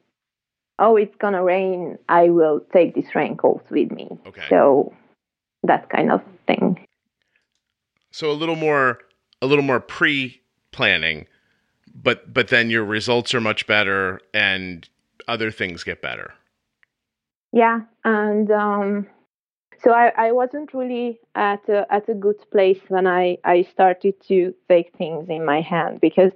oh 0.81 0.97
it's 0.97 1.15
gonna 1.17 1.45
rain 1.45 1.97
i 2.09 2.29
will 2.29 2.61
take 2.73 2.95
this 2.95 3.15
raincoat 3.15 3.65
with 3.71 3.93
me 3.93 4.09
okay 4.27 4.43
so 4.49 4.93
that 5.63 5.89
kind 5.91 6.11
of 6.11 6.21
thing 6.47 6.85
so 8.11 8.31
a 8.31 8.33
little 8.33 8.57
more 8.57 8.99
a 9.43 9.47
little 9.47 9.63
more 9.63 9.79
pre 9.79 10.41
planning 10.73 11.27
but 11.95 12.33
but 12.33 12.49
then 12.49 12.71
your 12.71 12.85
results 12.85 13.35
are 13.35 13.41
much 13.41 13.67
better 13.67 14.21
and 14.35 14.89
other 15.29 15.51
things 15.51 15.85
get 15.85 16.01
better 16.03 16.33
yeah 17.53 17.81
and 18.05 18.51
um, 18.51 19.07
so 19.83 19.93
I, 19.93 20.13
I 20.17 20.33
wasn't 20.33 20.75
really 20.75 21.21
at 21.35 21.67
a, 21.69 21.87
at 21.93 22.09
a 22.09 22.15
good 22.15 22.39
place 22.51 22.81
when 22.89 23.07
I, 23.07 23.39
I 23.45 23.63
started 23.63 24.15
to 24.29 24.55
take 24.69 24.95
things 24.97 25.29
in 25.29 25.45
my 25.45 25.63
hand 25.63 26.01
because 26.01 26.33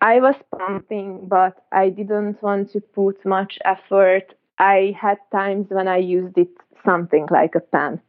I 0.00 0.20
was 0.20 0.34
pumping, 0.58 1.28
but 1.28 1.64
I 1.70 1.88
didn't 1.88 2.42
want 2.42 2.72
to 2.72 2.80
put 2.80 3.24
much 3.24 3.58
effort. 3.64 4.34
I 4.58 4.94
had 5.00 5.18
times 5.30 5.66
when 5.70 5.88
I 5.88 5.98
used 5.98 6.36
it 6.36 6.50
something 6.84 7.26
like 7.30 7.54
a 7.54 7.60
pen. 7.60 8.00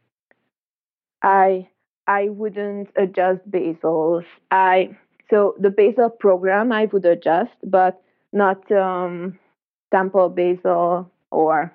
I 1.22 1.68
I 2.08 2.28
wouldn't 2.28 2.90
adjust 2.96 3.50
basals. 3.50 4.24
I 4.50 4.96
so 5.30 5.54
the 5.58 5.70
basal 5.70 6.10
program 6.10 6.72
I 6.72 6.86
would 6.86 7.04
adjust, 7.04 7.56
but 7.64 8.00
not 8.32 8.70
um, 8.70 9.38
temple 9.92 10.28
basal 10.28 11.10
or 11.30 11.74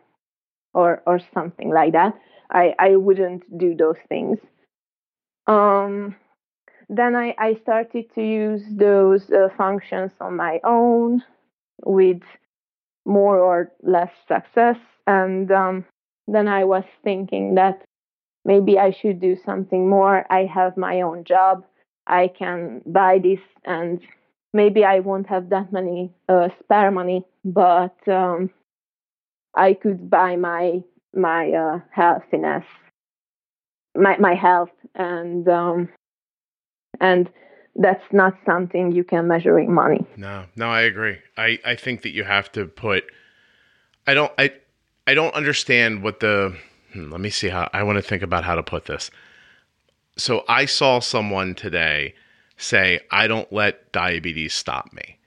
or 0.73 1.01
or 1.05 1.19
something 1.33 1.69
like 1.69 1.93
that. 1.93 2.13
I 2.51 2.73
I 2.79 2.95
wouldn't 2.95 3.43
do 3.57 3.75
those 3.75 3.99
things. 4.09 4.37
Um, 5.47 6.15
then 6.89 7.15
I, 7.15 7.33
I 7.37 7.55
started 7.61 8.13
to 8.15 8.21
use 8.21 8.63
those 8.69 9.29
uh, 9.31 9.47
functions 9.57 10.11
on 10.19 10.35
my 10.35 10.59
own 10.63 11.23
with 11.85 12.21
more 13.05 13.39
or 13.39 13.71
less 13.81 14.11
success. 14.27 14.77
And 15.07 15.49
um, 15.51 15.85
then 16.27 16.47
I 16.47 16.65
was 16.65 16.83
thinking 17.03 17.55
that 17.55 17.81
maybe 18.43 18.77
I 18.77 18.91
should 18.91 19.21
do 19.21 19.37
something 19.45 19.89
more. 19.89 20.25
I 20.29 20.45
have 20.45 20.77
my 20.77 21.01
own 21.01 21.23
job. 21.23 21.63
I 22.11 22.27
can 22.27 22.81
buy 22.85 23.19
this, 23.19 23.39
and 23.65 24.01
maybe 24.53 24.83
I 24.83 24.99
won't 24.99 25.27
have 25.27 25.49
that 25.49 25.71
many 25.71 26.11
uh, 26.27 26.49
spare 26.59 26.91
money, 26.91 27.25
but 27.45 27.95
um, 28.07 28.49
I 29.55 29.73
could 29.73 30.09
buy 30.09 30.35
my 30.35 30.83
my 31.15 31.51
uh, 31.51 31.79
healthiness, 31.91 32.65
my 33.95 34.17
my 34.17 34.35
health, 34.35 34.75
and 34.93 35.47
um, 35.47 35.89
and 36.99 37.29
that's 37.75 38.03
not 38.11 38.33
something 38.45 38.91
you 38.91 39.05
can 39.05 39.27
measure 39.27 39.57
in 39.57 39.73
money. 39.73 40.05
No, 40.17 40.45
no, 40.57 40.69
I 40.69 40.81
agree. 40.81 41.17
I, 41.37 41.59
I 41.65 41.75
think 41.75 42.01
that 42.01 42.11
you 42.11 42.25
have 42.25 42.51
to 42.51 42.65
put. 42.65 43.05
I 44.05 44.13
don't. 44.13 44.33
I 44.37 44.51
I 45.07 45.13
don't 45.13 45.33
understand 45.33 46.03
what 46.03 46.19
the. 46.19 46.57
Hmm, 46.91 47.09
let 47.09 47.21
me 47.21 47.29
see 47.29 47.47
how 47.47 47.69
I 47.71 47.83
want 47.83 47.97
to 47.97 48.01
think 48.01 48.21
about 48.21 48.43
how 48.43 48.55
to 48.55 48.63
put 48.63 48.85
this. 48.85 49.09
So 50.17 50.43
I 50.47 50.65
saw 50.65 50.99
someone 50.99 51.55
today 51.55 52.15
say, 52.57 52.99
"I 53.11 53.27
don't 53.27 53.51
let 53.51 53.91
diabetes 53.91 54.53
stop 54.53 54.93
me," 54.93 55.17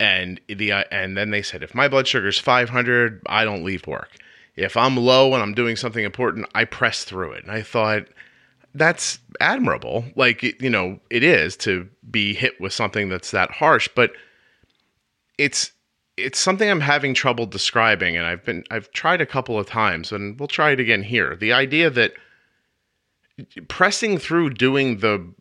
and 0.00 0.40
the 0.48 0.72
uh, 0.72 0.84
and 0.90 1.16
then 1.16 1.30
they 1.30 1.42
said, 1.42 1.62
"If 1.62 1.74
my 1.74 1.88
blood 1.88 2.08
sugar 2.08 2.28
is 2.28 2.38
500, 2.38 3.22
I 3.26 3.44
don't 3.44 3.64
leave 3.64 3.86
work. 3.86 4.10
If 4.56 4.76
I'm 4.76 4.96
low 4.96 5.34
and 5.34 5.42
I'm 5.42 5.54
doing 5.54 5.76
something 5.76 6.04
important, 6.04 6.48
I 6.54 6.64
press 6.64 7.04
through 7.04 7.32
it." 7.32 7.44
And 7.44 7.52
I 7.52 7.62
thought 7.62 8.08
that's 8.74 9.18
admirable. 9.40 10.04
Like, 10.14 10.42
you 10.42 10.70
know, 10.70 11.00
it 11.10 11.22
is 11.22 11.56
to 11.58 11.88
be 12.10 12.34
hit 12.34 12.60
with 12.60 12.72
something 12.72 13.08
that's 13.08 13.30
that 13.30 13.50
harsh, 13.50 13.88
but 13.94 14.12
it's 15.36 15.72
it's 16.16 16.38
something 16.38 16.68
I'm 16.68 16.80
having 16.80 17.14
trouble 17.14 17.46
describing 17.46 18.16
and 18.16 18.26
I've 18.26 18.44
been 18.44 18.64
I've 18.70 18.90
tried 18.92 19.20
a 19.20 19.26
couple 19.26 19.58
of 19.58 19.66
times 19.66 20.10
and 20.12 20.38
we'll 20.38 20.48
try 20.48 20.72
it 20.72 20.80
again 20.80 21.02
here. 21.02 21.36
The 21.36 21.52
idea 21.52 21.90
that 21.90 22.12
pressing 23.68 24.18
through 24.18 24.50
doing 24.50 24.98
the 24.98 25.32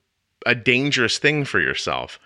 a 0.46 0.56
dangerous 0.56 1.18
thing 1.18 1.46
for 1.46 1.60
yourself, 1.60 2.20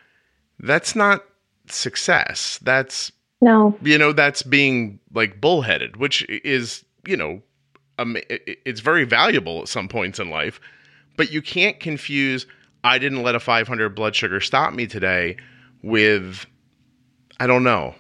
that's 0.59 0.95
not 0.95 1.23
success. 1.67 2.59
That's 2.61 3.11
no. 3.41 3.77
You 3.81 3.97
know, 3.97 4.13
that's 4.13 4.43
being 4.43 4.99
like 5.13 5.41
bullheaded, 5.41 5.97
which 5.97 6.23
is, 6.29 6.85
you 7.07 7.17
know, 7.17 7.41
um, 7.97 8.17
it's 8.29 8.81
very 8.81 9.03
valuable 9.05 9.61
at 9.61 9.67
some 9.67 9.87
points 9.87 10.19
in 10.19 10.29
life 10.29 10.59
but 11.17 11.31
you 11.31 11.41
can't 11.41 11.79
confuse 11.79 12.45
I 12.83 12.97
didn't 12.97 13.21
let 13.21 13.35
a 13.35 13.39
500 13.39 13.89
blood 13.89 14.15
sugar 14.15 14.39
stop 14.39 14.73
me 14.73 14.87
today 14.87 15.37
with 15.83 16.45
I 17.39 17.47
don't 17.47 17.63
know, 17.63 17.95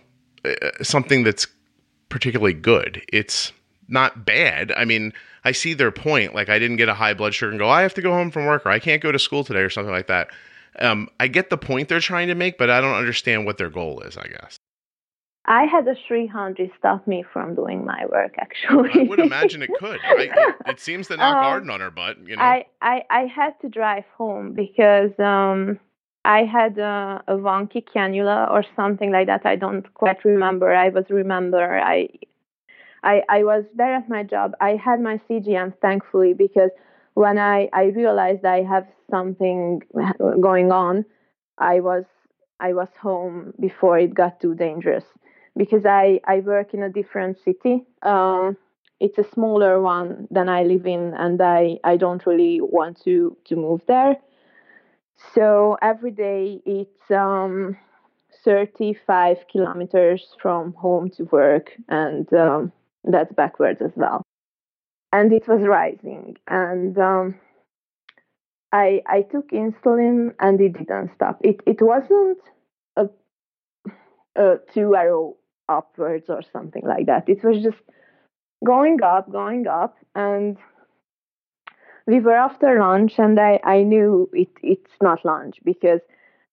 uh, 0.45 0.53
something 0.81 1.23
that's 1.23 1.47
particularly 2.09 2.53
good. 2.53 3.03
It's 3.11 3.53
not 3.91 4.25
bad. 4.25 4.71
I 4.71 4.85
mean, 4.85 5.13
I 5.43 5.51
see 5.51 5.73
their 5.73 5.91
point. 5.91 6.33
Like 6.33 6.49
I 6.49 6.59
didn't 6.59 6.77
get 6.77 6.89
a 6.89 6.93
high 6.93 7.13
blood 7.13 7.33
sugar 7.33 7.51
and 7.51 7.59
go, 7.59 7.69
I 7.69 7.81
have 7.81 7.93
to 7.95 8.01
go 8.01 8.11
home 8.11 8.31
from 8.31 8.45
work 8.45 8.65
or 8.65 8.69
I 8.69 8.79
can't 8.79 9.01
go 9.01 9.11
to 9.11 9.19
school 9.19 9.43
today 9.43 9.61
or 9.61 9.69
something 9.69 9.91
like 9.91 10.07
that. 10.07 10.29
Um, 10.79 11.09
I 11.19 11.27
get 11.27 11.49
the 11.49 11.57
point 11.57 11.89
they're 11.89 11.99
trying 11.99 12.29
to 12.29 12.35
make, 12.35 12.57
but 12.57 12.69
I 12.69 12.79
don't 12.79 12.95
understand 12.95 13.45
what 13.45 13.57
their 13.57 13.69
goal 13.69 14.01
is, 14.01 14.17
I 14.17 14.27
guess. 14.27 14.57
I 15.45 15.65
had 15.65 15.87
a 15.87 15.95
300 16.07 16.71
stop 16.77 17.07
me 17.07 17.25
from 17.33 17.55
doing 17.55 17.83
my 17.83 18.05
work, 18.11 18.35
actually. 18.37 19.01
I 19.01 19.03
would 19.03 19.19
imagine 19.19 19.63
it 19.63 19.71
could. 19.79 19.99
I, 20.03 20.55
it, 20.67 20.79
seems 20.79 21.07
to 21.07 21.17
knock 21.17 21.37
um, 21.37 21.43
Arden 21.43 21.69
on 21.71 21.79
her 21.79 21.89
butt, 21.89 22.19
you 22.25 22.35
know. 22.35 22.43
I, 22.43 22.65
I, 22.81 23.03
I 23.09 23.21
had 23.25 23.59
to 23.61 23.69
drive 23.69 24.03
home 24.15 24.53
because 24.53 25.11
um, 25.17 25.79
I 26.23 26.43
had 26.43 26.77
a, 26.77 27.23
a 27.27 27.33
wonky 27.33 27.83
cannula 27.83 28.51
or 28.51 28.63
something 28.75 29.11
like 29.11 29.27
that. 29.27 29.45
I 29.45 29.55
don't 29.55 29.91
quite 29.95 30.23
remember. 30.23 30.73
I 30.73 30.89
was 30.89 31.05
remember 31.09 31.79
I, 31.79 32.09
I, 33.03 33.23
I 33.29 33.43
was 33.43 33.65
there 33.75 33.95
at 33.95 34.09
my 34.09 34.23
job. 34.23 34.53
I 34.61 34.75
had 34.75 35.01
my 35.01 35.19
CGM, 35.29 35.73
thankfully, 35.81 36.33
because 36.33 36.71
when 37.13 37.37
I, 37.37 37.69
I 37.73 37.85
realized 37.85 38.45
I 38.45 38.63
have 38.63 38.87
something 39.09 39.81
going 40.39 40.71
on, 40.71 41.05
I 41.57 41.79
was 41.79 42.05
I 42.59 42.73
was 42.73 42.89
home 43.01 43.53
before 43.59 43.97
it 43.97 44.13
got 44.13 44.39
too 44.39 44.53
dangerous 44.53 45.03
because 45.57 45.85
I, 45.85 46.21
I 46.25 46.41
work 46.41 46.73
in 46.75 46.83
a 46.83 46.89
different 46.89 47.39
city. 47.43 47.83
Um, 48.03 48.55
it's 48.99 49.17
a 49.17 49.23
smaller 49.33 49.81
one 49.81 50.27
than 50.29 50.47
I 50.47 50.63
live 50.63 50.85
in, 50.85 51.13
and 51.15 51.41
I, 51.41 51.79
I 51.83 51.97
don't 51.97 52.23
really 52.27 52.61
want 52.61 53.01
to, 53.03 53.35
to 53.45 53.55
move 53.55 53.81
there. 53.87 54.15
So 55.33 55.77
every 55.81 56.11
day 56.11 56.61
it's 56.65 57.09
um, 57.09 57.77
35 58.43 59.37
kilometers 59.51 60.35
from 60.39 60.73
home 60.73 61.09
to 61.17 61.23
work, 61.25 61.71
and 61.89 62.31
um, 62.33 62.71
that's 63.03 63.33
backwards 63.33 63.81
as 63.81 63.91
well. 63.95 64.23
And 65.13 65.33
it 65.33 65.47
was 65.47 65.61
rising, 65.61 66.37
and 66.47 66.97
um, 66.97 67.35
I 68.71 69.01
I 69.05 69.23
took 69.23 69.51
insulin, 69.51 70.33
and 70.39 70.61
it 70.61 70.73
didn't 70.73 71.11
stop. 71.15 71.39
It 71.43 71.61
it 71.65 71.81
wasn't 71.81 72.39
a, 72.95 73.09
a 74.35 74.57
two 74.73 74.95
arrow 74.95 75.35
upwards 75.67 76.29
or 76.29 76.41
something 76.53 76.83
like 76.85 77.07
that. 77.07 77.27
It 77.27 77.43
was 77.43 77.61
just 77.61 77.81
going 78.65 79.01
up, 79.03 79.31
going 79.31 79.67
up, 79.67 79.97
and 80.15 80.57
we 82.07 82.19
were 82.19 82.35
after 82.35 82.79
lunch, 82.79 83.19
and 83.19 83.39
I, 83.39 83.59
I 83.63 83.83
knew 83.83 84.29
it, 84.33 84.49
it's 84.61 84.91
not 85.01 85.25
lunch 85.25 85.59
because 85.63 86.01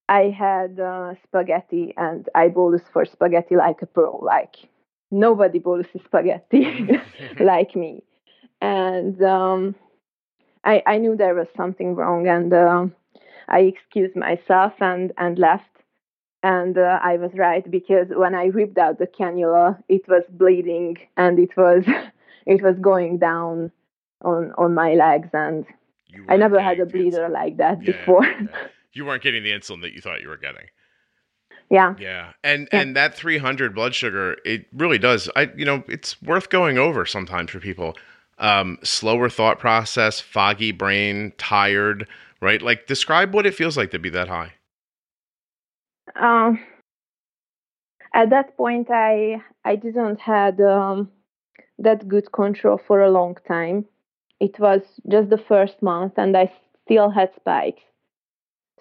I 0.09 0.35
had 0.37 0.81
uh, 0.81 1.15
spaghetti 1.25 1.95
and 1.97 2.29
bolus 2.55 2.83
for 2.93 3.05
spaghetti 3.05 3.57
like 3.57 3.83
a 3.83 3.87
pro. 3.87 4.17
Like 4.17 4.57
nobody 5.11 5.59
boluses 5.59 6.01
spaghetti 6.05 7.01
like 7.41 7.75
me. 7.75 8.03
and 8.61 9.23
um, 9.23 9.75
I, 10.65 10.83
I 10.87 10.99
knew 10.99 11.17
there 11.17 11.35
was 11.35 11.47
something 11.57 11.95
wrong, 11.95 12.27
and 12.29 12.53
uh, 12.53 12.87
I 13.49 13.61
excused 13.61 14.17
myself 14.17 14.73
and 14.81 15.13
and 15.17 15.39
left. 15.39 15.65
And 16.43 16.79
uh, 16.79 17.01
I 17.03 17.17
was 17.17 17.33
right 17.35 17.69
because 17.69 18.07
when 18.11 18.35
I 18.35 18.45
ripped 18.47 18.79
out 18.79 18.99
the 18.99 19.09
cannula, 19.09 19.83
it 19.89 20.07
was 20.07 20.23
bleeding 20.31 20.97
and 21.17 21.37
it 21.39 21.57
was 21.57 21.85
it 22.47 22.63
was 22.63 22.77
going 22.81 23.19
down 23.19 23.73
on 24.23 24.53
on 24.57 24.75
my 24.75 24.95
legs, 24.95 25.31
and 25.33 25.65
I 26.29 26.37
never 26.37 26.61
had 26.61 26.81
a 26.81 26.87
bleeder 26.87 27.29
like 27.29 27.57
that 27.57 27.83
yeah, 27.83 27.93
before. 27.93 28.27
You 28.93 29.05
weren't 29.05 29.23
getting 29.23 29.43
the 29.43 29.53
insulin 29.53 29.83
that 29.83 29.93
you 29.93 30.01
thought 30.01 30.23
you 30.23 30.29
were 30.29 30.37
getting. 30.37 30.67
Yeah. 31.71 31.95
Yeah. 31.99 32.33
And 32.43 32.69
yeah. 32.73 32.81
and 32.81 32.97
that 32.97 33.15
300 33.15 33.75
blood 33.75 33.95
sugar, 33.95 34.37
it 34.45 34.67
really 34.73 34.99
does. 34.99 35.29
I 35.37 35.51
you 35.57 35.65
know, 35.65 35.85
it's 35.89 36.21
worth 36.23 36.49
going 36.49 36.79
over 36.79 37.05
sometimes 37.05 37.51
for 37.51 37.61
people. 37.61 37.97
Um, 38.39 38.79
slower 38.85 39.29
thought 39.29 39.59
process, 39.59 40.21
foggy 40.21 40.71
brain, 40.73 41.33
tired, 41.39 42.07
right? 42.41 42.63
Like 42.63 42.87
describe 42.87 43.35
what 43.35 43.47
it 43.47 43.55
feels 43.55 43.77
like 43.77 43.91
to 43.91 43.99
be 43.99 44.11
that 44.11 44.29
high. 44.29 44.53
Um 46.17 46.61
at 48.15 48.31
that 48.31 48.57
point 48.57 48.89
I 48.91 49.43
I 49.65 49.77
didn't 49.77 50.21
had 50.21 50.61
um 50.61 51.11
that 51.79 52.09
good 52.09 52.33
control 52.33 52.81
for 52.87 53.03
a 53.03 53.11
long 53.11 53.37
time. 53.47 53.85
It 54.41 54.59
was 54.59 54.83
just 55.09 55.31
the 55.31 55.39
first 55.39 55.83
month 55.83 56.15
and 56.17 56.37
I 56.37 56.51
still 56.85 57.11
had 57.11 57.31
spikes 57.37 57.83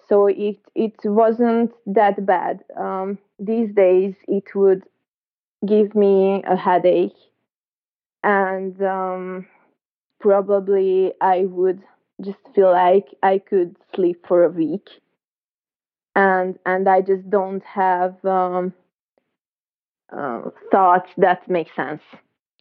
so 0.08 0.26
it 0.26 0.58
it 0.74 0.94
wasn't 1.04 1.72
that 1.86 2.24
bad. 2.24 2.64
Um, 2.76 3.18
these 3.38 3.72
days, 3.74 4.14
it 4.26 4.54
would 4.54 4.82
give 5.66 5.94
me 5.94 6.42
a 6.46 6.56
headache, 6.56 7.16
and 8.22 8.80
um, 8.82 9.46
probably 10.20 11.12
I 11.20 11.44
would 11.44 11.82
just 12.24 12.38
feel 12.54 12.72
like 12.72 13.06
I 13.22 13.38
could 13.38 13.76
sleep 13.94 14.24
for 14.26 14.44
a 14.44 14.50
week, 14.50 14.88
and 16.16 16.58
and 16.64 16.88
I 16.88 17.02
just 17.02 17.28
don't 17.28 17.64
have 17.64 18.24
um, 18.24 18.72
uh, 20.10 20.50
thoughts 20.70 21.10
that 21.18 21.48
make 21.50 21.68
sense. 21.76 22.02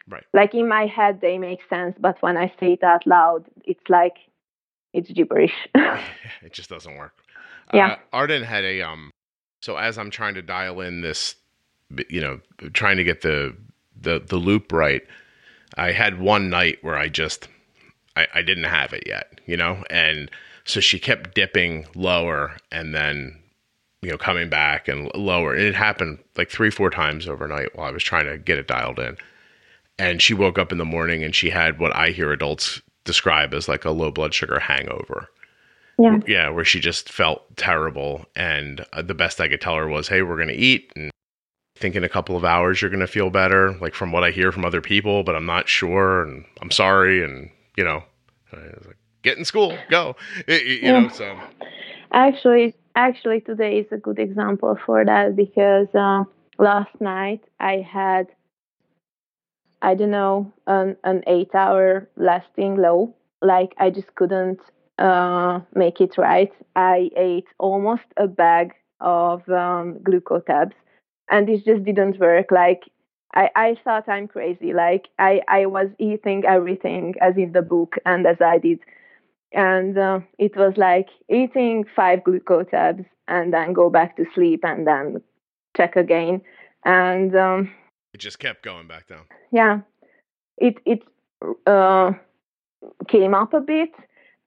Right. 0.09 0.23
Like 0.33 0.53
in 0.53 0.67
my 0.69 0.85
head, 0.85 1.19
they 1.21 1.37
make 1.37 1.59
sense, 1.69 1.95
but 1.99 2.21
when 2.21 2.37
I 2.37 2.47
say 2.59 2.73
it 2.73 2.83
out 2.83 3.05
loud, 3.05 3.45
it's 3.65 3.89
like 3.89 4.15
it's 4.93 5.09
gibberish. 5.11 5.53
it 5.75 6.51
just 6.53 6.69
doesn't 6.69 6.95
work. 6.97 7.13
Yeah. 7.73 7.93
Uh, 7.93 7.95
Arden 8.13 8.43
had 8.43 8.63
a 8.63 8.81
um. 8.81 9.11
So 9.61 9.77
as 9.77 9.97
I'm 9.97 10.11
trying 10.11 10.35
to 10.35 10.41
dial 10.41 10.81
in 10.81 11.01
this, 11.01 11.35
you 12.09 12.21
know, 12.21 12.39
trying 12.73 12.97
to 12.97 13.03
get 13.03 13.21
the 13.21 13.55
the 13.99 14.19
the 14.25 14.37
loop 14.37 14.71
right, 14.71 15.01
I 15.77 15.91
had 15.91 16.19
one 16.19 16.49
night 16.49 16.79
where 16.81 16.97
I 16.97 17.09
just 17.09 17.47
I, 18.15 18.27
I 18.35 18.41
didn't 18.41 18.65
have 18.65 18.93
it 18.93 19.03
yet, 19.05 19.41
you 19.45 19.57
know, 19.57 19.83
and 19.89 20.29
so 20.65 20.79
she 20.79 20.99
kept 20.99 21.33
dipping 21.33 21.85
lower 21.95 22.57
and 22.71 22.93
then 22.93 23.37
you 24.01 24.09
know 24.09 24.17
coming 24.17 24.49
back 24.49 24.87
and 24.87 25.11
lower. 25.15 25.53
And 25.53 25.63
it 25.63 25.75
happened 25.75 26.19
like 26.37 26.49
three 26.49 26.71
four 26.71 26.89
times 26.89 27.27
overnight 27.27 27.75
while 27.75 27.87
I 27.87 27.91
was 27.91 28.03
trying 28.03 28.25
to 28.25 28.37
get 28.37 28.57
it 28.57 28.67
dialed 28.67 28.99
in. 28.99 29.17
And 29.99 30.21
she 30.21 30.33
woke 30.33 30.59
up 30.59 30.71
in 30.71 30.77
the 30.77 30.85
morning 30.85 31.23
and 31.23 31.33
she 31.33 31.49
had 31.49 31.79
what 31.79 31.95
I 31.95 32.09
hear 32.09 32.31
adults 32.31 32.81
describe 33.03 33.53
as 33.53 33.67
like 33.67 33.85
a 33.85 33.91
low 33.91 34.11
blood 34.11 34.33
sugar 34.33 34.59
hangover. 34.59 35.29
Yeah. 35.99 36.19
Yeah, 36.27 36.49
where 36.49 36.65
she 36.65 36.79
just 36.79 37.11
felt 37.11 37.57
terrible. 37.57 38.25
And 38.35 38.85
uh, 38.93 39.01
the 39.01 39.15
best 39.15 39.41
I 39.41 39.47
could 39.47 39.61
tell 39.61 39.75
her 39.75 39.87
was, 39.87 40.07
hey, 40.07 40.21
we're 40.21 40.35
going 40.35 40.47
to 40.49 40.53
eat. 40.53 40.91
And 40.95 41.09
I 41.75 41.79
think 41.79 41.95
in 41.95 42.03
a 42.03 42.09
couple 42.09 42.35
of 42.35 42.45
hours, 42.45 42.81
you're 42.81 42.91
going 42.91 42.99
to 42.99 43.07
feel 43.07 43.29
better, 43.29 43.75
like 43.79 43.95
from 43.95 44.11
what 44.11 44.23
I 44.23 44.31
hear 44.31 44.51
from 44.51 44.63
other 44.63 44.81
people, 44.81 45.23
but 45.23 45.35
I'm 45.35 45.47
not 45.47 45.67
sure. 45.67 46.23
And 46.23 46.45
I'm 46.61 46.71
sorry. 46.71 47.23
And, 47.23 47.49
you 47.75 47.83
know, 47.83 48.03
like, 48.53 48.97
get 49.23 49.37
in 49.37 49.45
school, 49.45 49.77
go. 49.89 50.15
It, 50.47 50.63
you 50.65 50.79
yeah. 50.83 50.99
know, 50.99 51.09
so. 51.09 51.37
Actually, 52.11 52.75
actually, 52.95 53.41
today 53.41 53.79
is 53.79 53.91
a 53.91 53.97
good 53.97 54.19
example 54.19 54.77
for 54.85 55.03
that 55.03 55.35
because 55.35 55.87
uh, 55.95 56.23
last 56.59 57.01
night 57.01 57.43
I 57.59 57.77
had, 57.77 58.27
I 59.81 59.95
don't 59.95 60.11
know, 60.11 60.53
an, 60.67 60.95
an 61.03 61.23
eight 61.27 61.53
hour 61.55 62.07
lasting 62.15 62.77
low. 62.77 63.15
Like 63.41 63.73
I 63.77 63.89
just 63.89 64.13
couldn't 64.15 64.59
uh, 64.99 65.59
make 65.75 66.01
it 66.01 66.17
right, 66.17 66.51
I 66.75 67.09
ate 67.15 67.47
almost 67.59 68.03
a 68.17 68.27
bag 68.27 68.73
of 68.99 69.47
um, 69.49 69.99
glucotabs, 69.99 70.73
and 71.29 71.49
it 71.49 71.65
just 71.65 71.83
didn't 71.83 72.19
work. 72.19 72.51
Like 72.51 72.83
I, 73.35 73.49
I 73.55 73.75
thought 73.83 74.09
I'm 74.09 74.27
crazy. 74.27 74.73
Like 74.73 75.09
I, 75.19 75.41
I 75.47 75.65
was 75.67 75.87
eating 75.99 76.43
everything 76.45 77.15
as 77.21 77.35
in 77.37 77.51
the 77.51 77.61
book 77.61 77.95
and 78.05 78.25
as 78.25 78.37
I 78.41 78.57
did, 78.57 78.79
and 79.51 79.97
uh, 79.97 80.19
it 80.39 80.55
was 80.55 80.73
like 80.77 81.09
eating 81.29 81.85
five 81.95 82.19
glucotabs 82.19 83.05
and 83.27 83.53
then 83.53 83.73
go 83.73 83.89
back 83.89 84.15
to 84.17 84.25
sleep 84.33 84.61
and 84.63 84.87
then 84.87 85.21
check 85.75 85.95
again, 85.95 86.41
and 86.85 87.35
um, 87.35 87.71
it 88.13 88.19
just 88.19 88.39
kept 88.39 88.63
going 88.63 88.87
back 88.87 89.07
down. 89.07 89.25
Yeah, 89.51 89.81
it 90.57 90.77
it 90.85 91.03
uh, 91.67 92.13
came 93.07 93.35
up 93.35 93.53
a 93.53 93.61
bit 93.61 93.91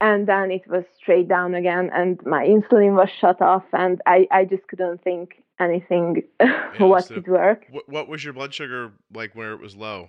and 0.01 0.27
then 0.27 0.51
it 0.51 0.67
was 0.67 0.85
straight 0.97 1.29
down 1.29 1.55
again 1.55 1.91
and 1.93 2.25
my 2.25 2.45
insulin 2.45 2.95
was 2.95 3.09
shut 3.21 3.41
off 3.43 3.65
and 3.73 4.01
i, 4.07 4.27
I 4.31 4.45
just 4.45 4.67
couldn't 4.69 5.03
think 5.03 5.43
anything 5.61 6.23
yeah, 6.41 6.71
what 6.79 7.05
so 7.05 7.15
could 7.15 7.29
work. 7.29 7.67
what 7.87 8.09
was 8.09 8.25
your 8.25 8.33
blood 8.33 8.53
sugar 8.55 8.93
like 9.13 9.35
where 9.35 9.53
it 9.53 9.61
was 9.61 9.77
low? 9.77 10.09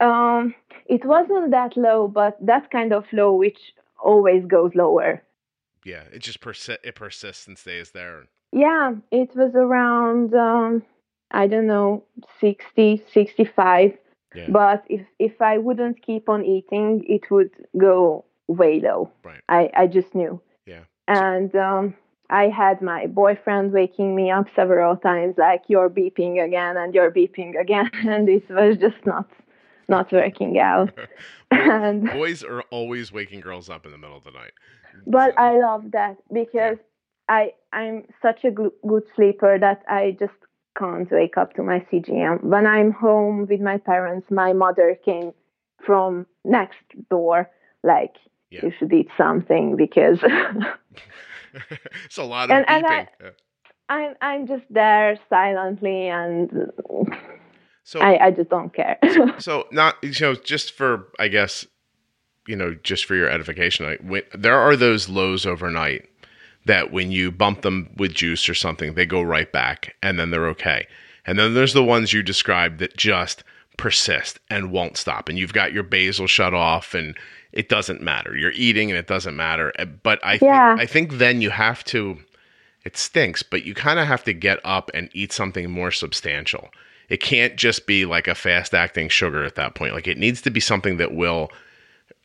Um 0.00 0.54
it 0.86 1.04
wasn't 1.04 1.52
that 1.52 1.76
low 1.76 2.08
but 2.08 2.36
that 2.44 2.70
kind 2.70 2.92
of 2.92 3.04
low 3.12 3.32
which 3.32 3.72
always 4.02 4.44
goes 4.44 4.72
lower. 4.74 5.22
Yeah 5.84 6.02
it 6.12 6.18
just 6.18 6.40
persi- 6.40 6.82
it 6.82 6.96
persists 6.96 7.46
and 7.46 7.56
stays 7.56 7.92
there. 7.92 8.24
Yeah 8.52 8.94
it 9.12 9.34
was 9.36 9.52
around 9.54 10.34
um 10.34 10.82
i 11.30 11.46
don't 11.46 11.66
know 11.66 12.02
60 12.40 13.02
65 13.12 13.92
yeah. 14.34 14.46
But 14.48 14.84
if 14.88 15.06
if 15.18 15.40
I 15.40 15.58
wouldn't 15.58 16.02
keep 16.02 16.28
on 16.28 16.44
eating, 16.44 17.04
it 17.08 17.30
would 17.30 17.50
go 17.78 18.24
way 18.46 18.80
low. 18.80 19.10
Right. 19.22 19.40
I 19.48 19.70
I 19.76 19.86
just 19.86 20.14
knew. 20.14 20.40
Yeah. 20.66 20.84
And 21.06 21.54
um, 21.54 21.94
I 22.30 22.48
had 22.48 22.80
my 22.80 23.06
boyfriend 23.06 23.72
waking 23.72 24.14
me 24.14 24.30
up 24.30 24.46
several 24.56 24.96
times, 24.96 25.36
like 25.36 25.62
you're 25.68 25.90
beeping 25.90 26.42
again 26.42 26.76
and 26.76 26.94
you're 26.94 27.10
beeping 27.10 27.60
again, 27.60 27.90
and 28.08 28.26
this 28.26 28.42
was 28.48 28.76
just 28.78 29.04
not 29.04 29.28
not 29.88 30.10
working 30.12 30.58
out. 30.58 30.90
and 31.50 32.10
boys 32.10 32.42
are 32.42 32.62
always 32.70 33.12
waking 33.12 33.40
girls 33.40 33.68
up 33.68 33.84
in 33.84 33.92
the 33.92 33.98
middle 33.98 34.16
of 34.16 34.24
the 34.24 34.30
night. 34.30 34.52
But 35.06 35.34
so. 35.34 35.42
I 35.42 35.58
love 35.58 35.90
that 35.92 36.16
because 36.32 36.78
I 37.28 37.52
I'm 37.72 38.04
such 38.22 38.44
a 38.44 38.50
good 38.50 39.04
sleeper 39.14 39.58
that 39.58 39.82
I 39.88 40.16
just 40.18 40.34
can't 40.76 41.10
wake 41.10 41.36
up 41.36 41.54
to 41.54 41.62
my 41.62 41.80
CGM. 41.90 42.42
When 42.42 42.66
I'm 42.66 42.92
home 42.92 43.46
with 43.48 43.60
my 43.60 43.78
parents, 43.78 44.26
my 44.30 44.52
mother 44.52 44.98
came 45.04 45.32
from 45.84 46.26
next 46.44 46.78
door, 47.10 47.50
like 47.82 48.14
yeah. 48.50 48.60
you 48.64 48.72
should 48.78 48.92
eat 48.92 49.08
something 49.16 49.76
because 49.76 50.18
it's 52.04 52.18
a 52.18 52.24
lot 52.24 52.50
of 52.50 52.56
and, 52.56 52.68
and 52.68 52.86
I, 52.86 53.08
I'm 53.88 54.14
I'm 54.20 54.46
just 54.46 54.64
there 54.70 55.18
silently 55.28 56.08
and 56.08 56.70
so 57.84 58.00
I, 58.00 58.26
I 58.26 58.30
just 58.30 58.48
don't 58.48 58.72
care. 58.74 58.98
so, 59.38 59.66
not 59.70 59.96
you 60.02 60.12
know 60.20 60.34
just 60.34 60.72
for 60.72 61.08
I 61.18 61.28
guess 61.28 61.66
you 62.48 62.56
know 62.56 62.74
just 62.82 63.04
for 63.04 63.14
your 63.14 63.28
edification, 63.28 63.86
like 63.86 64.00
when, 64.00 64.22
there 64.32 64.58
are 64.58 64.74
those 64.74 65.08
lows 65.08 65.44
overnight 65.46 66.08
that 66.66 66.92
when 66.92 67.10
you 67.10 67.30
bump 67.30 67.62
them 67.62 67.90
with 67.96 68.14
juice 68.14 68.48
or 68.48 68.54
something, 68.54 68.94
they 68.94 69.06
go 69.06 69.22
right 69.22 69.50
back 69.52 69.94
and 70.02 70.18
then 70.18 70.30
they're 70.30 70.48
okay. 70.48 70.86
And 71.26 71.38
then 71.38 71.54
there's 71.54 71.74
the 71.74 71.84
ones 71.84 72.12
you 72.12 72.22
described 72.22 72.78
that 72.80 72.96
just 72.96 73.44
persist 73.76 74.38
and 74.50 74.70
won't 74.70 74.96
stop. 74.96 75.28
And 75.28 75.38
you've 75.38 75.52
got 75.52 75.72
your 75.72 75.82
basal 75.82 76.26
shut 76.26 76.54
off 76.54 76.94
and 76.94 77.16
it 77.52 77.68
doesn't 77.68 78.02
matter. 78.02 78.36
You're 78.36 78.52
eating 78.52 78.90
and 78.90 78.98
it 78.98 79.06
doesn't 79.06 79.36
matter. 79.36 79.72
Eh, 79.78 79.84
but 79.84 80.24
I, 80.24 80.38
yeah. 80.40 80.76
I 80.78 80.86
think 80.86 81.14
then 81.14 81.40
you 81.40 81.50
have 81.50 81.84
to, 81.84 82.18
it 82.84 82.96
stinks, 82.96 83.42
but 83.42 83.64
you 83.64 83.74
kind 83.74 83.98
of 83.98 84.06
have 84.06 84.24
to 84.24 84.32
get 84.32 84.60
up 84.64 84.90
and 84.94 85.08
eat 85.12 85.32
something 85.32 85.70
more 85.70 85.90
substantial. 85.90 86.68
It 87.08 87.20
can't 87.20 87.56
just 87.56 87.86
be 87.86 88.04
like 88.06 88.28
a 88.28 88.34
fast 88.34 88.74
acting 88.74 89.08
sugar 89.08 89.44
at 89.44 89.56
that 89.56 89.74
point. 89.74 89.94
Like 89.94 90.08
it 90.08 90.18
needs 90.18 90.40
to 90.42 90.50
be 90.50 90.60
something 90.60 90.96
that 90.98 91.14
will 91.14 91.50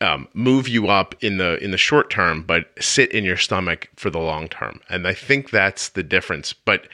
um, 0.00 0.28
move 0.32 0.68
you 0.68 0.88
up 0.88 1.14
in 1.22 1.36
the 1.36 1.62
in 1.62 1.70
the 1.70 1.78
short 1.78 2.10
term, 2.10 2.42
but 2.42 2.70
sit 2.80 3.12
in 3.12 3.24
your 3.24 3.36
stomach 3.36 3.90
for 3.96 4.10
the 4.10 4.18
long 4.18 4.48
term. 4.48 4.80
And 4.88 5.06
I 5.06 5.14
think 5.14 5.50
that's 5.50 5.90
the 5.90 6.02
difference. 6.02 6.52
But 6.52 6.88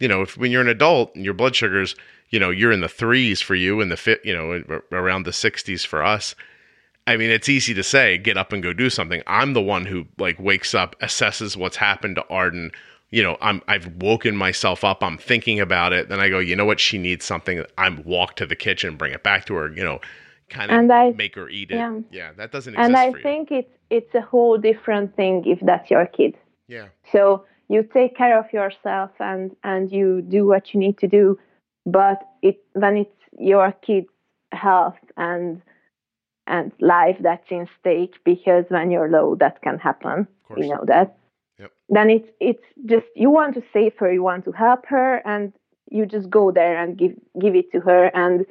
you 0.00 0.08
know, 0.08 0.22
if 0.22 0.36
when 0.36 0.50
you're 0.50 0.62
an 0.62 0.68
adult 0.68 1.14
and 1.14 1.24
your 1.24 1.34
blood 1.34 1.54
sugars, 1.54 1.94
you 2.30 2.38
know, 2.38 2.50
you're 2.50 2.72
in 2.72 2.80
the 2.80 2.88
threes 2.88 3.40
for 3.40 3.54
you, 3.54 3.80
and 3.80 3.90
the 3.90 3.96
fit, 3.96 4.20
you 4.24 4.34
know, 4.34 4.80
around 4.92 5.24
the 5.24 5.32
sixties 5.32 5.84
for 5.84 6.02
us. 6.02 6.34
I 7.06 7.16
mean, 7.16 7.30
it's 7.30 7.48
easy 7.48 7.72
to 7.72 7.82
say, 7.82 8.18
get 8.18 8.36
up 8.36 8.52
and 8.52 8.62
go 8.62 8.74
do 8.74 8.90
something. 8.90 9.22
I'm 9.26 9.54
the 9.54 9.62
one 9.62 9.86
who 9.86 10.06
like 10.18 10.38
wakes 10.38 10.74
up, 10.74 10.94
assesses 11.00 11.56
what's 11.56 11.76
happened 11.76 12.16
to 12.16 12.28
Arden. 12.28 12.70
You 13.10 13.22
know, 13.22 13.38
I'm 13.40 13.62
I've 13.66 13.86
woken 14.02 14.36
myself 14.36 14.84
up. 14.84 15.02
I'm 15.02 15.16
thinking 15.16 15.58
about 15.58 15.94
it. 15.94 16.10
Then 16.10 16.20
I 16.20 16.28
go, 16.28 16.38
you 16.38 16.54
know 16.54 16.66
what? 16.66 16.80
She 16.80 16.98
needs 16.98 17.24
something. 17.24 17.64
I'm 17.78 18.02
walk 18.04 18.36
to 18.36 18.46
the 18.46 18.56
kitchen, 18.56 18.96
bring 18.96 19.12
it 19.12 19.22
back 19.22 19.46
to 19.46 19.54
her. 19.54 19.72
You 19.72 19.84
know, 19.84 20.00
kind 20.48 20.70
And 20.70 20.92
I- 20.92 21.12
make 21.12 21.34
her 21.36 21.48
eat 21.48 21.70
it. 21.70 21.76
yeah. 21.76 22.00
Yeah, 22.10 22.32
that 22.38 22.52
doesn't 22.52 22.74
exist 22.74 22.86
and 22.86 22.96
I 22.96 23.12
think 23.22 23.50
it's 23.50 23.72
it's 23.90 24.14
a 24.14 24.20
whole 24.20 24.58
different 24.58 25.14
thing 25.16 25.44
if 25.46 25.60
that's 25.60 25.90
your 25.90 26.06
kid. 26.06 26.36
yeah. 26.66 26.88
So 27.12 27.44
you 27.68 27.82
take 27.82 28.16
care 28.16 28.38
of 28.38 28.52
yourself 28.52 29.10
and 29.20 29.54
and 29.62 29.90
you 29.92 30.22
do 30.22 30.46
what 30.46 30.72
you 30.72 30.80
need 30.80 30.96
to 30.98 31.08
do, 31.08 31.38
but 31.86 32.18
it 32.42 32.56
when 32.72 32.96
it's 32.96 33.20
your 33.38 33.72
kid's 33.86 34.08
health 34.52 34.98
and 35.16 35.60
and 36.46 36.72
life 36.80 37.18
that's 37.20 37.50
in 37.50 37.68
stake 37.78 38.14
because 38.24 38.64
when 38.68 38.90
you're 38.90 39.10
low 39.10 39.34
that 39.36 39.60
can 39.62 39.78
happen. 39.78 40.26
Of. 40.50 40.58
You 40.58 40.68
know 40.68 40.84
that. 40.86 41.16
Yep. 41.58 41.72
Then 41.90 42.08
it's 42.10 42.30
it's 42.40 42.64
just 42.86 43.06
you 43.14 43.30
want 43.30 43.54
to 43.54 43.62
save 43.72 43.94
her, 43.98 44.10
you 44.10 44.22
want 44.22 44.44
to 44.46 44.52
help 44.52 44.86
her, 44.86 45.20
and 45.26 45.52
you 45.90 46.06
just 46.06 46.30
go 46.30 46.50
there 46.50 46.76
and 46.82 46.96
give 46.96 47.12
give 47.38 47.54
it 47.54 47.70
to 47.72 47.80
her. 47.80 48.06
And 48.14 48.46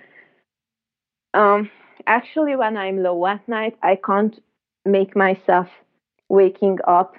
um, 1.34 1.70
actually, 2.08 2.56
when 2.56 2.78
I'm 2.78 3.04
low 3.04 3.26
at 3.28 3.48
night, 3.48 3.78
I 3.84 3.96
can't 4.04 4.42
make 4.86 5.16
myself 5.16 5.68
waking 6.30 6.80
up 6.88 7.16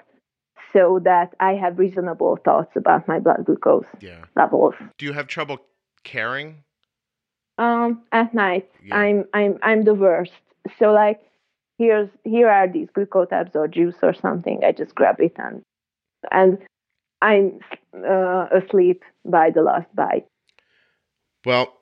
so 0.73 0.99
that 1.03 1.33
I 1.39 1.53
have 1.53 1.79
reasonable 1.79 2.37
thoughts 2.43 2.75
about 2.75 3.07
my 3.07 3.19
blood 3.19 3.45
glucose 3.45 3.87
Yeah. 4.01 4.25
levels. 4.35 4.75
Do 4.97 5.05
you 5.05 5.13
have 5.13 5.27
trouble 5.27 5.57
caring? 6.03 6.63
Um, 7.57 8.03
at 8.11 8.33
night, 8.33 8.69
Yeah. 8.83 8.97
I'm 8.97 9.25
I'm 9.33 9.59
I'm 9.63 9.83
the 9.83 9.93
worst. 9.93 10.33
So 10.77 10.91
like, 10.91 11.21
here's 11.77 12.09
here 12.23 12.49
are 12.49 12.67
these 12.67 12.89
glucose 12.93 13.29
tabs 13.29 13.55
or 13.55 13.67
juice 13.67 13.97
or 14.01 14.13
something. 14.13 14.63
I 14.63 14.71
just 14.71 14.95
grab 14.95 15.19
it 15.19 15.33
and 15.37 15.61
and 16.31 16.57
I'm 17.21 17.59
uh, 17.93 18.47
asleep 18.51 19.03
by 19.25 19.49
the 19.51 19.61
last 19.61 19.93
bite. 19.95 20.25
Well, 21.45 21.73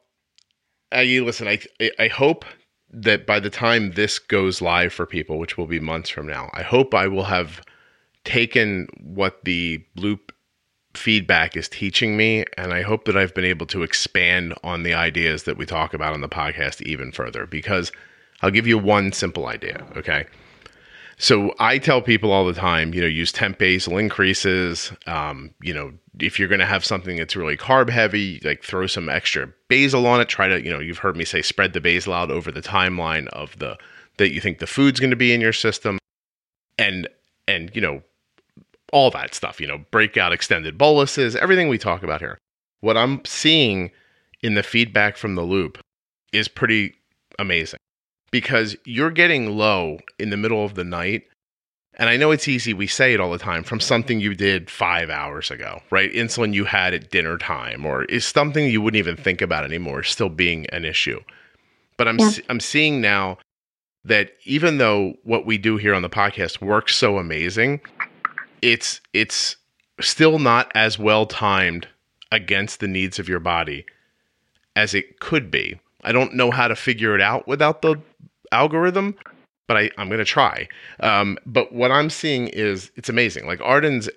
Agi, 0.92 1.24
listen, 1.24 1.48
I 1.48 1.60
I 2.00 2.08
hope 2.08 2.46
that 2.92 3.26
by 3.26 3.40
the 3.40 3.50
time 3.50 3.92
this 3.92 4.20
goes 4.20 4.62
live 4.62 4.94
for 4.94 5.06
people, 5.06 5.40
which 5.40 5.58
will 5.58 5.68
be 5.68 5.80
months 5.80 6.10
from 6.10 6.28
now, 6.28 6.50
I 6.54 6.62
hope 6.62 6.94
I 6.94 7.08
will 7.08 7.26
have 7.26 7.62
taken 8.24 8.88
what 9.00 9.44
the 9.44 9.84
loop 9.96 10.34
feedback 10.94 11.56
is 11.56 11.70
teaching 11.70 12.18
me, 12.18 12.44
and 12.58 12.74
I 12.74 12.82
hope 12.82 13.06
that 13.06 13.18
I've 13.18 13.34
been 13.34 13.46
able 13.46 13.68
to 13.68 13.84
expand 13.84 14.54
on 14.64 14.84
the 14.84 14.94
ideas 14.94 15.44
that 15.44 15.58
we 15.58 15.66
talk 15.66 15.94
about 15.94 16.14
on 16.14 16.22
the 16.22 16.30
podcast 16.30 16.82
even 16.82 17.12
further. 17.12 17.46
Because 17.46 17.92
I'll 18.42 18.52
give 18.52 18.68
you 18.68 18.78
one 18.78 19.12
simple 19.12 19.48
idea, 19.48 19.86
okay? 19.96 20.26
So 21.20 21.56
I 21.58 21.80
tell 21.80 22.02
people 22.02 22.32
all 22.32 22.46
the 22.46 22.54
time, 22.54 22.94
you 22.94 23.02
know, 23.02 23.08
use 23.08 23.32
temp 23.32 23.58
basal 23.58 23.98
increases. 23.98 24.92
Um, 25.08 25.52
you 25.62 25.74
know, 25.74 25.92
if 26.20 26.38
you're 26.38 26.48
going 26.48 26.60
to 26.60 26.66
have 26.66 26.86
something 26.86 27.18
that's 27.18 27.36
really 27.36 27.58
carb 27.58 27.90
heavy, 27.90 28.40
like 28.44 28.64
throw 28.64 28.86
some 28.86 29.10
extra 29.10 29.52
basal 29.68 30.06
on 30.06 30.22
it. 30.22 30.30
Try 30.30 30.48
to, 30.48 30.64
you 30.64 30.72
know, 30.72 30.80
you've 30.80 31.00
heard 31.00 31.18
me 31.18 31.26
say 31.26 31.42
spread 31.42 31.74
the 31.74 31.82
basal 31.82 32.14
out 32.14 32.30
over 32.30 32.52
the 32.52 32.62
timeline 32.62 33.28
of 33.30 33.58
the 33.58 33.78
that 34.18 34.32
you 34.32 34.40
think 34.40 34.60
the 34.60 34.68
food's 34.68 35.00
going 35.00 35.10
to 35.10 35.16
be 35.16 35.34
in 35.34 35.42
your 35.42 35.54
system, 35.54 35.98
and 36.78 37.08
and 37.48 37.72
you 37.74 37.82
know, 37.82 38.04
all 38.94 39.10
that 39.12 39.34
stuff. 39.34 39.60
You 39.60 39.68
know, 39.68 39.80
break 39.90 40.18
out 40.18 40.32
extended 40.32 40.78
boluses, 40.78 41.36
everything 41.36 41.68
we 41.68 41.80
talk 41.80 42.04
about 42.04 42.22
here. 42.22 42.38
What 42.82 42.96
I'm 42.96 43.26
seeing 43.26 43.90
in 44.44 44.54
the 44.54 44.64
feedback 44.64 45.18
from 45.18 45.34
the 45.34 45.42
loop 45.42 45.80
is 46.32 46.48
pretty 46.48 46.94
amazing 47.40 47.80
because 48.32 48.76
you're 48.86 49.12
getting 49.12 49.58
low 49.58 50.00
in 50.20 50.30
the 50.30 50.38
middle 50.38 50.64
of 50.64 50.76
the 50.76 50.84
night. 50.84 51.24
And 52.00 52.10
I 52.10 52.18
know 52.18 52.30
it's 52.30 52.48
easy, 52.48 52.74
we 52.74 52.86
say 52.86 53.14
it 53.14 53.20
all 53.20 53.32
the 53.32 53.40
time, 53.40 53.64
from 53.64 53.80
something 53.80 54.20
you 54.20 54.36
did 54.36 54.70
five 54.70 55.10
hours 55.10 55.50
ago, 55.50 55.82
right? 55.90 56.14
Insulin 56.14 56.54
you 56.54 56.66
had 56.66 56.94
at 56.94 57.10
dinner 57.10 57.40
time, 57.40 57.86
or 57.88 58.04
is 58.06 58.24
something 58.24 58.70
you 58.70 58.82
wouldn't 58.82 59.00
even 59.00 59.16
think 59.16 59.42
about 59.42 59.64
anymore 59.64 60.04
still 60.04 60.30
being 60.30 60.68
an 60.68 60.86
issue. 60.86 61.20
But 61.98 62.08
I'm 62.08 62.20
Yeah. 62.20 62.32
I'm 62.50 62.60
seeing 62.60 63.02
now 63.02 63.40
that 64.06 64.34
even 64.46 64.78
though 64.78 65.16
what 65.24 65.46
we 65.48 65.58
do 65.58 65.78
here 65.78 65.96
on 65.96 66.04
the 66.04 66.10
podcast 66.10 66.62
works 66.62 66.96
so 66.96 67.18
amazing, 67.18 67.82
it's 68.62 69.02
it's 69.14 69.56
still 70.00 70.38
not 70.38 70.72
as 70.76 71.00
well 71.00 71.26
timed 71.26 71.88
against 72.32 72.80
the 72.80 72.88
needs 72.88 73.18
of 73.18 73.28
your 73.28 73.40
body 73.40 73.86
as 74.76 74.94
it 74.94 75.20
could 75.20 75.50
be. 75.50 75.80
I 76.08 76.14
don't 76.14 76.36
know 76.36 76.52
how 76.52 76.70
to 76.70 76.76
figure 76.76 77.14
it 77.16 77.22
out 77.22 77.48
without 77.50 77.82
the 77.82 77.98
algorithm, 78.54 79.16
but 79.68 79.76
I, 79.76 79.92
I'm 79.98 80.08
going 80.08 80.20
to 80.20 80.26
try. 80.26 80.70
Um, 81.02 81.38
but 81.46 81.74
what 81.74 81.92
I'm 81.92 82.10
seeing 82.10 82.48
is 82.48 82.92
it's 82.96 83.10
amazing. 83.10 83.46
Like 83.46 83.60
Arden's, 83.60 84.10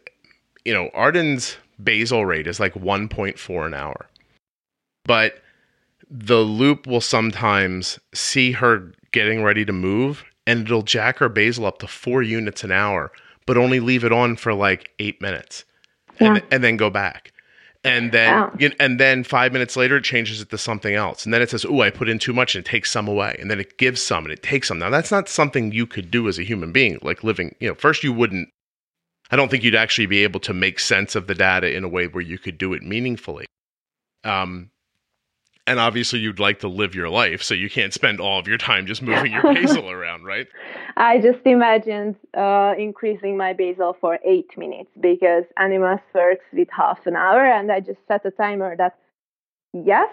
you 0.64 0.72
know, 0.72 0.88
Arden's 0.95 1.57
basal 1.82 2.24
rate 2.24 2.47
is 2.47 2.61
like 2.61 2.74
1.4 2.74 3.66
an 3.66 3.74
hour. 3.74 4.07
But 5.05 5.43
the 6.09 6.38
loop 6.38 6.86
will 6.86 7.01
sometimes 7.01 7.99
see 8.14 8.53
her 8.53 8.93
getting 9.11 9.43
ready 9.43 9.64
to 9.64 9.72
move 9.72 10.24
and 10.47 10.61
it'll 10.62 10.82
jack 10.82 11.18
her 11.18 11.28
basal 11.28 11.66
up 11.66 11.78
to 11.80 11.88
four 11.88 12.22
units 12.22 12.62
an 12.62 12.70
hour, 12.70 13.11
but 13.47 13.57
only 13.57 13.80
leave 13.80 14.05
it 14.05 14.12
on 14.12 14.36
for 14.36 14.55
like 14.55 14.91
eight 15.01 15.20
minutes 15.20 15.64
and, 16.20 16.41
and 16.53 16.62
then 16.62 16.76
go 16.76 16.88
back. 16.88 17.32
And 17.83 18.12
then, 18.12 18.35
Wow. 18.35 18.53
you- 18.59 18.72
and 18.78 19.01
then 19.01 19.24
five 19.24 19.53
minutes 19.55 19.74
later, 19.74 19.97
it 19.97 20.05
changes 20.05 20.41
it 20.43 20.51
to 20.51 20.59
something 20.59 20.95
else. 20.95 21.24
And 21.24 21.33
then 21.33 21.41
it 21.41 21.49
says, 21.49 21.64
"Oh, 21.64 21.81
I 21.81 21.89
put 21.91 22.11
in 22.11 22.18
too 22.18 22.35
much," 22.35 22.55
and 22.55 22.64
it 22.66 22.68
takes 22.68 22.91
some 22.91 23.09
away. 23.09 23.37
And 23.41 23.51
then 23.51 23.59
it 23.59 23.78
gives 23.78 24.03
some, 24.03 24.24
and 24.24 24.33
it 24.33 24.43
takes 24.43 24.68
some. 24.68 24.78
Now, 24.78 24.91
that's 24.91 25.11
not 25.11 25.28
something 25.31 25.72
you 25.72 25.87
could 25.87 26.11
do 26.11 26.28
as 26.28 26.39
a 26.39 26.43
human 26.43 26.72
being, 26.72 26.99
like 27.01 27.24
living. 27.24 27.55
You 27.59 27.68
know, 27.68 27.74
first 27.74 28.05
you 28.05 28.12
wouldn't. 28.12 28.51
I 29.31 29.37
don't 29.37 29.51
think 29.51 29.64
you'd 29.64 29.74
actually 29.74 30.07
be 30.07 30.24
able 30.24 30.41
to 30.41 30.53
make 30.53 30.78
sense 30.78 31.14
of 31.14 31.26
the 31.26 31.35
data 31.35 31.74
in 31.74 31.85
a 31.85 31.89
way 31.89 32.07
where 32.07 32.22
you 32.22 32.37
could 32.37 32.59
do 32.59 32.74
it 32.74 32.83
meaningfully. 32.83 33.47
Um, 34.24 34.70
and 35.66 35.78
obviously, 35.78 36.18
you'd 36.18 36.40
like 36.40 36.61
to 36.61 36.68
live 36.68 36.94
your 36.94 37.08
life, 37.08 37.42
so 37.42 37.54
you 37.54 37.70
can't 37.70 37.92
spend 37.92 38.20
all 38.20 38.38
of 38.38 38.48
your 38.48 38.58
time 38.58 38.86
just 38.86 39.02
moving 39.02 39.32
your 39.32 39.42
basal 39.54 39.90
around, 39.90 40.24
right? 40.24 40.46
I 40.96 41.18
just 41.18 41.44
imagined 41.44 42.16
uh, 42.36 42.74
increasing 42.78 43.36
my 43.36 43.52
basal 43.52 43.96
for 44.00 44.18
eight 44.24 44.56
minutes 44.56 44.90
because 44.98 45.44
Animas 45.56 46.00
works 46.14 46.44
with 46.52 46.68
half 46.70 47.06
an 47.06 47.16
hour, 47.16 47.44
and 47.44 47.70
I 47.70 47.80
just 47.80 48.00
set 48.08 48.24
a 48.24 48.30
timer 48.30 48.76
that 48.76 48.96
yes, 49.72 50.11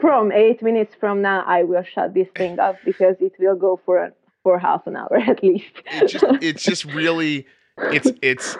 from 0.00 0.32
eight 0.32 0.62
minutes 0.62 0.94
from 0.98 1.22
now 1.22 1.44
I 1.46 1.62
will 1.62 1.82
shut 1.82 2.14
this 2.14 2.28
thing 2.36 2.58
up 2.58 2.76
because 2.84 3.16
it 3.20 3.32
will 3.38 3.56
go 3.56 3.80
for 3.84 4.12
for 4.42 4.58
half 4.58 4.86
an 4.86 4.96
hour 4.96 5.16
at 5.26 5.42
least. 5.42 5.72
it 5.86 6.08
just 6.08 6.24
it's 6.42 6.62
just 6.62 6.84
really 6.84 7.46
it's 7.78 8.10
it's 8.22 8.56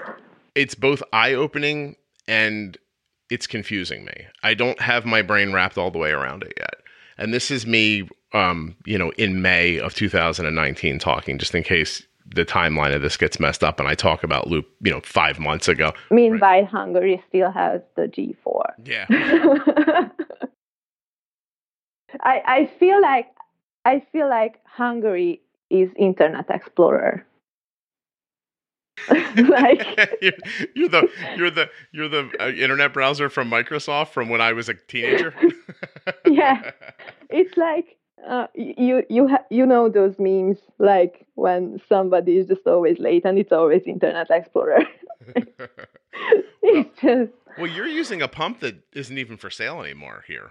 it's 0.54 0.74
both 0.74 1.02
eye-opening 1.12 1.96
and 2.26 2.78
it's 3.31 3.47
confusing 3.47 4.05
me. 4.05 4.27
I 4.43 4.55
don't 4.55 4.81
have 4.81 5.05
my 5.05 5.22
brain 5.22 5.53
wrapped 5.53 5.79
all 5.79 5.91
the 5.91 5.99
way 5.99 6.11
around 6.11 6.43
it 6.43 6.55
yet. 6.57 6.75
And 7.16 7.33
this 7.33 7.51
is 7.51 7.66
me 7.66 8.09
um, 8.35 8.77
you 8.85 8.99
know, 8.99 9.11
in 9.12 9.41
May 9.41 9.79
of 9.79 9.95
2019 9.95 10.99
talking 10.99 11.39
just 11.39 11.55
in 11.55 11.62
case 11.62 12.03
the 12.27 12.45
timeline 12.45 12.95
of 12.95 13.01
this 13.03 13.16
gets 13.16 13.39
messed 13.39 13.62
up 13.62 13.79
and 13.79 13.89
I 13.89 13.95
talk 13.95 14.25
about 14.25 14.49
loop, 14.49 14.66
you 14.81 14.91
know, 14.91 15.01
5 15.03 15.39
months 15.39 15.68
ago. 15.68 15.93
Meanwhile, 16.11 16.66
Hungary 16.66 17.22
still 17.29 17.53
has 17.53 17.81
the 17.97 18.03
G4. 18.03 18.62
Yeah. 18.85 19.07
I 22.20 22.43
I 22.47 22.70
feel 22.79 23.01
like 23.01 23.27
I 23.85 24.03
feel 24.12 24.29
like 24.29 24.61
Hungary 24.64 25.41
is 25.70 25.91
Internet 25.97 26.47
Explorer. 26.51 27.27
like 29.36 29.84
you're, 30.22 30.32
you're 30.74 30.88
the 30.88 31.09
you're 31.36 31.51
the 31.51 31.68
you're 31.92 32.09
the 32.09 32.30
uh, 32.40 32.49
internet 32.49 32.92
browser 32.92 33.28
from 33.28 33.51
Microsoft 33.51 34.09
from 34.09 34.28
when 34.28 34.40
I 34.40 34.53
was 34.53 34.68
a 34.68 34.74
teenager. 34.74 35.34
Yeah. 36.26 36.70
it's 37.30 37.57
like 37.57 37.97
uh, 38.28 38.47
you 38.55 39.05
you 39.09 39.26
ha- 39.28 39.45
you 39.51 39.64
know 39.66 39.88
those 39.88 40.18
memes 40.18 40.59
like 40.78 41.26
when 41.34 41.80
somebody 41.88 42.36
is 42.36 42.47
just 42.47 42.66
always 42.66 42.99
late 42.99 43.24
and 43.24 43.38
it's 43.38 43.53
always 43.53 43.82
Internet 43.86 44.30
Explorer. 44.30 44.80
it's 46.62 47.01
just 47.01 47.32
well, 47.59 47.66
you're 47.66 47.86
using 47.86 48.20
a 48.22 48.28
pump 48.28 48.61
that 48.61 48.76
isn't 48.92 49.16
even 49.16 49.36
for 49.36 49.51
sale 49.51 49.80
anymore 49.82 50.24
here. 50.26 50.51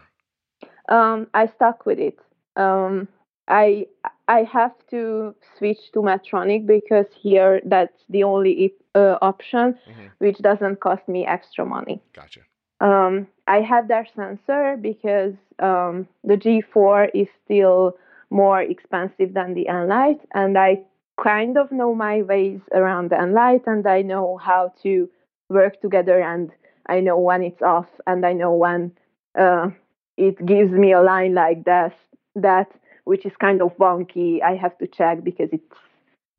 um 0.89 1.28
I 1.34 1.48
stuck 1.48 1.86
with 1.86 2.00
it. 2.00 2.18
Um 2.56 3.08
I 3.48 3.88
I 4.28 4.44
have 4.44 4.74
to 4.91 5.36
switch 5.58 5.91
to 5.94 6.00
Medtronic 6.02 6.66
because 6.66 7.08
here 7.14 7.62
that's 7.66 8.04
the 8.10 8.24
only 8.24 8.74
uh, 8.96 9.18
option 9.22 9.78
Mhm. 9.88 10.12
which 10.20 10.38
doesn't 10.39 10.80
cost 10.80 11.08
me 11.08 11.26
extra 11.26 11.66
money. 11.66 12.02
Gotcha. 12.14 12.41
Um, 12.80 13.28
I 13.48 13.62
had 13.62 13.88
their 13.88 14.06
sensor 14.16 14.78
because 14.80 15.34
um, 15.60 16.08
the 16.24 16.38
G4 16.38 17.10
is 17.14 17.28
still 17.44 17.98
more 18.30 18.62
expensive 18.62 19.34
than 19.34 19.54
the 19.54 19.68
Enlite, 19.68 20.22
and 20.34 20.58
I 20.58 20.82
kind 21.22 21.58
of 21.58 21.72
know 21.72 21.94
my 21.94 22.22
ways 22.24 22.62
around 22.74 23.10
the 23.12 23.18
Enlite, 23.22 23.68
and 23.68 23.86
I 23.88 24.02
know 24.02 24.38
how 24.38 24.74
to 24.84 25.10
work 25.50 25.80
together, 25.82 26.20
and 26.22 26.52
I 26.88 27.00
know 27.00 27.18
when 27.18 27.44
it's 27.44 27.62
off, 27.62 27.89
and 28.08 28.26
I 28.26 28.34
know 28.34 28.54
when 28.54 28.91
uh, 29.38 29.70
it 30.18 30.44
gives 30.46 30.72
me 30.72 30.91
a 30.94 31.02
line 31.02 31.34
like 31.34 31.64
this, 31.64 31.94
that 32.36 32.70
which 33.06 33.26
is 33.26 33.34
kind 33.39 33.62
of 33.62 33.76
wonky. 33.78 34.41
I 34.41 34.56
have 34.56 34.78
to 34.80 34.88
check 34.88 35.24
because 35.24 35.49
it's 35.51 35.78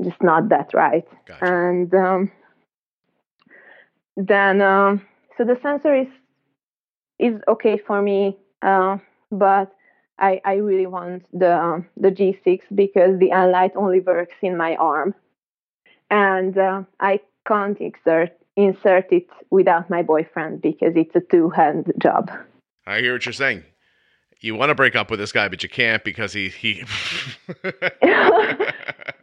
just 0.02 0.22
not 0.22 0.48
that 0.48 0.74
right 0.74 1.06
Gotcha. 1.26 1.44
and 1.44 1.94
um, 1.94 2.30
then 4.16 4.60
um, 4.60 5.02
so 5.36 5.44
the 5.44 5.58
sensor 5.62 5.94
is 5.94 6.08
is 7.18 7.40
okay 7.46 7.78
for 7.78 8.02
me 8.02 8.36
uh, 8.62 8.98
but 9.30 9.74
I, 10.18 10.40
I 10.44 10.54
really 10.54 10.86
want 10.86 11.26
the 11.32 11.84
the 11.96 12.10
G6 12.10 12.60
because 12.74 13.18
the 13.18 13.28
light 13.28 13.72
only 13.74 14.00
works 14.00 14.36
in 14.42 14.56
my 14.56 14.76
arm, 14.76 15.14
and 16.10 16.56
uh, 16.56 16.82
I 17.00 17.20
can't 17.46 17.78
insert 17.80 18.32
insert 18.56 19.12
it 19.12 19.26
without 19.50 19.90
my 19.90 20.02
boyfriend 20.02 20.62
because 20.62 20.92
it's 20.94 21.14
a 21.16 21.20
two 21.20 21.50
hand 21.50 21.92
job. 22.00 22.30
I 22.86 23.00
hear 23.00 23.14
what 23.14 23.26
you're 23.26 23.32
saying. 23.32 23.64
You 24.44 24.54
want 24.54 24.68
to 24.68 24.74
break 24.74 24.94
up 24.94 25.10
with 25.10 25.18
this 25.18 25.32
guy, 25.32 25.48
but 25.48 25.62
you 25.62 25.70
can't 25.70 26.04
because 26.04 26.34
he 26.34 26.50
he. 26.50 26.84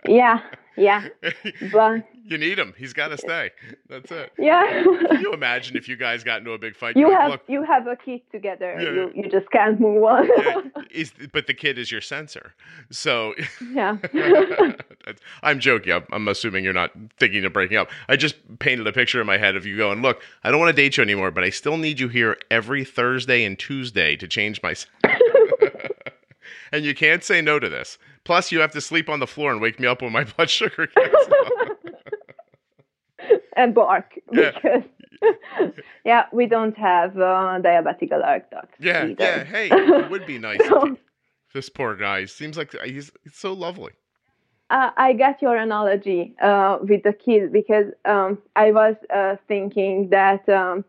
yeah, 0.07 0.41
yeah, 0.77 1.07
but 1.71 2.07
you 2.25 2.37
need 2.37 2.57
him. 2.57 2.73
He's 2.77 2.93
got 2.93 3.09
to 3.09 3.17
stay. 3.17 3.51
That's 3.89 4.11
it. 4.11 4.31
yeah. 4.37 4.83
Can 4.83 5.21
you 5.21 5.33
imagine 5.33 5.75
if 5.75 5.87
you 5.89 5.95
guys 5.95 6.23
got 6.23 6.39
into 6.39 6.51
a 6.51 6.57
big 6.57 6.75
fight? 6.75 6.95
you 6.95 7.09
like, 7.09 7.19
have 7.19 7.31
Look, 7.31 7.41
you 7.47 7.63
have 7.63 7.87
a 7.87 7.95
kid 7.95 8.21
together. 8.31 8.75
Yeah, 8.79 8.89
you 8.89 9.11
you 9.15 9.29
just 9.29 9.49
can't 9.51 9.79
move 9.79 10.03
on. 10.03 10.29
yeah, 10.37 10.61
is, 10.91 11.13
but 11.33 11.47
the 11.47 11.53
kid 11.53 11.77
is 11.77 11.91
your 11.91 12.01
sensor. 12.01 12.53
So 12.89 13.33
yeah. 13.73 13.97
I'm 15.43 15.59
joking. 15.59 15.93
I'm, 15.93 16.05
I'm 16.11 16.27
assuming 16.27 16.63
you're 16.63 16.73
not 16.73 16.91
thinking 17.19 17.43
of 17.45 17.53
breaking 17.53 17.77
up. 17.77 17.89
I 18.07 18.15
just 18.15 18.35
painted 18.59 18.87
a 18.87 18.93
picture 18.93 19.19
in 19.19 19.27
my 19.27 19.37
head 19.37 19.55
of 19.55 19.65
you 19.65 19.77
going, 19.77 20.01
look, 20.01 20.21
I 20.43 20.51
don't 20.51 20.59
want 20.59 20.75
to 20.75 20.81
date 20.81 20.97
you 20.97 21.03
anymore, 21.03 21.31
but 21.31 21.43
I 21.43 21.49
still 21.49 21.77
need 21.77 21.99
you 21.99 22.07
here 22.07 22.37
every 22.49 22.85
Thursday 22.85 23.43
and 23.43 23.57
Tuesday 23.57 24.15
to 24.15 24.27
change 24.27 24.61
my. 24.61 24.75
And 26.71 26.85
you 26.85 26.93
can't 26.95 27.23
say 27.23 27.41
no 27.41 27.59
to 27.59 27.69
this. 27.69 27.97
Plus, 28.23 28.51
you 28.51 28.59
have 28.59 28.71
to 28.71 28.81
sleep 28.81 29.09
on 29.09 29.19
the 29.19 29.27
floor 29.27 29.51
and 29.51 29.61
wake 29.61 29.79
me 29.79 29.87
up 29.87 30.01
when 30.01 30.11
my 30.11 30.23
blood 30.35 30.49
sugar 30.49 30.87
gets 30.95 31.27
up. 31.27 31.77
and 33.55 33.73
bark 33.75 34.13
Yeah. 34.31 34.51
because 34.53 34.83
yeah, 36.05 36.25
we 36.33 36.47
don't 36.47 36.75
have 36.77 37.15
uh, 37.17 37.59
diabetic 37.61 38.11
alert 38.11 38.49
dogs. 38.51 38.69
Yeah, 38.79 39.05
either. 39.07 39.23
yeah. 39.23 39.43
Hey, 39.43 39.69
it 39.71 40.09
would 40.09 40.25
be 40.25 40.39
nice. 40.39 40.59
if 40.61 40.69
you- 40.69 40.97
this 41.53 41.67
poor 41.67 41.95
guy 41.97 42.23
seems 42.25 42.55
like 42.57 42.73
he's, 42.85 43.11
he's 43.23 43.35
so 43.35 43.51
lovely. 43.51 43.91
Uh, 44.69 44.89
I 44.95 45.11
get 45.11 45.41
your 45.41 45.57
analogy 45.57 46.33
uh, 46.41 46.77
with 46.81 47.03
the 47.03 47.11
kid 47.11 47.51
because 47.51 47.87
um, 48.05 48.37
I 48.55 48.71
was 48.71 48.95
uh, 49.13 49.35
thinking 49.49 50.09
that 50.11 50.47
um, 50.47 50.85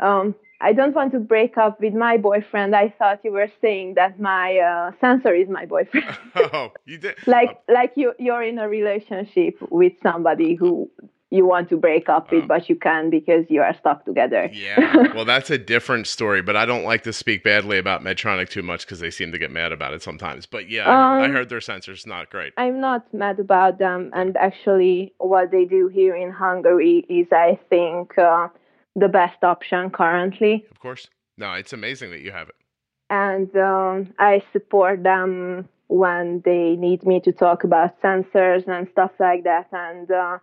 um, 0.00 0.34
I 0.60 0.72
don't 0.72 0.94
want 0.94 1.12
to 1.12 1.20
break 1.20 1.56
up 1.56 1.80
with 1.80 1.94
my 1.94 2.16
boyfriend. 2.16 2.74
I 2.74 2.88
thought 2.98 3.20
you 3.24 3.30
were 3.32 3.50
saying 3.60 3.94
that 3.94 4.18
my 4.18 4.58
uh, 4.58 4.90
sensor 5.00 5.34
is 5.34 5.48
my 5.48 5.66
boyfriend. 5.66 6.06
Oh, 6.36 6.72
you 6.84 6.98
did. 6.98 7.14
like 7.26 7.60
like 7.68 7.92
you 7.96 8.12
you're 8.18 8.42
in 8.42 8.58
a 8.58 8.68
relationship 8.68 9.54
with 9.70 9.92
somebody 10.02 10.54
who 10.54 10.90
you 11.30 11.44
want 11.46 11.68
to 11.68 11.76
break 11.76 12.08
up 12.08 12.32
with, 12.32 12.44
Oh. 12.44 12.46
but 12.46 12.70
you 12.70 12.74
can't 12.76 13.10
because 13.10 13.44
you 13.50 13.60
are 13.60 13.74
stuck 13.78 14.04
together. 14.06 14.48
Yeah. 14.52 15.12
Well, 15.14 15.26
that's 15.26 15.50
a 15.50 15.58
different 15.58 16.06
story, 16.06 16.40
but 16.40 16.56
I 16.56 16.64
don't 16.64 16.84
like 16.84 17.02
to 17.02 17.12
speak 17.12 17.44
badly 17.44 17.76
about 17.76 18.02
Medtronic 18.02 18.48
too 18.48 18.62
much 18.62 18.86
because 18.86 18.98
they 19.00 19.10
seem 19.10 19.30
to 19.32 19.38
get 19.38 19.50
mad 19.50 19.70
about 19.70 19.92
it 19.92 20.02
sometimes. 20.02 20.46
But 20.46 20.70
yeah, 20.70 20.88
I- 20.88 21.20
I 21.20 21.24
Um, 21.26 21.32
heard 21.32 21.50
their 21.50 21.60
sensor's 21.60 22.06
not 22.06 22.30
great. 22.30 22.54
I'm 22.56 22.80
not 22.80 23.12
mad 23.12 23.38
about 23.40 23.78
them, 23.78 24.10
and 24.14 24.36
actually, 24.38 25.12
what 25.18 25.50
they 25.50 25.66
do 25.66 25.88
here 25.88 26.16
in 26.16 26.30
Hungary 26.32 27.04
is, 27.10 27.26
I 27.30 27.58
think, 27.68 28.16
uh, 28.16 28.48
the 28.96 29.08
best 29.08 29.42
option 29.42 29.90
currently. 29.90 30.66
Of 30.70 30.80
course. 30.80 31.06
No, 31.36 31.52
it's 31.52 31.72
amazing 31.72 32.10
that 32.10 32.20
you 32.20 32.32
have 32.32 32.48
it. 32.48 32.54
And 33.10 33.54
um, 33.56 34.12
I 34.18 34.42
support 34.52 35.02
them 35.02 35.68
when 35.86 36.42
they 36.44 36.76
need 36.76 37.04
me 37.04 37.20
to 37.20 37.32
talk 37.32 37.64
about 37.64 38.00
sensors 38.02 38.68
and 38.68 38.88
stuff 38.90 39.12
like 39.18 39.44
that. 39.44 39.68
And 39.72 40.10
uh, 40.10 40.38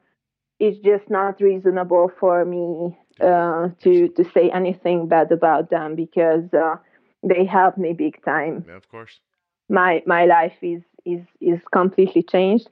it's 0.60 0.80
just 0.80 1.10
not 1.10 1.42
reasonable 1.42 2.12
for 2.20 2.46
me 2.46 2.98
uh, 3.22 3.70
to 3.82 4.08
to 4.10 4.24
say 4.34 4.50
anything 4.50 5.08
bad 5.08 5.32
about 5.32 5.70
them 5.70 5.96
because 5.96 6.52
uh, 6.54 6.76
they 7.24 7.46
help 7.46 7.78
me 7.78 7.94
big 7.94 8.24
time 8.24 8.66
Yeah, 8.68 8.76
of 8.76 8.88
course. 8.90 9.20
my 9.70 10.02
my 10.06 10.26
life 10.26 10.58
is 10.62 10.82
is 11.06 11.22
is 11.40 11.60
completely 11.72 12.24
changed 12.24 12.68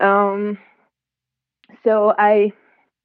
um 0.00 0.58
so 1.84 2.12
i 2.18 2.52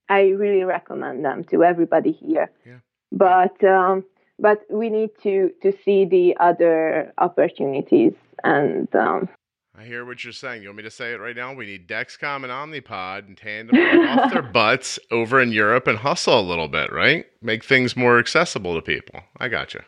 i 0.10 0.22
really 0.30 0.64
recommend 0.64 1.24
them 1.26 1.43
to 1.45 1.64
everybody 1.64 2.12
here 2.12 2.51
Yeah. 2.66 2.80
but 3.12 3.62
um 3.64 4.03
but 4.39 4.62
we 4.70 4.89
need 4.89 5.10
to 5.24 5.51
to 5.64 5.72
see 5.84 6.05
the 6.05 6.36
other 6.39 7.14
opportunities 7.18 8.14
and 8.43 8.93
um 8.95 9.30
I 9.80 9.84
hear 9.86 10.05
what 10.05 10.24
you're 10.24 10.34
saying. 10.34 10.64
You 10.64 10.70
want 10.70 10.78
me 10.78 10.84
to 10.86 10.89
say 10.89 11.14
it 11.14 11.20
right 11.20 11.36
now? 11.36 11.53
We 11.53 11.68
need 11.68 11.88
Dexcom 11.88 12.38
and 12.43 12.45
Omnipod 12.51 13.28
and 13.28 13.38
tandem 13.38 13.76
off 13.78 14.32
their 14.32 14.41
butts 14.62 14.97
over 15.12 15.39
in 15.39 15.51
Europe 15.51 15.86
and 15.86 15.99
hustle 15.99 16.39
a 16.39 16.41
little 16.41 16.68
bit, 16.68 16.91
right? 16.91 17.28
Make 17.43 17.64
things 17.64 17.95
more 17.95 18.18
accessible 18.18 18.74
to 18.74 18.82
people. 18.82 19.20
I 19.39 19.49
got 19.49 19.76
you. 19.76 19.82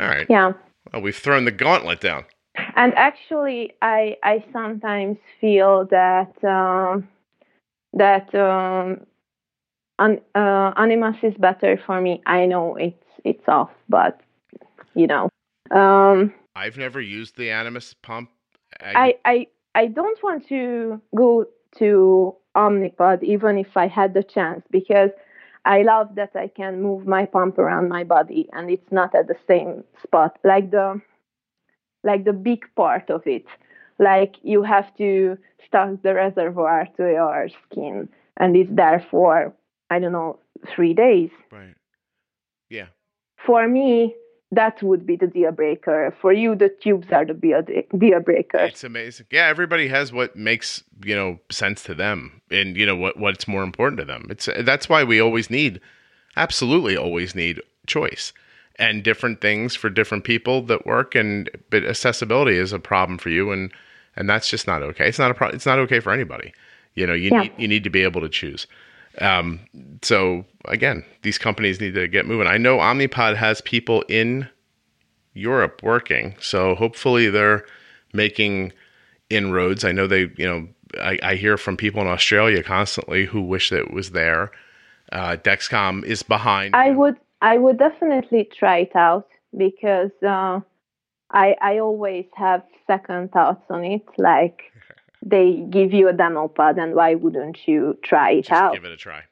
All 0.00 0.08
right. 0.08 0.26
yeah 0.28 0.54
Well, 0.92 1.02
we've 1.02 1.14
thrown 1.16 1.44
the 1.44 1.52
gauntlet 1.52 2.00
down. 2.00 2.24
and 2.74 2.92
actually 2.96 3.72
i 3.80 4.16
i 4.24 4.44
sometimes 4.52 5.18
feel 5.40 5.84
that 5.92 6.32
um 6.42 7.06
that 7.92 8.34
um 8.34 9.06
an, 9.98 10.20
uh, 10.34 10.72
Animas 10.76 11.16
is 11.22 11.34
better 11.38 11.80
for 11.86 12.00
me. 12.00 12.22
I 12.26 12.46
know 12.46 12.76
it's 12.76 12.96
it's 13.24 13.48
off 13.48 13.70
but 13.88 14.20
you 14.94 15.06
know. 15.06 15.28
Um 15.70 16.32
I've 16.54 16.76
never 16.76 17.00
used 17.00 17.36
the 17.36 17.50
Animas 17.50 17.94
pump. 18.02 18.30
i 18.80 19.14
i 19.24 19.46
i 19.74 19.86
don't 19.86 20.22
want 20.22 20.46
to 20.48 21.00
go 21.14 21.46
to 21.78 22.34
omnipod 22.56 23.22
even 23.22 23.56
if 23.58 23.76
i 23.76 23.86
had 23.86 24.12
the 24.12 24.22
chance 24.22 24.62
because 24.70 25.10
i 25.64 25.82
love 25.82 26.14
that 26.14 26.30
i 26.34 26.48
can 26.48 26.82
move 26.82 27.06
my 27.06 27.24
pump 27.24 27.58
around 27.58 27.88
my 27.88 28.04
body 28.04 28.48
and 28.52 28.70
it's 28.70 28.90
not 28.90 29.14
at 29.14 29.28
the 29.28 29.36
same 29.46 29.84
spot. 30.02 30.38
Like 30.44 30.70
the 30.70 31.00
like 32.04 32.24
the 32.24 32.32
big 32.32 32.64
part 32.74 33.10
of 33.10 33.26
it. 33.26 33.46
Like 33.98 34.36
you 34.42 34.62
have 34.62 34.94
to 34.96 35.38
stuck 35.66 36.02
the 36.02 36.14
reservoir 36.14 36.88
to 36.96 37.02
your 37.04 37.48
skin 37.64 38.08
and 38.36 38.56
it's 38.56 38.70
there 38.72 39.04
for 39.10 39.54
i 39.92 39.98
don't 40.00 40.12
know 40.20 40.38
three 40.74 40.94
days 40.94 41.30
right. 41.50 41.74
Yeah. 42.70 42.86
for 43.46 43.66
me 43.68 44.14
that 44.60 44.82
would 44.82 45.06
be 45.06 45.16
the 45.16 45.26
deal 45.26 45.50
breaker 45.52 46.14
for 46.20 46.32
you 46.32 46.54
the 46.54 46.68
tubes 46.82 47.08
are 47.10 47.24
the 47.24 47.34
deal, 47.34 47.62
deal 47.98 48.20
breaker 48.20 48.58
It's 48.58 48.84
amazing. 48.84 49.26
Yeah, 49.30 49.46
everybody 49.54 49.88
has 49.88 50.12
what 50.12 50.36
makes 50.36 50.84
you 51.10 51.16
know 51.20 51.30
sense 51.50 51.82
to 51.84 51.94
them, 51.94 52.42
and 52.50 52.76
you 52.76 52.84
know 52.88 52.94
what 53.04 53.14
what's 53.18 53.48
more 53.48 53.62
important 53.70 53.98
to 54.00 54.04
them. 54.04 54.26
It's 54.28 54.46
that's 54.70 54.88
why 54.90 55.04
we 55.04 55.20
always 55.26 55.48
need, 55.58 55.80
absolutely 56.36 56.96
always 56.96 57.34
need 57.34 57.62
choice 57.86 58.32
and 58.76 59.02
different 59.02 59.40
things 59.40 59.74
for 59.74 59.88
different 59.90 60.24
people 60.24 60.56
that 60.70 60.84
work. 60.86 61.14
And 61.14 61.48
but 61.70 61.84
accessibility 61.84 62.56
is 62.64 62.72
a 62.74 62.78
problem 62.78 63.16
for 63.18 63.30
you, 63.30 63.52
and 63.52 63.72
and 64.16 64.28
that's 64.28 64.48
just 64.50 64.66
not 64.66 64.82
okay. 64.82 65.08
It's 65.08 65.18
not 65.18 65.30
a 65.30 65.34
pro- 65.34 65.48
It's 65.56 65.66
not 65.66 65.78
okay 65.84 66.00
for 66.00 66.12
anybody. 66.12 66.52
You 66.94 67.06
know, 67.06 67.14
you 67.14 67.30
Yeah. 67.32 67.42
need 67.44 67.52
you 67.56 67.68
need 67.68 67.84
to 67.84 67.90
be 67.98 68.02
able 68.02 68.20
to 68.20 68.28
choose. 68.28 68.66
Um, 69.18 69.60
so 70.02 70.44
again, 70.66 71.04
these 71.22 71.38
companies 71.38 71.80
need 71.80 71.94
to 71.94 72.08
get 72.08 72.26
moving. 72.26 72.46
I 72.46 72.56
know 72.56 72.78
Omnipod 72.78 73.36
has 73.36 73.60
people 73.60 74.02
in 74.08 74.48
Europe 75.34 75.82
working, 75.82 76.34
so 76.40 76.74
hopefully 76.74 77.28
they're 77.28 77.64
making 78.12 78.72
inroads. 79.30 79.84
I 79.84 79.92
know 79.92 80.06
they, 80.06 80.30
you 80.36 80.46
know, 80.46 80.68
I, 81.00 81.18
I 81.22 81.34
hear 81.36 81.56
from 81.56 81.76
people 81.76 82.00
in 82.02 82.08
Australia 82.08 82.62
constantly 82.62 83.24
who 83.26 83.42
wish 83.42 83.70
that 83.70 83.80
it 83.80 83.92
was 83.92 84.10
there. 84.10 84.50
Uh, 85.10 85.36
Dexcom 85.36 86.04
is 86.04 86.22
behind. 86.22 86.74
I 86.74 86.90
would 86.90 87.16
I 87.40 87.58
would 87.58 87.78
definitely 87.78 88.48
try 88.56 88.78
it 88.78 88.96
out 88.96 89.28
because 89.56 90.10
uh, 90.22 90.60
I 91.30 91.56
I 91.60 91.78
always 91.78 92.26
have 92.34 92.62
second 92.86 93.32
thoughts 93.32 93.64
on 93.68 93.84
it. 93.84 94.04
Like 94.16 94.71
they 95.24 95.64
give 95.70 95.92
you 95.92 96.08
a 96.08 96.12
demo 96.12 96.48
pod, 96.48 96.78
and 96.78 96.94
why 96.94 97.14
wouldn't 97.14 97.58
you 97.66 97.96
try 98.02 98.32
it 98.32 98.36
out? 98.38 98.44
Just 98.50 98.62
out? 98.62 98.74
give 98.74 98.84
it 98.84 98.92
a 98.92 98.96
try. 98.96 99.22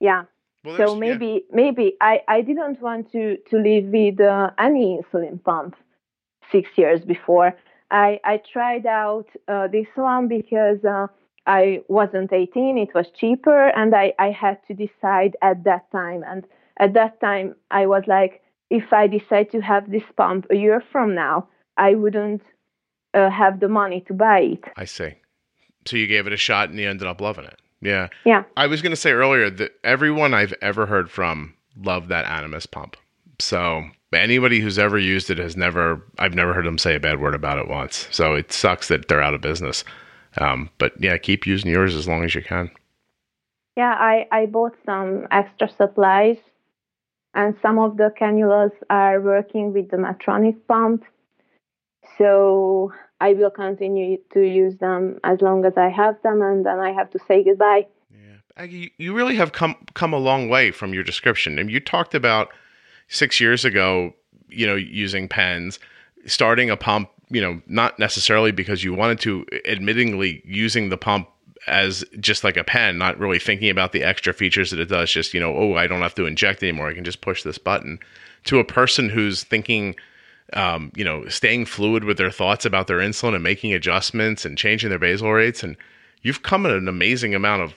Yeah. 0.00 0.24
Well, 0.64 0.76
there's- 0.76 0.90
So 0.90 0.94
yeah. 0.94 1.00
maybe 1.00 1.44
maybe 1.50 1.96
I 2.00 2.22
I 2.28 2.40
didn't 2.42 2.80
want 2.80 3.10
to 3.12 3.36
to 3.50 3.56
live 3.56 3.86
with 3.86 4.20
uh, 4.20 4.50
any 4.58 4.98
insulin 4.98 5.42
pump 5.42 5.76
six 6.52 6.70
years 6.76 7.00
before. 7.04 7.54
I 7.90 8.20
I 8.24 8.36
tried 8.52 8.86
out 8.86 9.26
uh, 9.48 9.66
this 9.68 9.88
one 9.94 10.28
because. 10.28 10.84
Uh, 10.84 11.06
I 11.46 11.82
wasn't 11.88 12.32
18, 12.32 12.78
it 12.78 12.94
was 12.94 13.10
cheaper, 13.10 13.66
and 13.68 13.94
I, 13.94 14.14
I 14.18 14.30
had 14.30 14.66
to 14.66 14.72
decide 14.72 15.36
at 15.42 15.64
that 15.64 15.90
time. 15.92 16.24
And 16.26 16.46
at 16.78 16.94
that 16.94 17.20
time, 17.20 17.54
I 17.70 17.84
was 17.84 18.04
like, 18.06 18.40
if 18.70 18.94
I 18.94 19.06
decide 19.08 19.50
to 19.50 19.60
have 19.60 19.90
this 19.90 20.04
pump 20.16 20.46
a 20.50 20.56
year 20.56 20.80
from 20.90 21.14
now, 21.14 21.48
I 21.76 21.96
wouldn't 21.96 22.40
uh, 23.14 23.30
have 23.30 23.60
the 23.60 23.68
money 23.68 24.00
to 24.02 24.14
buy 24.14 24.40
it. 24.40 24.64
I 24.76 24.84
see. 24.84 25.14
So 25.86 25.96
you 25.96 26.06
gave 26.06 26.26
it 26.26 26.32
a 26.32 26.36
shot 26.36 26.70
and 26.70 26.78
you 26.78 26.88
ended 26.88 27.06
up 27.06 27.20
loving 27.20 27.44
it. 27.44 27.58
Yeah. 27.80 28.08
Yeah. 28.24 28.44
I 28.56 28.66
was 28.66 28.82
going 28.82 28.92
to 28.92 28.96
say 28.96 29.12
earlier 29.12 29.50
that 29.50 29.72
everyone 29.84 30.34
I've 30.34 30.54
ever 30.62 30.86
heard 30.86 31.10
from 31.10 31.54
loved 31.76 32.08
that 32.08 32.24
Animas 32.24 32.66
pump. 32.66 32.96
So 33.38 33.84
anybody 34.12 34.60
who's 34.60 34.78
ever 34.78 34.98
used 34.98 35.30
it 35.30 35.38
has 35.38 35.56
never, 35.56 36.02
I've 36.18 36.34
never 36.34 36.54
heard 36.54 36.66
them 36.66 36.78
say 36.78 36.94
a 36.94 37.00
bad 37.00 37.20
word 37.20 37.34
about 37.34 37.58
it 37.58 37.68
once. 37.68 38.08
So 38.10 38.34
it 38.34 38.52
sucks 38.52 38.88
that 38.88 39.08
they're 39.08 39.22
out 39.22 39.34
of 39.34 39.40
business. 39.40 39.84
Um, 40.38 40.70
but 40.78 40.92
yeah, 40.98 41.16
keep 41.18 41.46
using 41.46 41.70
yours 41.70 41.94
as 41.94 42.08
long 42.08 42.24
as 42.24 42.34
you 42.34 42.42
can. 42.42 42.70
Yeah, 43.76 43.94
I, 43.98 44.26
I 44.30 44.46
bought 44.46 44.76
some 44.86 45.26
extra 45.32 45.68
supplies, 45.68 46.36
and 47.34 47.56
some 47.60 47.78
of 47.78 47.96
the 47.96 48.12
cannulas 48.20 48.70
are 48.88 49.20
working 49.20 49.72
with 49.72 49.90
the 49.90 49.96
Medtronic 49.96 50.56
pump. 50.68 51.04
So 52.18 52.92
I 53.20 53.32
will 53.32 53.50
continue 53.50 54.18
to 54.32 54.40
use 54.40 54.76
them 54.78 55.18
as 55.24 55.40
long 55.40 55.64
as 55.64 55.76
I 55.76 55.88
have 55.88 56.20
them, 56.22 56.42
and 56.42 56.66
then 56.66 56.78
I 56.78 56.92
have 56.92 57.10
to 57.10 57.18
say 57.26 57.44
goodbye. 57.44 57.86
Yeah, 58.10 58.64
Agi, 58.64 58.92
you 58.98 59.14
really 59.14 59.36
have 59.36 59.52
come 59.52 59.76
come 59.94 60.12
a 60.12 60.18
long 60.18 60.48
way 60.48 60.70
from 60.70 60.92
your 60.92 61.04
description. 61.04 61.58
And 61.58 61.70
you 61.70 61.80
talked 61.80 62.14
about 62.14 62.48
six 63.08 63.40
years 63.40 63.64
ago, 63.64 64.12
you 64.48 64.66
know, 64.66 64.74
using 64.74 65.28
pens, 65.28 65.78
starting 66.26 66.70
a 66.70 66.76
pump. 66.76 67.10
You 67.30 67.40
know, 67.40 67.60
not 67.66 67.98
necessarily 67.98 68.52
because 68.52 68.84
you 68.84 68.92
wanted 68.92 69.18
to, 69.20 69.46
admittingly 69.66 70.42
using 70.44 70.90
the 70.90 70.98
pump 70.98 71.28
as 71.66 72.04
just 72.20 72.44
like 72.44 72.58
a 72.58 72.62
pen, 72.62 72.98
not 72.98 73.18
really 73.18 73.38
thinking 73.38 73.70
about 73.70 73.92
the 73.92 74.04
extra 74.04 74.34
features 74.34 74.70
that 74.70 74.78
it 74.78 74.90
does. 74.90 75.10
Just 75.10 75.32
you 75.32 75.40
know, 75.40 75.56
oh, 75.56 75.74
I 75.74 75.86
don't 75.86 76.02
have 76.02 76.14
to 76.16 76.26
inject 76.26 76.62
anymore. 76.62 76.88
I 76.88 76.94
can 76.94 77.04
just 77.04 77.22
push 77.22 77.42
this 77.42 77.58
button. 77.58 77.98
To 78.44 78.58
a 78.58 78.64
person 78.64 79.08
who's 79.08 79.42
thinking 79.42 79.94
um, 80.52 80.92
you 80.94 81.04
know, 81.04 81.26
staying 81.28 81.66
fluid 81.66 82.04
with 82.04 82.18
their 82.18 82.30
thoughts 82.30 82.64
about 82.64 82.86
their 82.86 82.98
insulin 82.98 83.34
and 83.34 83.42
making 83.42 83.72
adjustments 83.72 84.44
and 84.44 84.58
changing 84.58 84.90
their 84.90 84.98
basal 84.98 85.32
rates. 85.32 85.62
And 85.62 85.76
you've 86.22 86.42
come 86.42 86.66
at 86.66 86.72
an 86.72 86.88
amazing 86.88 87.34
amount 87.34 87.62
of 87.62 87.74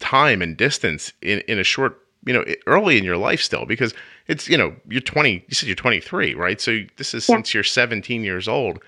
time 0.00 0.42
and 0.42 0.56
distance 0.56 1.12
in, 1.22 1.40
in 1.40 1.58
a 1.58 1.64
short, 1.64 1.98
you 2.26 2.32
know, 2.32 2.44
early 2.66 2.98
in 2.98 3.04
your 3.04 3.16
life 3.16 3.40
still, 3.40 3.64
because 3.64 3.94
it's, 4.26 4.48
you 4.48 4.58
know, 4.58 4.74
you're 4.88 5.00
20, 5.00 5.44
you 5.46 5.54
said 5.54 5.68
you're 5.68 5.76
23, 5.76 6.34
right? 6.34 6.60
So 6.60 6.80
this 6.96 7.14
is 7.14 7.28
yeah. 7.28 7.36
since 7.36 7.54
you're 7.54 7.64
17 7.64 8.24
years 8.24 8.48
old. 8.48 8.80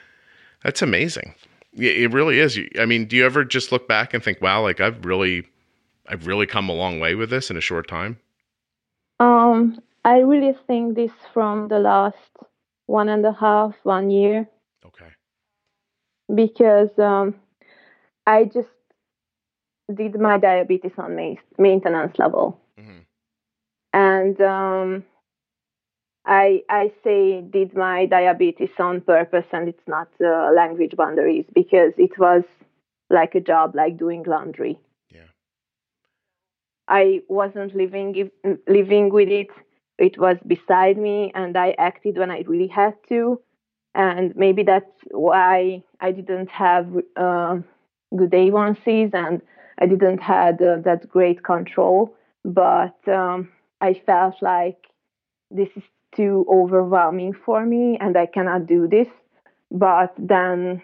That's 0.64 0.82
amazing. 0.82 1.34
It 1.74 2.12
really 2.12 2.38
is. 2.38 2.58
I 2.78 2.84
mean, 2.84 3.06
do 3.06 3.16
you 3.16 3.24
ever 3.24 3.44
just 3.44 3.72
look 3.72 3.88
back 3.88 4.12
and 4.12 4.22
think, 4.22 4.42
wow, 4.42 4.62
like 4.62 4.80
I've 4.80 5.04
really, 5.06 5.46
I've 6.06 6.26
really 6.26 6.46
come 6.46 6.68
a 6.68 6.74
long 6.74 7.00
way 7.00 7.14
with 7.14 7.30
this 7.30 7.50
in 7.50 7.56
a 7.56 7.62
short 7.62 7.88
time? 7.88 8.18
Um, 9.18 9.80
I 10.04 10.18
really 10.18 10.54
think 10.66 10.96
this 10.96 11.12
from 11.32 11.68
the 11.68 11.78
last 11.78 12.16
one 12.86 13.08
and 13.08 13.24
a 13.24 13.32
half, 13.32 13.74
one 13.82 14.10
year. 14.10 14.48
Okay. 14.84 15.08
Because 16.34 16.90
um, 16.98 17.34
I 18.26 18.44
just 18.44 18.68
did 19.92 20.18
my 20.18 20.38
diabetes 20.38 20.92
on 20.98 21.16
ma- 21.16 21.34
maintenance 21.58 22.18
level, 22.18 22.58
mm-hmm. 22.78 23.00
and 23.92 24.40
um, 24.40 25.04
I 26.24 26.62
I 26.68 26.92
say 27.02 27.40
did 27.42 27.74
my 27.76 28.06
diabetes 28.06 28.70
on 28.78 29.00
purpose, 29.00 29.46
and 29.52 29.68
it's 29.68 29.86
not 29.86 30.08
uh, 30.24 30.50
language 30.52 30.96
boundaries 30.96 31.44
because 31.52 31.92
it 31.98 32.18
was 32.18 32.44
like 33.10 33.34
a 33.34 33.40
job, 33.40 33.74
like 33.74 33.98
doing 33.98 34.22
laundry. 34.22 34.78
Yeah. 35.10 35.28
I 36.88 37.22
wasn't 37.28 37.74
living 37.74 38.30
living 38.68 39.10
with 39.10 39.28
it 39.28 39.50
it 39.98 40.18
was 40.18 40.36
beside 40.46 40.96
me 40.96 41.32
and 41.34 41.56
I 41.56 41.74
acted 41.78 42.18
when 42.18 42.30
I 42.30 42.44
really 42.46 42.68
had 42.68 42.94
to. 43.08 43.40
And 43.94 44.34
maybe 44.36 44.62
that's 44.62 44.90
why 45.10 45.82
I 46.00 46.12
didn't 46.12 46.50
have 46.50 46.86
uh, 47.16 47.58
good 48.16 48.30
A1Cs 48.30 49.14
and 49.14 49.42
I 49.78 49.86
didn't 49.86 50.22
have 50.22 50.60
uh, 50.60 50.76
that 50.84 51.08
great 51.08 51.42
control. 51.44 52.14
But 52.44 52.96
um, 53.06 53.50
I 53.80 54.00
felt 54.06 54.36
like 54.42 54.78
this 55.50 55.68
is 55.76 55.82
too 56.16 56.46
overwhelming 56.50 57.34
for 57.44 57.64
me 57.64 57.98
and 58.00 58.16
I 58.16 58.26
cannot 58.26 58.66
do 58.66 58.88
this. 58.88 59.08
But 59.70 60.14
then 60.18 60.82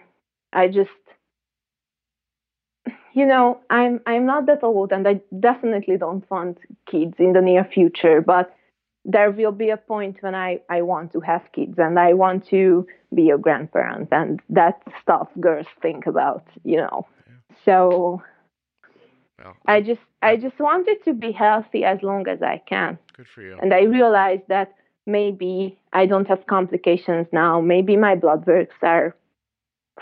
I 0.52 0.68
just 0.68 0.90
you 3.18 3.26
know 3.26 3.58
i'm 3.70 4.00
i'm 4.06 4.24
not 4.26 4.46
that 4.46 4.62
old 4.62 4.92
and 4.92 5.08
i 5.08 5.20
definitely 5.40 5.96
don't 5.96 6.28
want 6.30 6.58
kids 6.90 7.14
in 7.18 7.32
the 7.32 7.40
near 7.40 7.64
future 7.64 8.20
but 8.20 8.54
there 9.08 9.30
will 9.30 9.52
be 9.52 9.70
a 9.70 9.76
point 9.78 10.18
when 10.20 10.34
I, 10.34 10.60
I 10.68 10.82
want 10.82 11.12
to 11.14 11.20
have 11.20 11.42
kids 11.54 11.78
and 11.78 11.98
I 11.98 12.12
want 12.12 12.46
to 12.48 12.86
be 13.14 13.30
a 13.30 13.38
grandparent 13.38 14.08
and 14.12 14.38
that 14.50 14.82
stuff 15.00 15.28
girls 15.40 15.66
think 15.80 16.06
about, 16.06 16.44
you 16.62 16.76
know. 16.76 17.06
Yeah. 17.26 17.56
So 17.64 18.22
well, 19.38 19.56
I 19.66 19.80
just 19.80 20.02
I 20.20 20.36
just 20.36 20.58
wanted 20.60 21.02
to 21.06 21.14
be 21.14 21.32
healthy 21.32 21.84
as 21.84 22.02
long 22.02 22.28
as 22.28 22.42
I 22.42 22.60
can. 22.68 22.98
Good 23.16 23.26
for 23.34 23.40
you. 23.40 23.56
And 23.62 23.72
I 23.72 23.82
realized 23.84 24.42
that 24.48 24.74
maybe 25.06 25.78
I 25.94 26.04
don't 26.04 26.28
have 26.28 26.46
complications 26.46 27.28
now. 27.32 27.62
Maybe 27.62 27.96
my 27.96 28.14
blood 28.14 28.46
works 28.46 28.76
are 28.82 29.16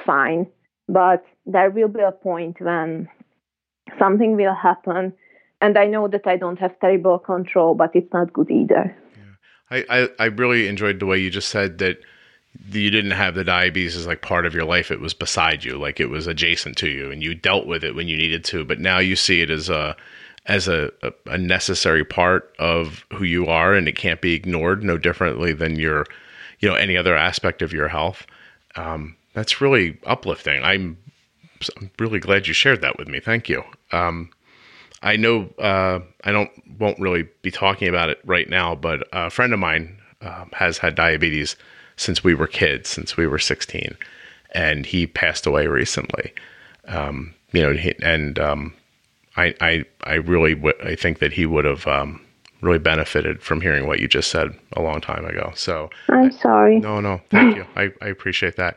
fine, 0.05 0.49
but 0.89 1.25
there 1.47 1.71
will 1.71 1.89
be 1.89 2.01
a 2.01 2.11
point 2.11 2.61
when 2.61 3.09
something 4.01 4.35
will 4.35 4.55
happen 4.55 5.13
and 5.61 5.79
I 5.79 5.87
know 5.87 6.09
that 6.09 6.27
I 6.27 6.37
don't 6.37 6.59
have 6.59 6.79
terrible 6.81 7.19
control, 7.19 7.75
but 7.75 7.95
it's 7.95 8.13
not 8.13 8.33
good 8.33 8.51
either. 8.51 8.97
Yeah. 9.17 9.79
I, 9.79 9.85
I, 9.89 10.09
I 10.19 10.25
really 10.27 10.69
enjoyed 10.69 11.01
the 11.01 11.07
way 11.07 11.19
you 11.19 11.31
just 11.31 11.49
said 11.49 11.79
that 11.79 11.99
you 12.71 12.91
didn't 12.91 13.13
have 13.13 13.35
the 13.35 13.45
diabetes 13.45 13.97
as 13.97 14.07
like 14.07 14.23
part 14.23 14.47
of 14.47 14.55
your 14.55 14.65
life. 14.65 14.91
It 14.91 15.01
was 15.01 15.15
beside 15.15 15.65
you, 15.65 15.79
like 15.79 16.01
it 16.01 16.07
was 16.07 16.27
adjacent 16.27 16.77
to 16.79 16.89
you, 16.89 17.11
and 17.11 17.23
you 17.23 17.35
dealt 17.35 17.67
with 17.67 17.85
it 17.85 17.95
when 17.95 18.09
you 18.09 18.17
needed 18.17 18.45
to. 18.47 18.65
But 18.65 18.81
now 18.81 18.99
you 18.99 19.17
see 19.17 19.41
it 19.41 19.51
as 19.51 19.69
a 19.69 19.97
as 20.47 20.69
a, 20.69 20.93
a, 21.03 21.13
a 21.27 21.39
necessary 21.39 22.05
part 22.05 22.55
of 22.59 23.05
who 23.13 23.25
you 23.25 23.47
are, 23.47 23.75
and 23.75 23.89
it 23.89 23.97
can't 23.97 24.21
be 24.21 24.35
ignored. 24.35 24.83
No 24.85 24.97
differently 24.97 25.53
than 25.53 25.77
your, 25.77 26.07
you 26.61 26.69
know, 26.69 26.77
any 26.77 26.97
other 26.97 27.17
aspect 27.17 27.63
of 27.63 27.73
your 27.73 27.89
health. 27.89 28.27
Um, 28.77 29.17
that's 29.33 29.61
really 29.61 29.99
uplifting. 30.07 30.63
I'm 30.63 30.97
I'm 31.77 31.91
really 31.99 32.21
glad 32.21 32.47
you 32.47 32.55
shared 32.55 32.81
that 32.83 32.99
with 32.99 33.09
me. 33.09 33.21
Thank 33.21 33.49
you. 33.49 33.65
Um, 33.93 34.31
I 35.07 35.17
know 35.17 35.49
uh, 35.59 36.01
I 36.25 36.33
don't 36.33 36.51
won't 36.81 36.99
really 36.99 37.29
be 37.43 37.53
talking 37.53 37.87
about 37.87 38.09
it 38.09 38.19
right 38.25 38.49
now, 38.49 38.75
but 38.75 39.07
a 39.13 39.31
friend 39.31 39.53
of 39.53 39.61
mine 39.61 39.99
um, 40.21 40.51
has 40.53 40.79
had 40.79 40.97
diabetes 40.97 41.55
since 41.97 42.25
we 42.25 42.35
were 42.35 42.49
kids, 42.49 42.91
since 42.91 43.17
we 43.17 43.27
were 43.29 43.39
16, 43.39 43.97
and 44.51 44.85
he 44.85 45.07
passed 45.07 45.47
away 45.47 45.69
recently. 45.69 46.33
Um, 46.89 47.35
you 47.53 47.63
know, 47.63 47.93
and 48.03 48.39
um, 48.41 48.75
I, 49.37 49.55
I, 49.61 49.85
I 50.03 50.15
really 50.15 50.57
w- 50.57 50.75
I 50.85 50.97
think 50.97 51.21
that 51.21 51.33
he 51.33 51.47
would 51.47 51.65
have 51.65 51.87
um, 51.87 52.21
really 52.61 52.81
benefited 52.81 53.43
from 53.43 53.61
hearing 53.61 53.87
what 53.87 54.01
you 54.01 54.09
just 54.09 54.31
said 54.31 54.59
a 54.73 54.83
long 54.83 55.01
time 55.01 55.25
ago. 55.25 55.53
So 55.55 55.89
I'm 56.09 56.33
sorry. 56.33 56.81
No, 56.81 57.01
no, 57.01 57.21
thank 57.31 57.57
you. 57.57 57.65
I, 57.77 57.93
I 58.03 58.09
appreciate 58.09 58.57
that. 58.57 58.75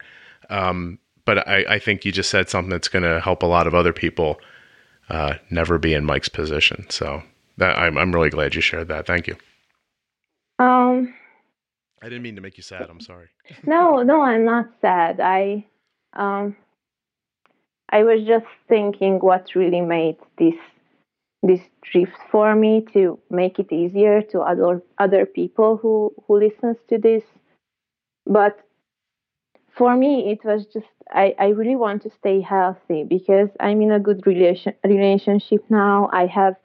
Um, 0.52 1.00
but 1.26 1.48
I, 1.48 1.66
I 1.68 1.80
think 1.80 2.06
you 2.06 2.12
just 2.12 2.30
said 2.30 2.50
something 2.50 2.70
that's 2.70 2.88
going 2.88 3.04
to 3.04 3.20
help 3.20 3.42
a 3.42 3.48
lot 3.48 3.66
of 3.66 3.74
other 3.74 3.94
people 3.94 4.40
uh, 5.10 5.36
never 5.50 5.78
be 5.78 5.94
in 5.94 6.06
Mike's 6.06 6.30
position. 6.30 6.86
So 6.90 7.24
that, 7.58 7.78
I'm 7.78 7.98
I'm 7.98 8.12
really 8.14 8.30
glad 8.30 8.56
you 8.56 8.62
shared 8.62 8.88
that. 8.90 9.08
Thank 9.08 9.28
you. 9.28 9.36
Um, 10.60 11.14
I 12.02 12.10
didn't 12.10 12.24
mean 12.24 12.36
to 12.36 12.42
make 12.42 12.58
you 12.58 12.64
sad. 12.64 12.90
I'm 12.90 13.02
sorry. 13.02 13.30
no, 13.66 14.02
no, 14.04 14.22
I'm 14.22 14.46
not 14.46 14.70
sad. 14.82 15.20
I 15.20 15.66
um, 16.14 16.56
I 17.90 18.04
was 18.04 18.24
just 18.26 18.46
thinking 18.68 19.20
what 19.20 19.56
really 19.56 19.82
made 19.82 20.18
this 20.38 20.56
this 21.42 21.62
shift 21.84 22.18
for 22.30 22.54
me 22.56 22.86
to 22.94 23.18
make 23.30 23.60
it 23.60 23.72
easier 23.72 24.22
to 24.22 24.42
other 24.42 24.84
other 24.98 25.26
people 25.26 25.78
who 25.78 26.14
who 26.28 26.40
listens 26.40 26.78
to 26.90 26.98
this. 26.98 27.24
But 28.26 28.60
for 29.76 29.96
me, 29.96 30.32
it 30.32 30.44
was 30.44 30.66
just 30.66 30.88
I, 31.12 31.34
I 31.40 31.48
really 31.50 31.76
want 31.76 32.04
to 32.04 32.10
stay 32.20 32.42
healthy 32.42 33.04
because 33.04 33.50
I'm 33.60 33.82
in 33.82 33.92
a 33.92 34.00
good 34.00 34.26
relation 34.26 34.74
relationship 34.84 35.64
now. 35.70 36.10
I 36.14 36.26
have 36.28 36.56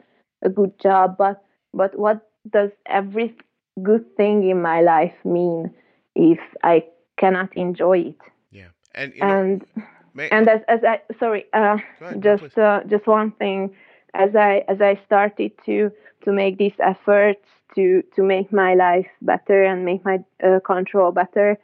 a 0.43 0.49
good 0.49 0.79
job, 0.79 1.17
but 1.19 1.43
but 1.73 1.99
what 1.99 2.29
does 2.51 2.71
every 2.87 3.37
good 3.83 4.17
thing 4.17 4.49
in 4.49 4.61
my 4.61 4.81
life 4.81 5.15
mean 5.25 5.75
if 6.15 6.39
I 6.63 6.85
cannot 7.17 7.57
enjoy 7.57 7.99
it? 8.01 8.21
Yeah, 8.51 8.69
and 8.95 9.13
and 9.21 9.65
know, 9.77 9.83
may, 10.15 10.29
and 10.31 10.49
as 10.49 10.61
as 10.69 10.81
I 10.85 11.01
sorry, 11.19 11.47
uh, 11.53 11.79
ahead, 12.01 12.23
just 12.23 12.59
uh, 12.59 12.81
just 12.89 13.07
one 13.07 13.33
thing, 13.33 13.75
as 14.15 14.35
I 14.37 14.65
as 14.69 14.81
I 14.81 15.01
started 15.07 15.53
to 15.67 15.91
to 16.25 16.33
make 16.33 16.59
these 16.59 16.77
efforts 16.81 17.47
to 17.75 18.03
to 18.15 18.23
make 18.23 18.53
my 18.53 18.75
life 18.75 19.09
better 19.23 19.65
and 19.65 19.85
make 19.85 20.05
my 20.05 20.19
uh, 20.43 20.61
control 20.61 21.13
better, 21.13 21.59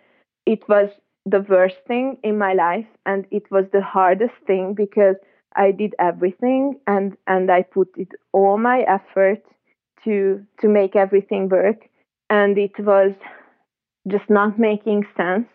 it 0.47 0.67
was 0.69 0.91
the 1.27 1.45
worst 1.49 1.77
thing 1.87 2.17
in 2.23 2.39
my 2.39 2.55
life 2.55 2.87
and 3.07 3.27
it 3.31 3.51
was 3.51 3.65
the 3.73 3.83
hardest 3.83 4.35
thing 4.47 4.75
because 4.75 5.17
I 5.55 5.73
did 5.73 5.95
everything 5.99 6.79
and 6.87 7.17
and 7.27 7.51
I 7.51 7.63
put 7.63 7.89
it 7.97 8.09
all 8.33 8.57
my 8.59 8.81
effort 8.83 9.43
to 10.05 10.45
to 10.61 10.69
make 10.69 10.97
everything 10.97 11.49
work 11.49 11.89
and 12.31 12.57
it 12.57 12.79
was 12.79 13.13
just 14.09 14.31
not 14.31 14.59
making 14.59 15.05
sense. 15.17 15.49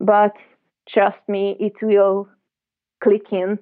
But 0.00 0.32
trust 0.88 1.18
me 1.28 1.56
it 1.60 1.74
will 1.82 2.28
click 3.02 3.32
in. 3.32 3.58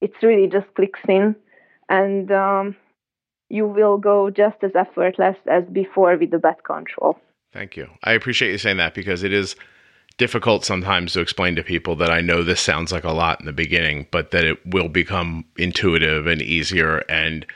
It's 0.00 0.22
really 0.22 0.48
just 0.48 0.72
clicks 0.74 1.00
in 1.08 1.34
and 1.88 2.30
um, 2.30 2.76
you 3.48 3.66
will 3.66 3.96
go 3.96 4.30
just 4.30 4.56
as 4.62 4.72
effortless 4.74 5.36
as 5.50 5.64
before 5.72 6.16
with 6.16 6.30
the 6.30 6.38
bad 6.38 6.62
control. 6.64 7.18
Thank 7.52 7.76
you. 7.76 7.88
I 8.04 8.12
appreciate 8.12 8.52
you 8.52 8.58
saying 8.58 8.76
that 8.76 8.94
because 8.94 9.22
it 9.22 9.32
is 9.32 9.56
difficult 10.18 10.64
sometimes 10.64 11.12
to 11.12 11.20
explain 11.20 11.56
to 11.56 11.62
people 11.62 11.96
that 11.96 12.10
I 12.10 12.20
know 12.20 12.42
this 12.42 12.60
sounds 12.60 12.92
like 12.92 13.04
a 13.04 13.12
lot 13.12 13.40
in 13.40 13.46
the 13.46 13.52
beginning, 13.52 14.06
but 14.10 14.30
that 14.30 14.44
it 14.44 14.64
will 14.66 14.88
become 14.88 15.44
intuitive 15.56 16.26
and 16.26 16.40
easier 16.40 16.98
and 17.08 17.46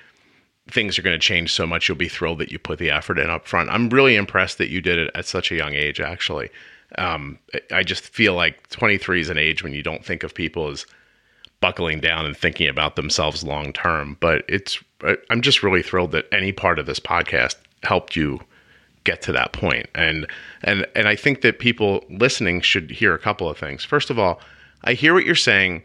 things 0.68 0.98
are 0.98 1.02
going 1.02 1.18
to 1.18 1.26
change 1.26 1.52
so 1.52 1.66
much 1.66 1.88
you'll 1.88 1.96
be 1.96 2.08
thrilled 2.08 2.38
that 2.38 2.52
you 2.52 2.58
put 2.58 2.78
the 2.78 2.90
effort 2.90 3.18
in 3.18 3.28
up 3.28 3.46
front. 3.46 3.70
I'm 3.70 3.88
really 3.88 4.14
impressed 4.14 4.58
that 4.58 4.68
you 4.68 4.80
did 4.80 4.98
it 4.98 5.10
at 5.14 5.26
such 5.26 5.50
a 5.50 5.56
young 5.56 5.74
age 5.74 6.00
actually. 6.00 6.50
Um, 6.98 7.38
I 7.72 7.82
just 7.82 8.04
feel 8.04 8.34
like 8.34 8.68
23 8.68 9.20
is 9.20 9.30
an 9.30 9.38
age 9.38 9.62
when 9.62 9.72
you 9.72 9.82
don't 9.82 10.04
think 10.04 10.22
of 10.22 10.34
people 10.34 10.68
as 10.68 10.86
buckling 11.60 12.00
down 12.00 12.26
and 12.26 12.36
thinking 12.36 12.68
about 12.68 12.96
themselves 12.96 13.44
long 13.44 13.72
term. 13.72 14.16
But 14.20 14.44
it's 14.48 14.78
I'm 15.30 15.40
just 15.40 15.62
really 15.62 15.82
thrilled 15.82 16.12
that 16.12 16.26
any 16.32 16.52
part 16.52 16.78
of 16.78 16.86
this 16.86 17.00
podcast 17.00 17.56
helped 17.82 18.16
you 18.16 18.40
get 19.04 19.22
to 19.22 19.32
that 19.32 19.52
point. 19.52 19.88
And 19.94 20.26
and 20.62 20.86
and 20.94 21.08
I 21.08 21.16
think 21.16 21.42
that 21.42 21.58
people 21.58 22.04
listening 22.10 22.60
should 22.60 22.90
hear 22.90 23.14
a 23.14 23.18
couple 23.18 23.48
of 23.48 23.58
things. 23.58 23.84
First 23.84 24.10
of 24.10 24.18
all, 24.18 24.40
I 24.84 24.94
hear 24.94 25.14
what 25.14 25.24
you're 25.24 25.34
saying 25.34 25.82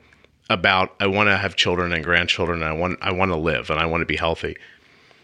about 0.50 0.94
I 1.00 1.08
want 1.08 1.30
to 1.30 1.38
have 1.38 1.56
children 1.56 1.92
and 1.92 2.04
grandchildren 2.04 2.62
and 2.62 2.70
I 2.70 2.74
want 2.74 3.00
I 3.02 3.12
want 3.12 3.32
to 3.32 3.38
live 3.38 3.70
and 3.70 3.80
I 3.80 3.86
want 3.86 4.02
to 4.02 4.06
be 4.06 4.16
healthy 4.16 4.56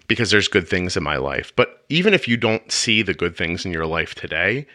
because 0.07 0.31
there's 0.31 0.47
good 0.47 0.67
things 0.67 0.97
in 0.97 1.03
my 1.03 1.17
life. 1.17 1.53
But 1.55 1.83
even 1.89 2.13
if 2.13 2.27
you 2.27 2.37
don't 2.37 2.71
see 2.71 3.01
the 3.01 3.13
good 3.13 3.37
things 3.37 3.65
in 3.65 3.71
your 3.71 3.85
life 3.85 4.15
today, 4.15 4.65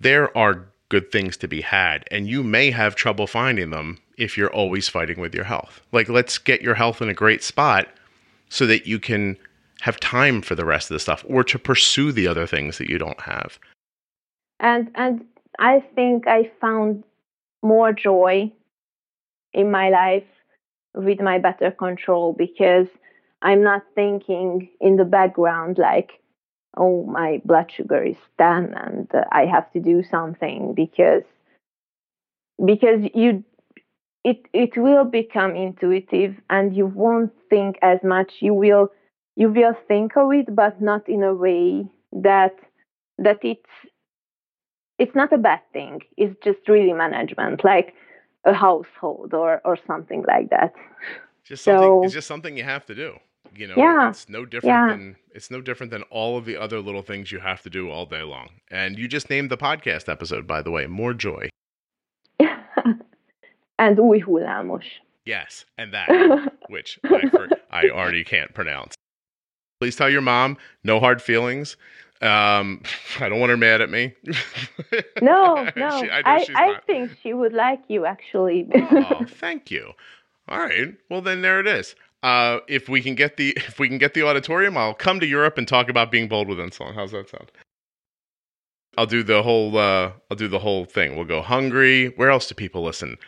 there 0.00 0.36
are 0.36 0.66
good 0.88 1.10
things 1.10 1.36
to 1.38 1.48
be 1.48 1.60
had 1.60 2.04
and 2.10 2.28
you 2.28 2.42
may 2.42 2.70
have 2.70 2.94
trouble 2.94 3.26
finding 3.26 3.70
them 3.70 3.98
if 4.16 4.36
you're 4.36 4.52
always 4.52 4.88
fighting 4.88 5.20
with 5.20 5.34
your 5.34 5.44
health. 5.44 5.80
Like 5.92 6.08
let's 6.08 6.38
get 6.38 6.62
your 6.62 6.74
health 6.74 7.02
in 7.02 7.08
a 7.08 7.14
great 7.14 7.42
spot 7.42 7.88
so 8.48 8.66
that 8.66 8.86
you 8.86 8.98
can 8.98 9.36
have 9.82 9.98
time 9.98 10.42
for 10.42 10.54
the 10.54 10.64
rest 10.64 10.90
of 10.90 10.94
the 10.94 11.00
stuff 11.00 11.24
or 11.28 11.42
to 11.42 11.58
pursue 11.58 12.12
the 12.12 12.28
other 12.28 12.46
things 12.46 12.78
that 12.78 12.88
you 12.88 12.98
don't 12.98 13.20
have. 13.22 13.58
And 14.60 14.90
and 14.94 15.24
I 15.58 15.84
think 15.96 16.28
I 16.28 16.50
found 16.60 17.02
more 17.62 17.92
joy 17.92 18.52
in 19.52 19.70
my 19.72 19.90
life 19.90 20.30
with 20.94 21.20
my 21.20 21.38
better 21.38 21.72
control 21.72 22.32
because 22.32 22.86
I'm 23.42 23.64
not 23.64 23.82
thinking 23.96 24.68
in 24.80 24.96
the 24.96 25.04
background 25.04 25.78
like, 25.78 26.20
oh, 26.76 27.04
my 27.04 27.42
blood 27.44 27.72
sugar 27.74 28.04
is 28.04 28.16
10 28.38 28.74
and 28.76 29.08
uh, 29.12 29.24
I 29.32 29.46
have 29.46 29.70
to 29.72 29.80
do 29.80 30.04
something 30.08 30.74
because 30.74 31.24
because 32.64 33.00
you 33.14 33.42
it 34.22 34.46
it 34.52 34.76
will 34.76 35.04
become 35.04 35.56
intuitive 35.56 36.36
and 36.48 36.76
you 36.76 36.86
won't 36.86 37.32
think 37.50 37.78
as 37.82 37.98
much 38.04 38.34
you 38.38 38.54
will 38.54 38.92
you 39.36 39.50
will 39.50 39.74
think 39.88 40.16
of 40.16 40.32
it 40.32 40.54
but 40.54 40.80
not 40.80 41.08
in 41.08 41.22
a 41.22 41.34
way 41.34 41.86
that 42.12 42.54
that 43.18 43.38
it's 43.42 43.70
it's 44.98 45.14
not 45.14 45.32
a 45.32 45.38
bad 45.38 45.60
thing. 45.72 46.00
It's 46.16 46.36
just 46.44 46.68
really 46.68 46.92
management 46.92 47.64
like 47.64 47.94
a 48.44 48.52
household 48.52 49.34
or 49.34 49.60
or 49.64 49.78
something 49.86 50.24
like 50.28 50.50
that. 50.50 50.74
Just 51.44 51.64
something 51.64 51.82
so, 51.82 52.04
it's 52.04 52.12
just 52.12 52.28
something 52.28 52.56
you 52.56 52.64
have 52.64 52.86
to 52.86 52.94
do 52.94 53.18
you 53.56 53.66
know? 53.66 53.74
Yeah, 53.76 54.10
it's 54.10 54.28
no 54.28 54.44
different 54.44 54.74
yeah. 54.74 54.88
than 54.88 55.16
it's 55.34 55.50
no 55.50 55.60
different 55.60 55.90
than 55.90 56.02
all 56.04 56.36
of 56.36 56.44
the 56.44 56.56
other 56.56 56.80
little 56.80 57.02
things 57.02 57.32
you 57.32 57.40
have 57.40 57.62
to 57.62 57.70
do 57.70 57.90
all 57.90 58.06
day 58.06 58.22
long. 58.22 58.48
And 58.70 58.98
you 58.98 59.08
just 59.08 59.30
named 59.30 59.50
the 59.50 59.56
podcast 59.56 60.08
episode 60.08 60.46
by 60.46 60.62
the 60.62 60.70
way 60.70 60.86
more 60.86 61.14
joy. 61.14 61.48
And 63.78 63.98
új 63.98 64.22
hullámos 64.24 64.84
yes 65.24 65.64
and 65.76 65.92
that 65.92 66.08
which 66.68 67.00
I, 67.04 67.28
for, 67.30 67.48
I 67.70 67.88
already 67.88 68.22
can't 68.22 68.54
pronounce 68.54 68.94
please 69.82 69.96
tell 69.96 70.08
your 70.08 70.20
mom 70.20 70.56
no 70.84 71.00
hard 71.00 71.20
feelings 71.20 71.76
um, 72.20 72.82
I 73.18 73.28
don't 73.28 73.40
want 73.40 73.50
her 73.50 73.56
mad 73.56 73.80
at 73.80 73.90
me. 73.90 74.14
no, 75.20 75.68
no. 75.76 76.00
She, 76.00 76.08
I, 76.08 76.22
I, 76.24 76.46
I 76.54 76.80
think 76.86 77.10
she 77.20 77.34
would 77.34 77.52
like 77.52 77.80
you 77.88 78.06
actually. 78.06 78.68
oh, 78.72 79.24
thank 79.26 79.72
you. 79.72 79.90
All 80.46 80.60
right. 80.60 80.94
Well, 81.10 81.20
then 81.20 81.42
there 81.42 81.58
it 81.58 81.66
is. 81.66 81.96
Uh, 82.22 82.60
if 82.68 82.88
we 82.88 83.02
can 83.02 83.16
get 83.16 83.38
the 83.38 83.52
if 83.56 83.80
we 83.80 83.88
can 83.88 83.98
get 83.98 84.14
the 84.14 84.22
auditorium, 84.22 84.76
I'll 84.76 84.94
come 84.94 85.18
to 85.18 85.26
Europe 85.26 85.58
and 85.58 85.66
talk 85.66 85.88
about 85.88 86.12
being 86.12 86.28
bold 86.28 86.46
with 86.46 86.58
insulin. 86.58 86.94
How's 86.94 87.10
that 87.10 87.28
sound? 87.28 87.50
I'll 88.96 89.06
do 89.06 89.24
the 89.24 89.42
whole 89.42 89.76
uh, 89.76 90.12
I'll 90.30 90.36
do 90.36 90.46
the 90.46 90.60
whole 90.60 90.84
thing. 90.84 91.16
We'll 91.16 91.24
go 91.24 91.42
Hungary. 91.42 92.10
Where 92.10 92.30
else 92.30 92.46
do 92.46 92.54
people 92.54 92.84
listen? 92.84 93.18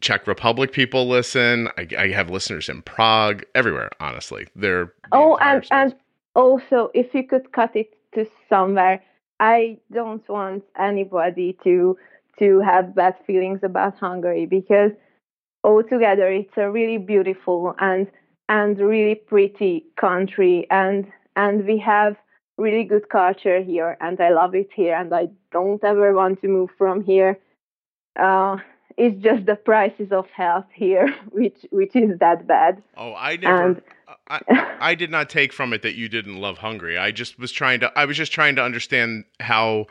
Czech 0.00 0.26
Republic 0.26 0.72
people 0.72 1.06
listen. 1.08 1.68
I, 1.76 1.86
I 1.98 2.08
have 2.08 2.30
listeners 2.30 2.68
in 2.68 2.82
Prague, 2.82 3.44
everywhere. 3.54 3.90
Honestly, 4.00 4.46
they're 4.56 4.86
the 4.86 4.92
oh, 5.12 5.36
and 5.36 5.66
and 5.70 5.94
also 6.34 6.90
if 6.94 7.14
you 7.14 7.26
could 7.26 7.52
cut 7.52 7.74
it 7.74 7.94
to 8.14 8.26
somewhere, 8.48 9.02
I 9.38 9.78
don't 9.92 10.26
want 10.28 10.64
anybody 10.78 11.56
to 11.64 11.96
to 12.38 12.60
have 12.60 12.94
bad 12.94 13.16
feelings 13.26 13.60
about 13.62 13.98
Hungary 13.98 14.46
because 14.46 14.92
altogether 15.62 16.28
it's 16.28 16.56
a 16.56 16.70
really 16.70 16.98
beautiful 16.98 17.74
and 17.78 18.06
and 18.48 18.78
really 18.78 19.14
pretty 19.14 19.84
country 20.00 20.66
and 20.70 21.06
and 21.36 21.66
we 21.66 21.78
have 21.78 22.16
really 22.58 22.84
good 22.84 23.08
culture 23.08 23.62
here 23.62 23.96
and 24.00 24.20
I 24.20 24.30
love 24.30 24.54
it 24.54 24.70
here 24.74 24.94
and 24.94 25.14
I 25.14 25.28
don't 25.52 25.82
ever 25.84 26.12
want 26.12 26.40
to 26.42 26.48
move 26.48 26.70
from 26.76 27.02
here. 27.02 27.38
Uh, 28.18 28.56
it's 29.00 29.22
just 29.22 29.46
the 29.46 29.56
prices 29.56 30.12
of 30.12 30.28
health 30.30 30.66
here, 30.74 31.08
which 31.30 31.66
which 31.70 31.96
is 31.96 32.18
that 32.18 32.46
bad. 32.46 32.82
Oh, 32.96 33.14
I 33.14 33.36
never. 33.36 33.64
And, 33.64 33.82
I, 34.28 34.40
I 34.80 34.94
did 34.94 35.10
not 35.10 35.30
take 35.30 35.52
from 35.52 35.72
it 35.72 35.82
that 35.82 35.94
you 35.94 36.08
didn't 36.08 36.36
love 36.36 36.58
Hungary. 36.58 36.98
I 36.98 37.10
just 37.10 37.38
was 37.38 37.50
trying 37.50 37.80
to. 37.80 37.98
I 37.98 38.04
was 38.04 38.16
just 38.16 38.32
trying 38.32 38.56
to 38.56 38.62
understand 38.62 39.24
how 39.40 39.86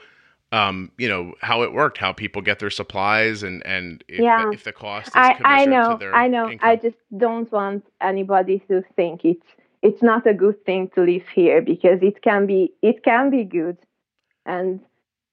um, 0.52 0.92
you 0.98 1.10
know 1.10 1.34
how 1.42 1.64
it 1.64 1.74
worked, 1.74 1.98
how 1.98 2.14
people 2.14 2.42
get 2.42 2.60
their 2.60 2.70
supplies, 2.70 3.44
and 3.44 3.66
and 3.66 4.04
if, 4.08 4.20
yeah. 4.20 4.46
the, 4.46 4.52
if 4.52 4.64
the 4.64 4.72
cost 4.72 5.08
is 5.08 5.14
I, 5.16 5.38
I 5.44 5.66
know, 5.66 6.00
I 6.14 6.28
know. 6.28 6.52
Income. 6.52 6.70
I 6.70 6.76
just 6.76 6.98
don't 7.18 7.52
want 7.52 7.86
anybody 8.02 8.60
to 8.68 8.84
think 8.96 9.26
it's 9.26 9.48
it's 9.82 10.04
not 10.04 10.28
a 10.28 10.34
good 10.34 10.64
thing 10.66 10.90
to 10.96 11.02
live 11.02 11.28
here 11.34 11.62
because 11.62 12.00
it 12.02 12.22
can 12.22 12.46
be 12.46 12.74
it 12.82 13.04
can 13.04 13.30
be 13.30 13.44
good, 13.44 13.78
and 14.46 14.80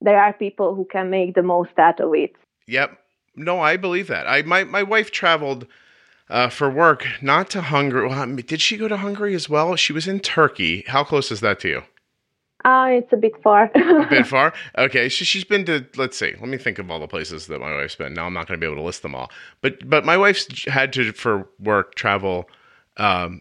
there 0.01 0.19
are 0.19 0.33
people 0.33 0.75
who 0.75 0.85
can 0.85 1.11
make 1.11 1.35
the 1.35 1.43
most 1.43 1.79
out 1.79 2.01
of 2.01 2.15
it. 2.15 2.35
Yep. 2.67 2.99
No, 3.37 3.61
I 3.61 3.77
believe 3.77 4.09
that. 4.09 4.27
I 4.27 4.43
my 4.43 4.65
my 4.65 4.83
wife 4.83 5.11
traveled. 5.11 5.67
Uh, 6.29 6.49
for 6.49 6.69
work, 6.69 7.07
not 7.23 7.49
to 7.49 7.61
Hungary. 7.61 8.09
Well, 8.09 8.27
did 8.35 8.61
she 8.61 8.77
go 8.77 8.89
to 8.89 8.97
Hungary 8.97 9.33
as 9.37 9.49
well? 9.49 9.77
She 9.77 9.93
was 9.93 10.09
in 10.09 10.19
Turkey. 10.19 10.83
How 10.89 11.05
close 11.05 11.31
is 11.31 11.39
that 11.39 11.61
to 11.61 11.69
you? 11.69 11.83
Uh, 12.67 12.89
it's 12.91 13.13
a 13.13 13.17
bit 13.17 13.41
far. 13.45 13.71
a 13.77 14.07
bit 14.11 14.27
far? 14.35 14.53
Okay. 14.77 15.09
So 15.09 15.25
she's 15.25 15.45
been 15.45 15.65
to, 15.67 15.87
let's 15.97 16.19
see, 16.19 16.35
let 16.41 16.49
me 16.49 16.59
think 16.59 16.81
of 16.81 16.91
all 16.91 16.99
the 16.99 17.07
places 17.07 17.47
that 17.47 17.61
my 17.61 17.73
wife's 17.73 17.95
been. 17.95 18.13
Now 18.13 18.27
I'm 18.27 18.35
not 18.35 18.49
going 18.49 18.59
to 18.59 18.65
be 18.65 18.69
able 18.69 18.83
to 18.83 18.87
list 18.87 19.03
them 19.03 19.15
all. 19.15 19.31
But, 19.61 19.89
but 19.89 20.05
my 20.05 20.17
wife's 20.17 20.65
had 20.65 20.93
to, 20.95 21.13
for 21.13 21.49
work, 21.61 21.95
travel 21.95 22.51
um, 22.97 23.41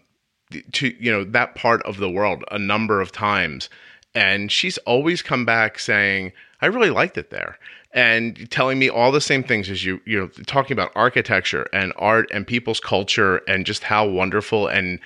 to, 0.74 0.94
you 1.02 1.10
know, 1.10 1.24
that 1.24 1.56
part 1.56 1.82
of 1.82 1.96
the 1.96 2.08
world 2.08 2.44
a 2.52 2.58
number 2.58 3.00
of 3.00 3.10
times. 3.10 3.68
And 4.14 4.52
she's 4.52 4.78
always 4.78 5.22
come 5.22 5.44
back 5.44 5.80
saying, 5.80 6.30
I 6.62 6.66
really 6.66 6.90
liked 6.90 7.18
it 7.18 7.30
there. 7.30 7.58
And 7.96 8.48
telling 8.50 8.78
me 8.78 8.88
all 8.88 9.10
the 9.10 9.20
same 9.20 9.42
things 9.42 9.70
as 9.70 9.84
you, 9.84 10.00
you 10.04 10.20
know, 10.20 10.28
talking 10.46 10.74
about 10.74 10.92
architecture 10.94 11.66
and 11.72 11.92
art 11.96 12.28
and 12.30 12.46
people's 12.46 12.78
culture 12.78 13.38
and 13.48 13.66
just 13.66 13.82
how 13.82 14.06
wonderful 14.06 14.68
and, 14.68 15.00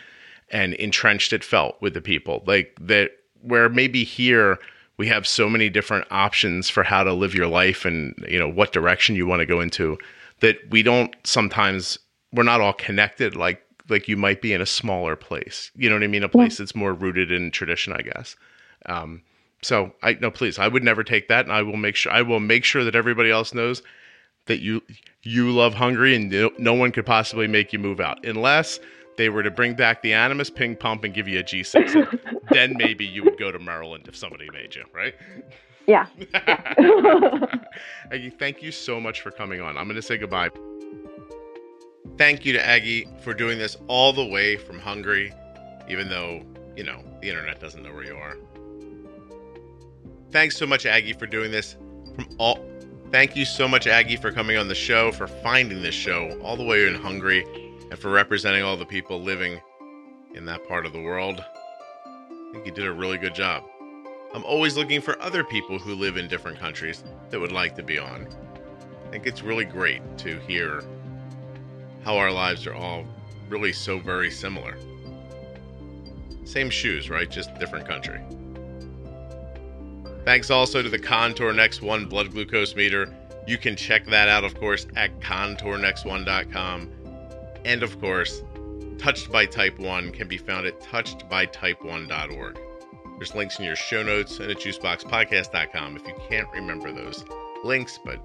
and 0.51 0.74
entrenched 0.74 1.32
it 1.32 1.44
felt 1.44 1.81
with 1.81 1.94
the 1.94 2.01
people. 2.01 2.43
Like 2.47 2.77
that 2.81 3.12
where 3.43 3.69
maybe 3.69 4.05
here 4.05 4.59
we 5.01 5.06
have 5.06 5.27
so 5.27 5.48
many 5.48 5.70
different 5.70 6.06
options 6.10 6.69
for 6.69 6.82
how 6.82 7.02
to 7.02 7.14
live 7.14 7.35
your 7.35 7.47
life 7.47 7.86
and 7.86 8.14
you 8.28 8.39
know 8.39 8.48
what 8.48 8.73
direction 8.73 9.16
you 9.16 9.27
want 9.27 9.40
to 9.40 9.47
go 9.47 9.60
into 9.60 9.97
that 10.40 10.59
we 10.70 10.82
don't 10.82 11.14
sometimes 11.24 11.98
we're 12.35 12.43
not 12.43 12.60
all 12.60 12.74
connected 12.74 13.35
like 13.35 13.62
like 13.89 14.09
you 14.09 14.16
might 14.16 14.43
be 14.43 14.52
in 14.52 14.60
a 14.60 14.66
smaller 14.66 15.16
place 15.16 15.70
you 15.74 15.89
know 15.89 15.97
what 15.97 16.02
i 16.02 16.06
mean 16.06 16.23
a 16.23 16.28
place 16.28 16.59
yeah. 16.59 16.64
that's 16.64 16.74
more 16.74 16.93
rooted 16.93 17.32
in 17.32 17.51
tradition 17.51 17.94
i 17.94 18.02
guess 18.02 18.36
um, 18.86 19.23
so 19.62 19.93
i 20.03 20.15
no 20.15 20.31
please 20.31 20.59
i 20.59 20.69
would 20.69 20.82
never 20.82 21.05
take 21.05 21.28
that 21.28 21.45
and 21.45 21.53
i 21.53 21.62
will 21.62 21.77
make 21.77 21.97
sure 21.97 22.12
i 22.12 22.23
will 22.23 22.41
make 22.41 22.65
sure 22.65 22.85
that 22.85 22.95
everybody 22.95 23.31
else 23.31 23.55
knows 23.55 23.82
that 24.47 24.61
you 24.61 24.82
you 25.23 25.51
love 25.51 25.74
hungary 25.74 26.15
and 26.15 26.31
no, 26.31 26.51
no 26.59 26.74
one 26.74 26.93
could 26.93 27.07
possibly 27.07 27.47
make 27.47 27.73
you 27.73 27.78
move 27.78 28.01
out 28.01 28.24
unless 28.24 28.81
they 29.20 29.28
were 29.28 29.43
to 29.43 29.51
bring 29.51 29.74
back 29.74 30.01
the 30.01 30.15
Animas 30.15 30.49
ping 30.49 30.74
pump 30.74 31.05
and 31.05 31.12
give 31.12 31.28
you 31.28 31.41
a 31.41 31.43
G6, 31.43 32.41
then 32.53 32.74
maybe 32.78 33.05
you 33.05 33.23
would 33.23 33.39
go 33.39 33.53
to 33.53 33.59
Maryland 33.59 34.07
if 34.09 34.16
somebody 34.16 34.49
made 34.51 34.74
you, 34.74 34.82
right? 34.95 35.15
Yeah. 35.87 36.07
Agi, 38.11 38.39
thank 38.39 38.62
you 38.62 38.73
so 38.73 38.99
much 38.99 39.20
for 39.20 39.31
coming 39.31 39.61
on. 39.61 39.77
I'm 39.77 39.85
going 39.85 39.97
to 39.97 40.03
say 40.03 40.16
goodbye. 40.16 40.49
Thank 42.16 42.47
you 42.47 42.55
to 42.55 42.61
Agi 42.61 43.20
for 43.20 43.35
doing 43.35 43.59
this 43.59 43.77
all 43.89 44.15
the 44.15 44.24
way 44.24 44.57
from 44.57 44.78
Hungary, 44.78 45.35
even 45.87 46.09
though, 46.09 46.43
you 46.74 46.85
know, 46.85 47.03
the 47.20 47.28
internet 47.28 47.61
doesn't 47.61 47.82
know 47.82 47.93
where 47.93 48.05
you 48.05 48.16
are. 48.16 48.37
Thanks 50.32 50.57
so 50.57 50.66
much, 50.66 50.85
Agi, 50.85 51.19
for 51.19 51.27
doing 51.27 51.51
this 51.51 51.77
from 52.15 52.28
all. 52.39 52.65
Thank 53.11 53.35
you 53.35 53.44
so 53.44 53.66
much, 53.66 53.86
Agi, 53.86 54.20
for 54.20 54.31
coming 54.31 54.57
on 54.57 54.69
the 54.69 54.74
show, 54.77 55.11
for 55.11 55.27
finding 55.27 55.82
this 55.82 55.94
show 55.94 56.39
all 56.40 56.57
the 56.57 56.62
way 56.62 56.86
in 56.86 56.94
Hungary 56.94 57.44
and 57.90 57.98
for 57.98 58.11
representing 58.11 58.62
all 58.62 58.77
the 58.77 58.86
people 58.86 59.20
living 59.20 59.61
in 60.35 60.44
that 60.44 60.66
part 60.69 60.86
of 60.86 60.93
the 60.93 61.02
world. 61.02 61.44
I 61.44 62.52
think 62.52 62.65
you 62.65 62.73
did 62.73 62.86
a 62.86 62.93
really 62.93 63.19
good 63.19 63.35
job. 63.35 63.65
I'm 64.32 64.44
always 64.44 64.77
looking 64.77 65.01
for 65.01 65.20
other 65.20 65.43
people 65.43 65.81
who 65.81 65.97
live 65.97 66.16
in 66.16 66.28
different 66.28 66.61
countries 66.61 67.02
that 67.31 67.40
would 67.40 67.51
like 67.51 67.74
to 67.74 67.82
be 67.82 67.98
on. 67.98 68.28
I 69.07 69.11
think 69.11 69.27
it's 69.27 69.43
really 69.43 69.65
great 69.65 70.02
to 70.19 70.39
hear 70.40 70.85
how 72.05 72.16
our 72.16 72.31
lives 72.31 72.69
are 72.69 72.74
all 72.74 73.05
really 73.48 73.73
so 73.73 73.98
very 73.98 74.31
similar. 74.31 74.77
Same 76.44 76.70
shoes, 76.70 77.11
right? 77.11 77.28
Just 77.28 77.52
different 77.59 77.89
country. 77.89 78.20
Thanks 80.24 80.51
also 80.51 80.82
to 80.82 80.88
the 80.88 80.98
Contour 80.98 81.52
Next 81.52 81.82
One 81.82 82.06
blood 82.06 82.32
glucose 82.32 82.74
meter. 82.76 83.12
You 83.47 83.59
can 83.59 83.74
check 83.74 84.06
that 84.06 84.28
out, 84.28 84.44
of 84.44 84.55
course, 84.55 84.86
at 84.97 85.18
contournext1.com. 85.20 86.90
And 87.64 87.82
of 87.82 88.01
course, 88.01 88.42
Touched 88.98 89.32
by 89.32 89.47
Type 89.47 89.78
1 89.78 90.12
can 90.12 90.28
be 90.28 90.36
found 90.36 90.66
at 90.66 90.78
touchedbytype1.org. 90.80 92.60
There's 93.16 93.34
links 93.34 93.59
in 93.59 93.64
your 93.64 93.76
show 93.76 94.02
notes 94.02 94.38
and 94.40 94.51
at 94.51 94.59
juiceboxpodcast.com 94.59 95.97
if 95.97 96.06
you 96.06 96.14
can't 96.28 96.48
remember 96.52 96.92
those 96.92 97.24
links, 97.64 97.98
but 98.05 98.20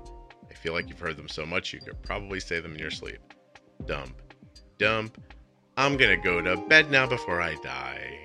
I 0.49 0.53
feel 0.53 0.73
like 0.73 0.89
you've 0.89 0.99
heard 0.99 1.15
them 1.15 1.29
so 1.29 1.45
much 1.45 1.71
you 1.71 1.79
could 1.79 2.01
probably 2.01 2.41
say 2.41 2.59
them 2.59 2.73
in 2.73 2.79
your 2.79 2.91
sleep. 2.91 3.19
Dump. 3.85 4.21
Dump. 4.77 5.17
I'm 5.77 5.95
gonna 5.95 6.17
go 6.17 6.41
to 6.41 6.57
bed 6.57 6.91
now 6.91 7.07
before 7.07 7.41
I 7.41 7.55
die. 7.55 8.24